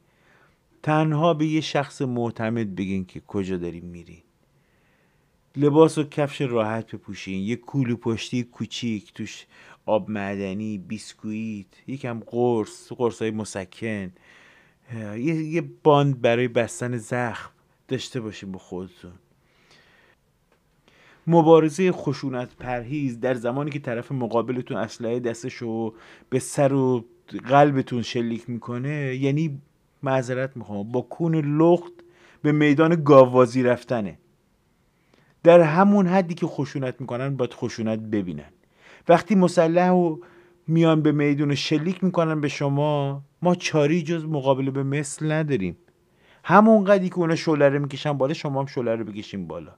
تنها 0.83 1.33
به 1.33 1.45
یه 1.45 1.61
شخص 1.61 2.01
معتمد 2.01 2.75
بگین 2.75 3.05
که 3.05 3.19
کجا 3.19 3.57
داریم 3.57 3.85
میرین. 3.85 4.21
لباس 5.55 5.97
و 5.97 6.03
کفش 6.03 6.41
راحت 6.41 6.95
بپوشین. 6.95 7.43
یه 7.43 7.55
کولو 7.55 7.95
پشتی 7.95 8.43
کوچیک 8.43 9.13
توش 9.13 9.45
آب 9.85 10.09
معدنی 10.09 10.77
بیسکویت 10.77 11.67
یکم 11.87 12.19
قرص 12.25 12.91
قرص 12.91 13.21
های 13.21 13.31
مسکن 13.31 14.11
یه 15.17 15.61
باند 15.83 16.21
برای 16.21 16.47
بستن 16.47 16.97
زخم 16.97 17.51
داشته 17.87 18.21
باشین 18.21 18.51
با 18.51 18.59
خودتون. 18.59 19.13
مبارزه 21.27 21.91
خشونت 21.91 22.55
پرهیز 22.55 23.19
در 23.19 23.33
زمانی 23.33 23.71
که 23.71 23.79
طرف 23.79 24.11
مقابلتون 24.11 24.77
اسلحه 24.77 25.19
دستشو 25.19 25.93
به 26.29 26.39
سر 26.39 26.73
و 26.73 27.05
قلبتون 27.49 28.01
شلیک 28.01 28.49
می‌کنه 28.49 29.15
یعنی 29.15 29.61
معذرت 30.03 30.57
می‌خوام 30.57 30.91
با 30.91 31.01
کون 31.01 31.35
لخت 31.35 31.93
به 32.41 32.51
میدان 32.51 33.03
گاوازی 33.03 33.63
رفتنه. 33.63 34.17
در 35.43 35.61
همون 35.61 36.07
حدی 36.07 36.33
که 36.33 36.47
خشونت 36.47 37.01
می‌کنن 37.01 37.37
باید 37.37 37.53
خشونت 37.53 37.99
ببینن. 37.99 38.49
وقتی 39.07 39.35
مسلح 39.35 39.89
و 39.89 40.17
میان 40.67 41.01
به 41.01 41.11
میدون 41.11 41.55
شلیک 41.55 42.03
می‌کنن 42.03 42.41
به 42.41 42.47
شما 42.47 43.23
ما 43.41 43.55
چاری 43.55 44.01
جز 44.01 44.25
مقابله 44.25 44.71
به 44.71 44.83
مثل 44.83 45.31
نداریم. 45.31 45.77
همون 46.43 46.83
قدی 46.83 47.09
که 47.09 47.17
اونا 47.17 47.35
شولره 47.35 47.79
می‌کشن 47.79 48.13
بالا 48.13 48.33
شما 48.33 48.59
هم 48.59 48.65
شولره 48.65 49.03
بکشین 49.03 49.47
بالا. 49.47 49.71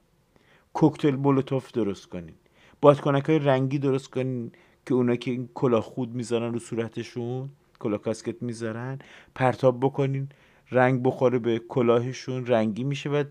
کوکتل 0.78 1.16
مولوتوف 1.16 1.72
درست 1.72 2.06
کنین. 2.06 2.34
بادکنک 2.80 3.24
های 3.24 3.38
رنگی 3.38 3.78
درست 3.78 4.10
کنین 4.10 4.52
که 4.86 4.94
اونا 4.94 5.16
که 5.16 5.30
این 5.30 5.48
کلاه 5.54 5.82
خود 5.82 6.14
می‌ذارن 6.14 6.52
رو 6.52 6.58
صورتشون 6.58 7.48
کلاه 7.78 8.02
کاسکت 8.02 8.42
می‌ذارن 8.42 8.98
پرتاب 9.34 9.80
بکنین 9.80 10.28
رنگ 10.70 11.02
بخوره 11.02 11.38
به 11.38 11.58
کلاهشون 11.58 12.46
رنگی 12.46 12.84
میشه 12.84 13.10
و 13.10 13.24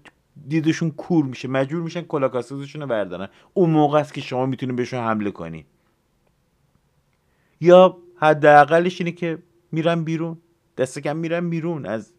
دیدشون 0.47 0.91
کور 0.91 1.25
میشه. 1.25 1.47
مجبور 1.47 1.81
میشن 1.81 2.01
کلاه 2.01 2.31
کاسکتشون 2.31 2.81
رو 2.81 2.87
بردارن. 2.87 3.27
اون 3.53 3.69
موقع 3.69 3.99
است 3.99 4.13
که 4.13 4.21
شما 4.21 4.45
می‌تونین 4.45 4.75
بهشون 4.75 4.99
حمله 4.99 5.31
کنین 5.31 5.63
یا 7.61 7.97
حداقلش 8.15 9.01
اینه 9.01 9.11
که 9.11 9.37
میرن 9.71 10.03
بیرون. 10.03 10.37
دست 10.77 10.99
کم 10.99 11.17
میرن 11.17 11.49
بیرون. 11.49 11.85
از 11.85 12.13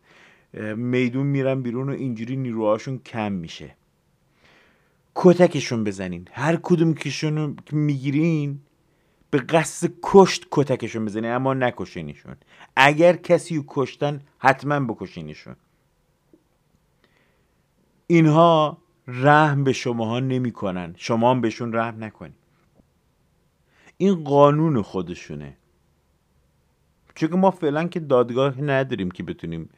میدون 0.77 1.27
میرن 1.27 1.63
بیرون 1.63 1.89
و 1.89 1.93
اینجوری 1.93 2.37
نیروهاشون 2.37 2.99
کم 2.99 3.33
میشه. 3.33 3.78
کتکشون 5.21 5.85
بزنین. 5.85 6.29
هر 6.33 6.57
کدوم 6.63 6.95
کهشون 6.95 7.57
می‌گیرین 7.73 8.61
به 9.31 9.39
قصد 9.39 9.91
کشت 10.03 10.47
کتکشون 10.51 11.05
بزنین 11.05 11.31
اما 11.31 11.55
نکشینشون 11.55 12.37
اگر 12.77 13.17
کسی 13.17 13.57
رو 13.57 13.65
کشتن 13.67 14.21
حتما 14.39 14.81
بکشینشون 14.81 15.57
اینها 18.07 18.79
رحم 19.09 19.65
به 19.65 19.73
شماها 19.73 20.21
نمی‌کنن. 20.21 20.95
شما 20.97 21.31
هم 21.31 21.41
بهشون 21.41 21.73
رحم 21.73 22.05
نکنین. 22.05 22.35
این 23.97 24.25
قانون 24.25 24.83
خودشونه. 24.83 25.57
چون 27.15 27.31
ما 27.31 27.51
فعلا 27.51 27.89
که 27.89 28.01
دادگاه 28.01 28.61
نداریم 28.61 29.11
که 29.11 29.23
بتونیم 29.23 29.71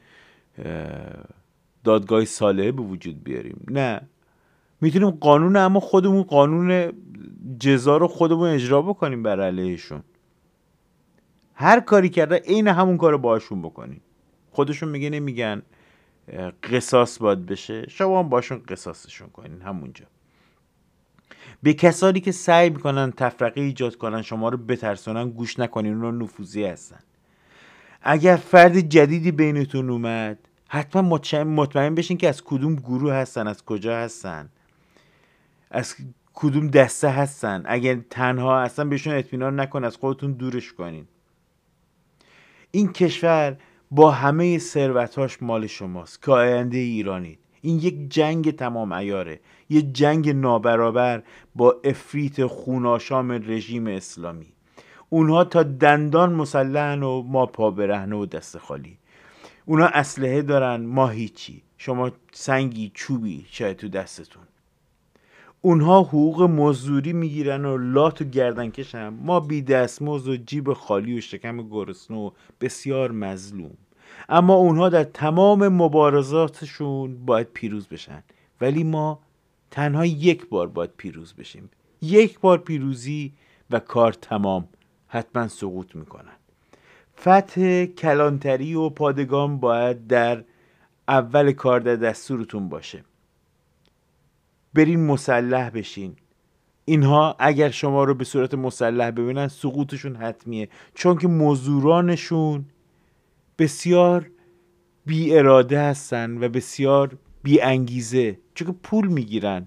دادگاه 1.84 2.24
صالحه 2.24 2.72
به 2.72 2.82
وجود 2.82 3.24
بیاریم. 3.24 3.64
نه. 3.70 4.00
می‌تونیم 4.80 5.10
قانون 5.10 5.56
اما 5.56 5.80
خودمون 5.80 6.22
قانون 6.22 6.92
جزا 7.60 7.96
رو 7.96 8.08
خودمون 8.08 8.48
اجرا 8.48 8.82
بکنیم 8.82 9.22
بر 9.22 9.40
علیهشون. 9.40 10.02
هر 11.54 11.80
کاری 11.80 12.08
کرده 12.08 12.36
عین 12.36 12.68
همون 12.68 12.96
کار 12.96 13.16
باشون 13.16 13.62
بکنیم. 13.62 14.00
خودشون 14.50 14.88
میگه 14.88 15.10
نمیگن 15.10 15.62
قصاص 16.62 17.22
باید 17.22 17.46
بشه. 17.46 17.88
شما 17.88 18.18
هم 18.18 18.28
باشون 18.28 18.62
قصاصشون 18.68 19.28
کنین 19.28 19.60
همونجا. 19.62 20.04
به 21.62 21.74
کسانی 21.74 22.20
که 22.20 22.32
سعی 22.32 22.70
می‌کنن 22.70 23.12
تفرقه 23.12 23.60
ایجاد 23.60 23.96
کنن 23.96 24.22
شما 24.22 24.48
رو 24.48 24.56
بترسونن 24.56 25.30
گوش 25.30 25.58
نکنین 25.58 26.04
اون 26.04 26.22
نفوذی 26.22 26.64
هستن. 26.64 27.00
اگر 28.02 28.36
فرد 28.36 28.80
جدیدی 28.80 29.32
بینتون 29.32 29.90
اومد 29.90 30.38
حتما 30.68 31.18
مطمئن 31.44 31.94
بشین 31.94 32.16
که 32.16 32.28
از 32.28 32.44
کدوم 32.44 32.74
گروه 32.74 33.12
هستن 33.12 33.46
از 33.46 33.64
کجا 33.64 33.96
هستن. 33.96 34.48
از 35.70 35.94
کدوم 36.34 36.68
دسته 36.68 37.08
هستن. 37.08 37.62
اگر 37.66 37.98
تنها 38.10 38.60
اصلا 38.60 38.84
بهشون 38.84 39.14
اطمینان 39.14 39.60
نکن 39.60 39.84
از 39.84 39.96
خودتون 39.96 40.32
دورش 40.32 40.72
کنین. 40.72 41.06
این 42.70 42.92
کشور 42.92 43.56
با 43.90 44.10
همه 44.10 44.58
ثروتاش 44.58 45.42
مال 45.42 45.66
شماست 45.66 46.22
که 46.22 46.30
آینده 46.32 46.78
ایرانید 46.78 47.38
این 47.60 47.78
یک 47.78 48.08
جنگ 48.08 48.56
تمام 48.56 48.92
ایاره 48.92 49.40
یه 49.68 49.82
جنگ 49.82 50.30
نابرابر 50.30 51.22
با 51.54 51.80
افریت 51.84 52.46
خوناشام 52.46 53.30
رژیم 53.30 53.86
اسلامی. 53.86 54.52
اونها 55.08 55.44
تا 55.44 55.62
دندان 55.62 56.32
مسلحن 56.32 57.02
و 57.02 57.22
ما 57.22 57.46
پا 57.46 57.70
برهنه 57.70 58.16
و 58.16 58.26
دست 58.26 58.58
خالی. 58.58 58.98
اونها 59.64 59.86
اسلحه 59.86 60.42
دارن 60.42 60.84
ما 60.86 61.08
هیچی. 61.08 61.62
شما 61.78 62.10
سنگی 62.32 62.90
چوبی 62.94 63.46
شاید 63.50 63.76
تو 63.76 63.88
دستتون. 63.88 64.42
اونها 65.62 66.02
حقوق 66.02 66.42
مزدوری 66.42 67.12
می‌گیرن 67.12 67.64
و 67.64 67.78
لات 67.78 68.22
و 68.22 68.24
گردن 68.24 68.70
کشن. 68.70 69.08
ما 69.08 69.40
بی 69.40 69.62
دستمزد 69.62 70.28
و 70.28 70.36
جیب 70.36 70.72
خالی 70.72 71.18
و 71.18 71.20
شکم 71.20 71.68
گرسنه 71.68 72.16
و 72.16 72.30
بسیار 72.60 73.10
مظلوم. 73.10 73.76
اما 74.28 74.54
اونها 74.54 74.88
در 74.88 75.04
تمام 75.04 75.68
مبارزاتشون 75.68 77.26
باید 77.26 77.48
پیروز 77.54 77.86
بشن. 77.88 78.22
ولی 78.60 78.84
ما 78.84 79.20
تنها 79.70 80.06
یک 80.06 80.48
بار 80.48 80.66
باید 80.66 80.90
پیروز 80.96 81.34
بشیم. 81.34 81.70
یک 82.02 82.40
بار 82.40 82.58
پیروزی 82.58 83.32
و 83.70 83.78
کار 83.80 84.12
تمام. 84.12 84.68
حتما 85.08 85.48
سقوط 85.48 85.96
می‌کنن. 85.96 86.36
فتح 87.20 87.84
کلانتری 87.84 88.74
و 88.74 88.88
پادگان 88.88 89.56
باید 89.56 90.06
در 90.06 90.44
اول 91.08 91.52
کار 91.52 91.80
در 91.80 91.96
دستورتون 91.96 92.68
باشه. 92.68 93.04
برین 94.74 95.06
مسلح 95.06 95.70
بشین. 95.70 96.16
اینها 96.84 97.36
اگر 97.38 97.70
شما 97.70 98.04
رو 98.04 98.14
به 98.14 98.24
صورت 98.24 98.54
مسلح 98.54 99.10
ببینن 99.10 99.48
سقوطشون 99.48 100.16
حتمیه. 100.16 100.68
چون 100.94 101.18
که 101.18 101.28
مزدورانشون 101.28 102.64
بسیار 103.58 104.30
بی 105.06 105.38
اراده 105.38 105.80
هستن 105.80 106.44
و 106.44 106.48
بسیار 106.48 107.18
بی 107.42 107.60
انگیزه 107.60 108.38
چون 108.54 108.66
که 108.66 108.74
پول 108.82 109.08
می‌گیرن. 109.08 109.66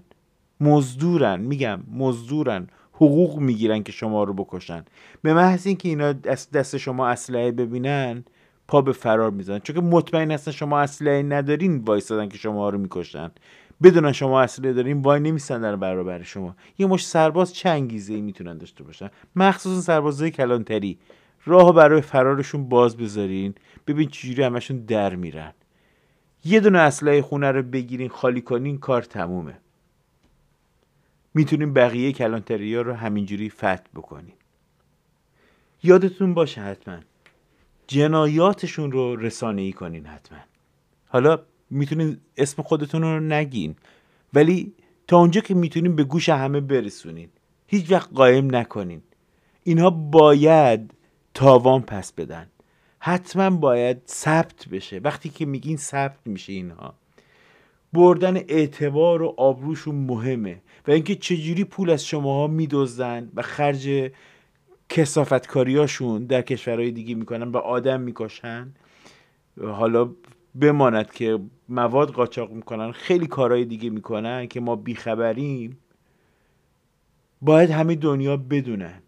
مزدورن. 0.60 1.40
میگم 1.40 1.80
مزدورن. 1.92 2.66
حقوق 2.92 3.38
می‌گیرن 3.38 3.82
که 3.82 3.92
شما 3.92 4.24
رو 4.24 4.34
بکشن. 4.34 4.84
به 5.22 5.34
محض 5.34 5.66
اینکه 5.66 5.88
اینا 5.88 6.12
دست 6.52 6.76
شما 6.76 7.08
اسلحه 7.08 7.52
ببینن 7.52 8.24
پا 8.68 8.82
به 8.82 8.92
فرار 8.92 9.30
می‌زنن. 9.30 9.58
چون 9.58 9.76
که 9.76 9.82
مطمئن 9.82 10.30
هستن 10.30 10.50
شما 10.50 10.80
اسلحه 10.80 11.22
ندارین 11.22 11.78
وایستادن 11.78 12.28
که 12.28 12.38
شما 12.38 12.68
رو 12.68 12.78
می‌کشن. 12.78 13.30
بدونن 13.82 14.12
شما 14.12 14.40
اسلحه 14.40 14.72
دارین 14.72 15.02
وای 15.02 15.20
نمیستن 15.20 15.60
در 15.60 15.76
برابر 15.76 16.22
شما. 16.22 16.56
یه 16.78 16.86
مش 16.86 17.06
سرباز 17.06 17.54
چه 17.54 17.68
انگیزه 17.68 18.14
ای 18.14 18.20
می‌تونن 18.20 18.58
داشته 18.58 18.84
باشن؟ 18.84 19.10
مخصوصا 19.36 19.80
سربازای 19.80 20.30
کلانتری. 20.30 20.98
راه 21.46 21.74
برای 21.74 22.00
فرارشون 22.00 22.68
باز 22.68 22.96
بذارین 22.96 23.54
ببین 23.86 24.08
چجوری 24.08 24.42
همشون 24.42 24.76
در 24.78 25.14
میرن. 25.14 25.52
یه 26.44 26.60
دونه 26.60 26.78
اسلحه 26.78 27.22
خونه 27.22 27.50
رو 27.52 27.62
بگیرین 27.62 28.08
خالی 28.08 28.40
کنین 28.40 28.78
کار 28.78 29.02
تمومه. 29.02 29.58
می‌تونین 31.34 31.72
بقیه 31.72 32.12
کلانتری 32.12 32.74
ها 32.74 32.82
رو 32.82 32.92
همینجوری 32.92 33.50
فتح 33.50 33.84
بکنین. 33.94 34.34
یادتون 35.82 36.34
باشه 36.34 36.60
حتما. 36.60 36.98
جنایاتشون 37.86 38.92
رو 38.92 39.16
رسانه 39.16 39.62
ای 39.62 39.72
کنین 39.72 40.06
حتما. 40.06 40.38
حالا 41.08 41.38
می‌تونین 41.74 42.16
اسم 42.36 42.62
خودتون 42.62 43.02
رو 43.02 43.20
نگین. 43.20 43.76
ولی 44.34 44.72
تا 45.06 45.18
اونجا 45.18 45.40
که 45.40 45.54
می‌تونین 45.54 45.96
به 45.96 46.04
گوش 46.04 46.28
همه 46.28 46.60
برسونین. 46.60 47.28
هیچ 47.66 47.90
وقت 47.90 48.10
قایم 48.14 48.56
نکنین. 48.56 49.02
اینها 49.62 49.90
باید 49.90 50.94
تاوان 51.34 51.82
پس 51.82 52.12
بدن. 52.12 52.46
حتما 52.98 53.50
باید 53.50 54.02
ثبت 54.06 54.68
بشه. 54.68 54.98
وقتی 54.98 55.28
که 55.28 55.46
میگین 55.46 55.76
ثبت 55.76 56.18
میشه 56.26 56.52
اینها. 56.52 56.94
بردن 57.92 58.36
اعتبار 58.36 59.22
و 59.22 59.34
آبروشون 59.36 59.94
مهمه. 59.94 60.62
و 60.88 60.90
اینکه 60.90 61.14
چجوری 61.14 61.64
پول 61.64 61.90
از 61.90 62.06
شماها 62.06 62.46
میدزدن 62.46 63.30
و 63.34 63.42
خرج 63.42 64.10
کسافتکاریاشون 64.88 66.24
در 66.24 66.42
کشورهای 66.42 66.90
دیگه 66.90 67.14
می‌کنن 67.14 67.48
و 67.48 67.56
آدم 67.56 68.00
می‌کشن. 68.00 68.74
حالا 69.60 70.10
بماند 70.60 71.12
که 71.12 71.38
مواد 71.68 72.10
قاچاق 72.10 72.50
می‌کنن 72.50 72.92
خیلی 72.92 73.26
کارهای 73.26 73.64
دیگه 73.64 73.90
می‌کنن 73.90 74.46
که 74.46 74.60
ما 74.60 74.76
بیخبریم 74.76 75.78
باید 77.42 77.70
همه 77.70 77.94
دنیا 77.94 78.36
بدونن. 78.36 79.02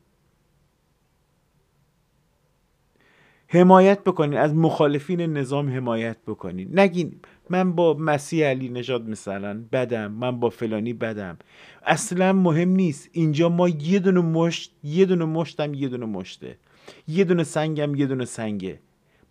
حمایت 3.48 4.04
بکنین 4.04 4.38
از 4.38 4.54
مخالفین 4.54 5.20
نظام 5.20 5.70
حمایت 5.70 6.16
بکنین. 6.26 6.78
نگین 6.78 7.20
من 7.50 7.72
با 7.72 7.94
مسیح 7.94 8.46
علی 8.46 8.68
نژاد 8.68 9.08
مثلا 9.08 9.64
بدم 9.72 10.12
من 10.12 10.40
با 10.40 10.50
فلانی 10.50 10.92
بدم. 10.92 11.38
اصلا 11.84 12.32
مهم 12.32 12.68
نیست. 12.68 13.08
اینجا 13.12 13.48
ما 13.48 13.68
یه 13.68 13.98
دونه 13.98 14.20
مشت 14.20 14.72
یه 14.84 15.04
دونه 15.04 15.24
مشتم 15.24 15.74
یه 15.74 15.88
دونه 15.88 16.06
مشته. 16.06 16.58
یه 17.08 17.24
دونه 17.24 17.44
سنگم 17.44 17.94
یه 17.94 18.06
دونه 18.06 18.24
سنگه. 18.24 18.80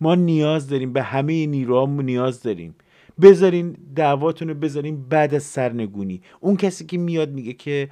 ما 0.00 0.14
نیاز 0.14 0.68
داریم 0.68 0.92
به 0.92 1.02
همه 1.02 1.46
نیروهامون 1.46 2.04
نیاز 2.04 2.42
داریم. 2.42 2.74
بذارین 3.20 3.76
دعواتون 3.96 4.48
رو 4.48 4.54
بذارین 4.54 5.08
بعد 5.08 5.34
از 5.34 5.42
سرنگونی. 5.42 6.22
اون 6.40 6.56
کسی 6.56 6.86
که 6.86 6.98
میاد 6.98 7.32
میگه 7.32 7.52
که 7.52 7.88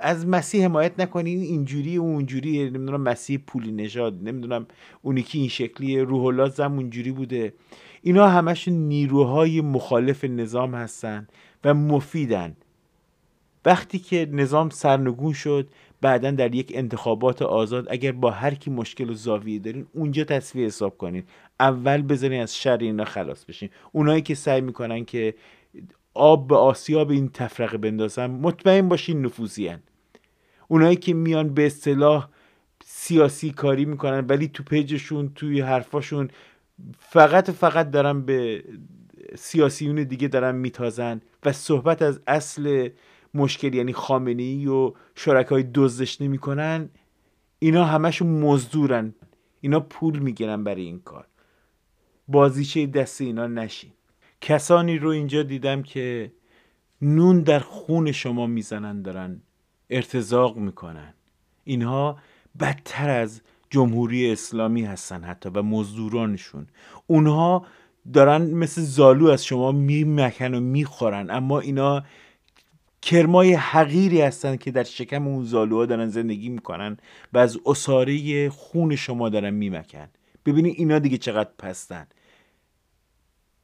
از 0.00 0.26
مسیح 0.26 0.64
حمایت 0.64 1.00
نکنین 1.00 1.40
اینجوری 1.40 1.96
اونجوری 1.96 2.70
نمی‌دونم 2.70 3.00
مسیح 3.00 3.38
پولی 3.46 3.72
نژاد 3.72 4.18
نمی‌دونم 4.22 4.66
اونی 5.02 5.22
که 5.22 5.38
این 5.38 5.48
شکلی 5.48 6.00
روح 6.00 6.24
الله 6.24 6.48
زم 6.48 6.72
اونجوری 6.72 7.12
بوده. 7.12 7.52
اینا 8.02 8.28
همشون 8.28 8.74
نیروهای 8.74 9.60
مخالف 9.60 10.24
نظام 10.24 10.74
هستن 10.74 11.28
و 11.64 11.74
مفیدن. 11.74 12.56
وقتی 13.64 13.98
که 13.98 14.28
نظام 14.32 14.70
سرنگون 14.70 15.32
شد 15.32 15.68
بعدا 16.00 16.30
در 16.30 16.54
یک 16.54 16.72
انتخابات 16.74 17.42
آزاد 17.42 17.86
اگر 17.90 18.12
با 18.12 18.30
هر 18.30 18.54
کی 18.54 18.70
مشکل 18.70 19.10
و 19.10 19.14
زاویه 19.14 19.58
دارین 19.58 19.86
اونجا 19.94 20.24
تصویه 20.24 20.66
حساب 20.66 20.98
کنین. 20.98 21.22
اول 21.60 22.02
بذارین 22.02 22.42
از 22.42 22.56
شر 22.56 22.76
اینا 22.76 23.04
خلاص 23.04 23.44
بشین. 23.44 23.68
اونایی 23.92 24.22
که 24.22 24.34
سعی 24.34 24.60
می‌کنن 24.60 25.04
که 25.04 25.34
آب 26.14 26.48
به 26.48 26.56
آسیاب 26.56 27.10
این 27.10 27.28
تفرقه 27.28 27.78
بندازن 27.78 28.26
مطمئن 28.26 28.88
باشین 28.88 29.22
نفوذی 29.22 29.70
اونایی 30.68 30.96
که 30.96 31.14
میان 31.14 31.54
به 31.54 31.66
اصطلاح 31.66 32.28
سیاسی 32.84 33.50
کاری 33.50 33.84
می‌کنن 33.84 34.26
ولی 34.26 34.48
تو 34.48 34.62
پیجشون 34.62 35.32
توی 35.34 35.60
حرفاشون 35.60 36.28
فقط 36.98 37.50
فقط 37.50 37.90
دارن 37.90 38.22
به 38.22 38.64
سیاسیون 39.36 40.02
دیگه 40.02 40.28
دارن 40.28 40.54
میتازن 40.54 41.20
و 41.44 41.52
صحبت 41.52 42.02
از 42.02 42.20
اصل 42.26 42.88
مشکل 43.34 43.74
یعنی 43.74 43.92
خامنه 43.92 44.42
ای 44.42 44.66
و 44.66 44.92
شرکای 45.14 45.62
دزدش 45.74 46.20
نمی‌کنن 46.20 46.90
اینا 47.58 47.84
همشون 47.84 48.28
مزدورن. 48.28 49.14
اینا 49.60 49.80
پول 49.80 50.18
می‌گیرن 50.18 50.64
برای 50.64 50.82
این 50.82 51.00
کار. 51.00 51.26
بازیچه 52.28 52.86
دست 52.86 53.20
اینا 53.20 53.46
نشین. 53.46 53.90
کسانی 54.40 54.98
رو 54.98 55.08
اینجا 55.08 55.42
دیدم 55.42 55.82
که 55.82 56.32
نون 57.02 57.40
در 57.40 57.58
خون 57.58 58.12
شما 58.12 58.46
می‌زنن 58.46 59.02
دارن 59.02 59.42
ارتزاق 59.90 60.56
می‌کنن. 60.56 61.14
اینها 61.64 62.18
بدتر 62.60 63.10
از 63.10 63.40
جمهوری 63.70 64.32
اسلامی 64.32 64.84
هستن 64.84 65.24
حتی 65.24 65.48
و 65.48 65.62
مزدورانشون. 65.62 66.66
اونها 67.06 67.66
دارن 68.12 68.50
مثل 68.50 68.80
زالو 68.80 69.26
از 69.26 69.44
شما 69.44 69.72
میمکن 69.72 70.54
و 70.54 70.60
می‌خورن 70.60 71.30
اما 71.30 71.60
اینا 71.60 72.04
کرمای 73.02 73.52
حقیری 73.52 74.20
هستن 74.20 74.56
که 74.56 74.70
در 74.70 74.84
شکم 74.84 75.26
اون 75.26 75.44
زالوها 75.44 75.86
دارن 75.86 76.08
زندگی 76.08 76.48
می‌کنن 76.48 76.96
و 77.32 77.38
از 77.38 77.58
اصاره 77.66 78.48
خون 78.50 78.96
شما 78.96 79.28
دارن 79.28 79.50
میمکن. 79.50 80.08
ببینید 80.46 80.74
اینا 80.78 80.98
دیگه 80.98 81.18
چقدر 81.18 81.50
پستن. 81.58 82.06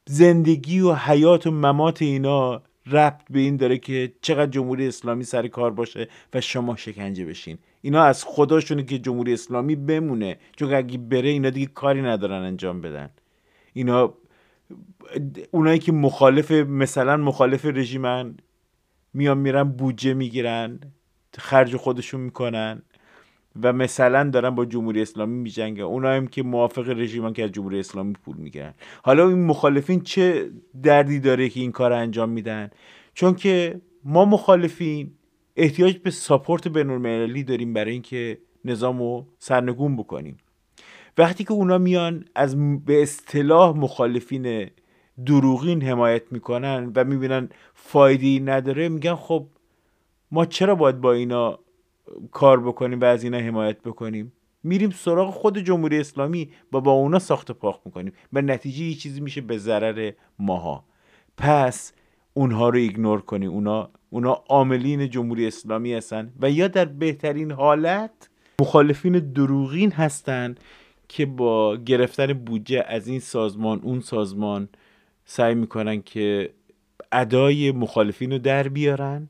زندگی 0.07 0.79
و 0.79 0.93
حیات 0.93 1.47
و 1.47 1.51
ممات 1.51 2.01
اینا 2.01 2.61
ربط 2.85 3.21
به 3.29 3.39
این 3.39 3.57
داره 3.57 3.77
که 3.77 4.13
چقدر 4.21 4.51
جمهوری 4.51 4.87
اسلامی 4.87 5.23
سر 5.23 5.47
کار 5.47 5.71
باشه 5.71 6.07
و 6.33 6.41
شما 6.41 6.75
شکنجه 6.75 7.25
بشین. 7.25 7.57
اینا 7.81 8.03
از 8.03 8.23
خداشونه 8.23 8.83
که 8.83 8.99
جمهوری 8.99 9.33
اسلامی 9.33 9.75
بمونه. 9.75 10.37
چون 10.55 10.73
اگه 10.73 10.97
بره 10.97 11.29
اینا 11.29 11.49
دیگه 11.49 11.65
کاری 11.65 12.01
ندارن 12.01 12.43
انجام 12.43 12.81
بدن. 12.81 13.09
اینا 13.73 14.13
اونایی 15.51 15.79
که 15.79 15.91
مخالف 15.91 16.51
مثلا 16.51 17.17
مخالف 17.17 17.65
رژیمن 17.65 18.37
میان 19.15 19.37
میرن 19.37 19.63
بودجه 19.63 20.13
می‌گیرن 20.13 20.79
خرج 21.37 21.75
خودشون 21.75 22.21
می‌کنن 22.21 22.81
و 23.63 23.73
مثلا 23.73 24.29
دارن 24.29 24.49
با 24.49 24.65
جمهوری 24.65 25.01
اسلامی 25.01 25.37
میجنگن. 25.37 25.83
اونا 25.83 26.09
هم 26.09 26.27
که 26.27 26.43
موافق 26.43 26.89
رژیمن 26.89 27.33
که 27.33 27.43
از 27.43 27.51
جمهوری 27.51 27.79
اسلامی 27.79 28.13
پول 28.13 28.37
می‌گیرن. 28.37 28.73
حالا 29.03 29.29
این 29.29 29.45
مخالفین 29.45 30.01
چه 30.01 30.51
دردی 30.83 31.19
داره 31.19 31.49
که 31.49 31.59
این 31.59 31.71
کار 31.71 31.93
انجام 31.93 32.29
میدن؟ 32.29 32.69
چون 33.13 33.35
که 33.35 33.81
ما 34.03 34.25
مخالفین 34.25 35.11
احتیاج 35.55 35.97
به 35.97 36.11
ساپورت 36.11 36.67
بینالمللی 36.67 37.43
داریم 37.43 37.73
برای 37.73 37.91
اینکه 37.91 38.37
نظام 38.65 38.99
رو 38.99 39.27
سرنگون 39.39 39.95
بکنیم. 39.95 40.37
وقتی 41.17 41.43
که 41.43 41.51
اونا 41.51 41.77
میان 41.77 42.25
از 42.35 42.55
به 42.85 43.01
اصطلاح 43.01 43.77
مخالفین 43.77 44.69
دروغین 45.25 45.81
حمایت 45.81 46.31
می‌کنن 46.31 46.91
و 46.95 47.03
می‌بینن 47.03 47.49
فایدی 47.73 48.39
نداره 48.39 48.89
میگن 48.89 49.15
خب 49.15 49.45
ما 50.31 50.45
چرا 50.45 50.75
باید 50.75 51.01
با 51.01 51.13
اینا 51.13 51.59
کار 52.31 52.59
بکنیم 52.59 53.01
و 53.01 53.05
از 53.05 53.23
اینا 53.23 53.37
حمایت 53.37 53.81
بکنیم؟ 53.81 54.33
میریم 54.63 54.89
سراغ 54.89 55.33
خود 55.33 55.57
جمهوری 55.59 55.99
اسلامی 55.99 56.49
و 56.73 56.81
با 56.81 56.91
اونا 56.91 57.19
ساخت 57.19 57.51
پاک 57.51 57.79
می‌کنیم 57.85 58.13
و 58.33 58.41
نتیجه 58.41 58.83
یه 58.83 58.95
چیزی 58.95 59.21
میشه 59.21 59.41
به 59.41 59.57
ضرر 59.57 60.11
ماها. 60.39 60.83
پس 61.37 61.93
اونها 62.33 62.69
رو 62.69 62.77
ایگنور 62.77 63.21
کنیم 63.21 63.49
اونا 63.49 63.89
اونا 64.09 64.43
عاملین 64.49 65.09
جمهوری 65.09 65.47
اسلامی 65.47 65.93
هستن 65.93 66.33
و 66.41 66.51
یا 66.51 66.67
در 66.67 66.85
بهترین 66.85 67.51
حالت 67.51 68.29
مخالفین 68.61 69.19
دروغین 69.19 69.91
هستن 69.91 70.55
که 71.07 71.25
با 71.25 71.77
گرفتن 71.77 72.33
بودجه 72.33 72.85
از 72.87 73.07
این 73.07 73.19
سازمان 73.19 73.79
اون 73.83 73.99
سازمان 73.99 74.69
سعی 75.25 75.55
می‌کنن 75.55 76.01
که 76.01 76.53
ادای 77.11 77.71
مخالفین 77.71 78.31
رو 78.31 78.37
در 78.39 78.67
بیارن 78.67 79.29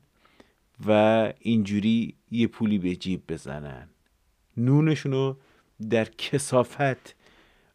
و 0.86 1.32
اینجوری 1.38 2.14
یه 2.30 2.46
پولی 2.46 2.78
به 2.78 2.96
جیب 2.96 3.22
بزنن. 3.28 3.88
نونشون 4.56 5.12
رو 5.12 5.36
در 5.90 6.04
کسافت 6.04 7.16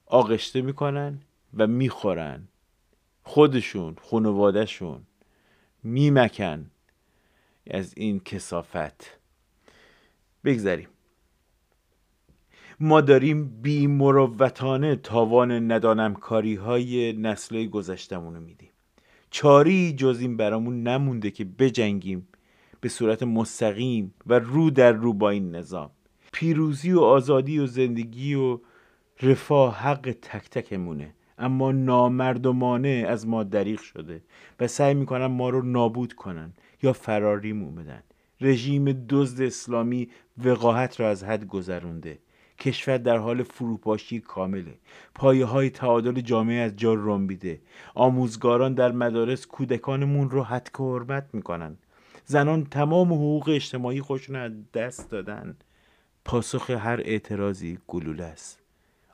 آغشته 0.05 0.61
می‌کنن 0.61 1.21
و 1.53 1.67
می‌خورن. 1.67 2.47
خودشون 3.23 3.95
خانوادهشون 4.01 5.01
میمکن 5.83 6.71
از 7.71 7.93
این 7.97 8.19
کسافت 8.19 9.19
بگذریم. 10.43 10.87
ما 12.83 13.01
داریم 13.01 13.61
بی 13.61 13.87
مروتانه 13.87 14.95
تاوان 14.95 15.71
ندانم 15.71 16.13
کاری 16.13 16.55
های 16.55 17.13
نسل 17.13 17.65
گذشتمون 17.65 18.35
رو 18.35 18.41
میدیم. 18.41 18.69
چاری 19.31 19.93
جز 19.93 20.17
این 20.21 20.37
برامون 20.37 20.83
نمونده 20.83 21.31
که 21.31 21.45
بجنگیم 21.45 22.27
به 22.81 22.89
صورت 22.89 23.23
مستقیم 23.23 24.13
و 24.27 24.39
رو 24.39 24.69
در 24.69 24.91
رو 24.91 25.13
با 25.13 25.29
این 25.29 25.55
نظام. 25.55 25.89
پیروزی 26.33 26.91
و 26.91 26.99
آزادی 26.99 27.59
و 27.59 27.65
زندگی 27.65 28.35
و 28.35 28.59
رفاه 29.21 29.75
حق 29.75 30.15
تک 30.21 30.49
تکمونه. 30.49 31.13
اما 31.37 31.71
نامردمانه 31.71 33.05
از 33.07 33.27
ما 33.27 33.43
دریغ 33.43 33.79
شده 33.79 34.21
و 34.59 34.67
سعی 34.67 34.93
می‌کنن 34.93 35.25
ما 35.25 35.49
رو 35.49 35.61
نابود 35.61 36.13
کنن 36.13 36.53
یا 36.83 36.93
فراریم 36.93 37.75
بدن. 37.75 38.03
رژیم 38.41 39.05
دزد 39.09 39.41
اسلامی 39.41 40.09
وقاحت 40.45 40.99
را 40.99 41.09
از 41.09 41.23
حد 41.23 41.47
گذرونده. 41.47 42.19
کشور 42.61 42.97
در 42.97 43.17
حال 43.17 43.43
فروپاشی 43.43 44.19
کامله. 44.19 44.73
پایه 45.15 45.45
های 45.45 45.69
تعادل 45.69 46.21
جامعه 46.21 46.61
از 46.61 46.75
جا 46.75 46.93
رنبیده. 46.93 47.61
آموزگاران 47.95 48.73
در 48.73 48.91
مدارس 48.91 49.45
کودکانمون 49.45 50.29
رو 50.29 50.43
حد 50.43 50.69
که 50.77 50.83
حرمت 50.83 51.25
می‌کنن. 51.33 51.77
زنان 52.25 52.65
تمام 52.65 53.13
حقوق 53.13 53.49
اجتماعی 53.49 54.01
خودشون 54.01 54.35
از 54.35 54.51
دست 54.73 55.11
دادن. 55.11 55.55
پاسخ 56.25 56.69
هر 56.69 57.01
اعتراضی 57.05 57.77
گلوله 57.87 58.23
است. 58.23 58.59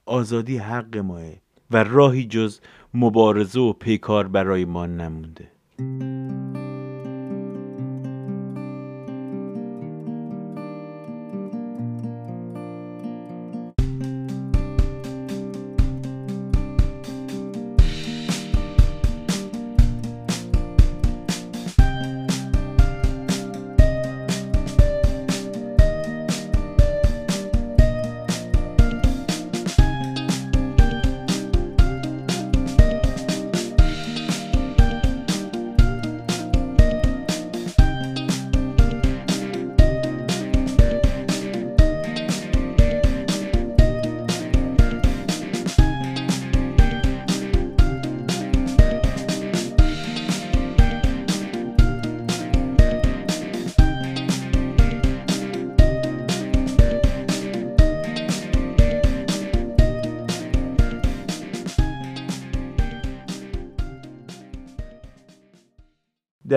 آزادی 0.05 0.57
حق 0.57 0.97
ماه 0.97 1.31
و 1.71 1.83
راهی 1.83 2.25
جز 2.25 2.59
مبارزه 2.93 3.59
و 3.59 3.73
پیکار 3.73 4.27
برای 4.27 4.65
ما 4.65 4.85
نمونده. 4.85 5.51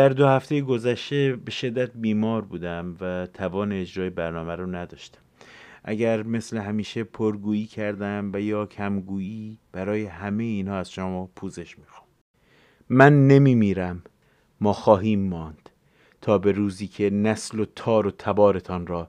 در 0.01 0.09
دو 0.09 0.27
هفته 0.27 0.61
گذشته 0.61 1.37
به 1.45 1.51
شدت 1.51 1.91
بیمار 1.95 2.43
بودم 2.43 2.97
و 3.01 3.27
توان 3.35 3.73
اجرای 3.73 4.11
برنامه 4.11 4.57
رو 4.57 4.67
نداشتم. 4.67 5.21
اگر 5.85 6.23
مثل 6.23 6.57
همیشه 6.57 7.05
پرگویی 7.05 7.67
کردم 7.67 8.31
و 8.35 8.41
یا 8.41 8.67
کمگویی 8.67 9.59
برای 9.73 10.05
همه 10.05 10.45
اینها 10.45 10.79
از 10.79 10.93
شما 10.93 11.31
پوزش 11.37 11.79
می‌خوام. 11.79 12.07
من 12.89 13.27
نمی 13.27 13.55
میرم 13.55 14.03
ما 14.61 14.73
خواهیم 14.73 15.29
ماند. 15.29 15.71
تا 16.21 16.39
به 16.39 16.53
روزی 16.53 16.87
که 16.87 17.11
نسل 17.11 17.61
و 17.61 17.65
تار 17.65 18.07
و 18.07 18.11
تبارتان 18.11 18.87
را 18.87 19.09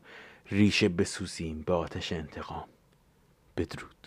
ریشه 0.52 0.90
بسوزیم 0.90 1.62
به 1.62 1.74
آتش 1.74 2.14
انتقام. 2.14 2.66
بدرود. 3.58 4.01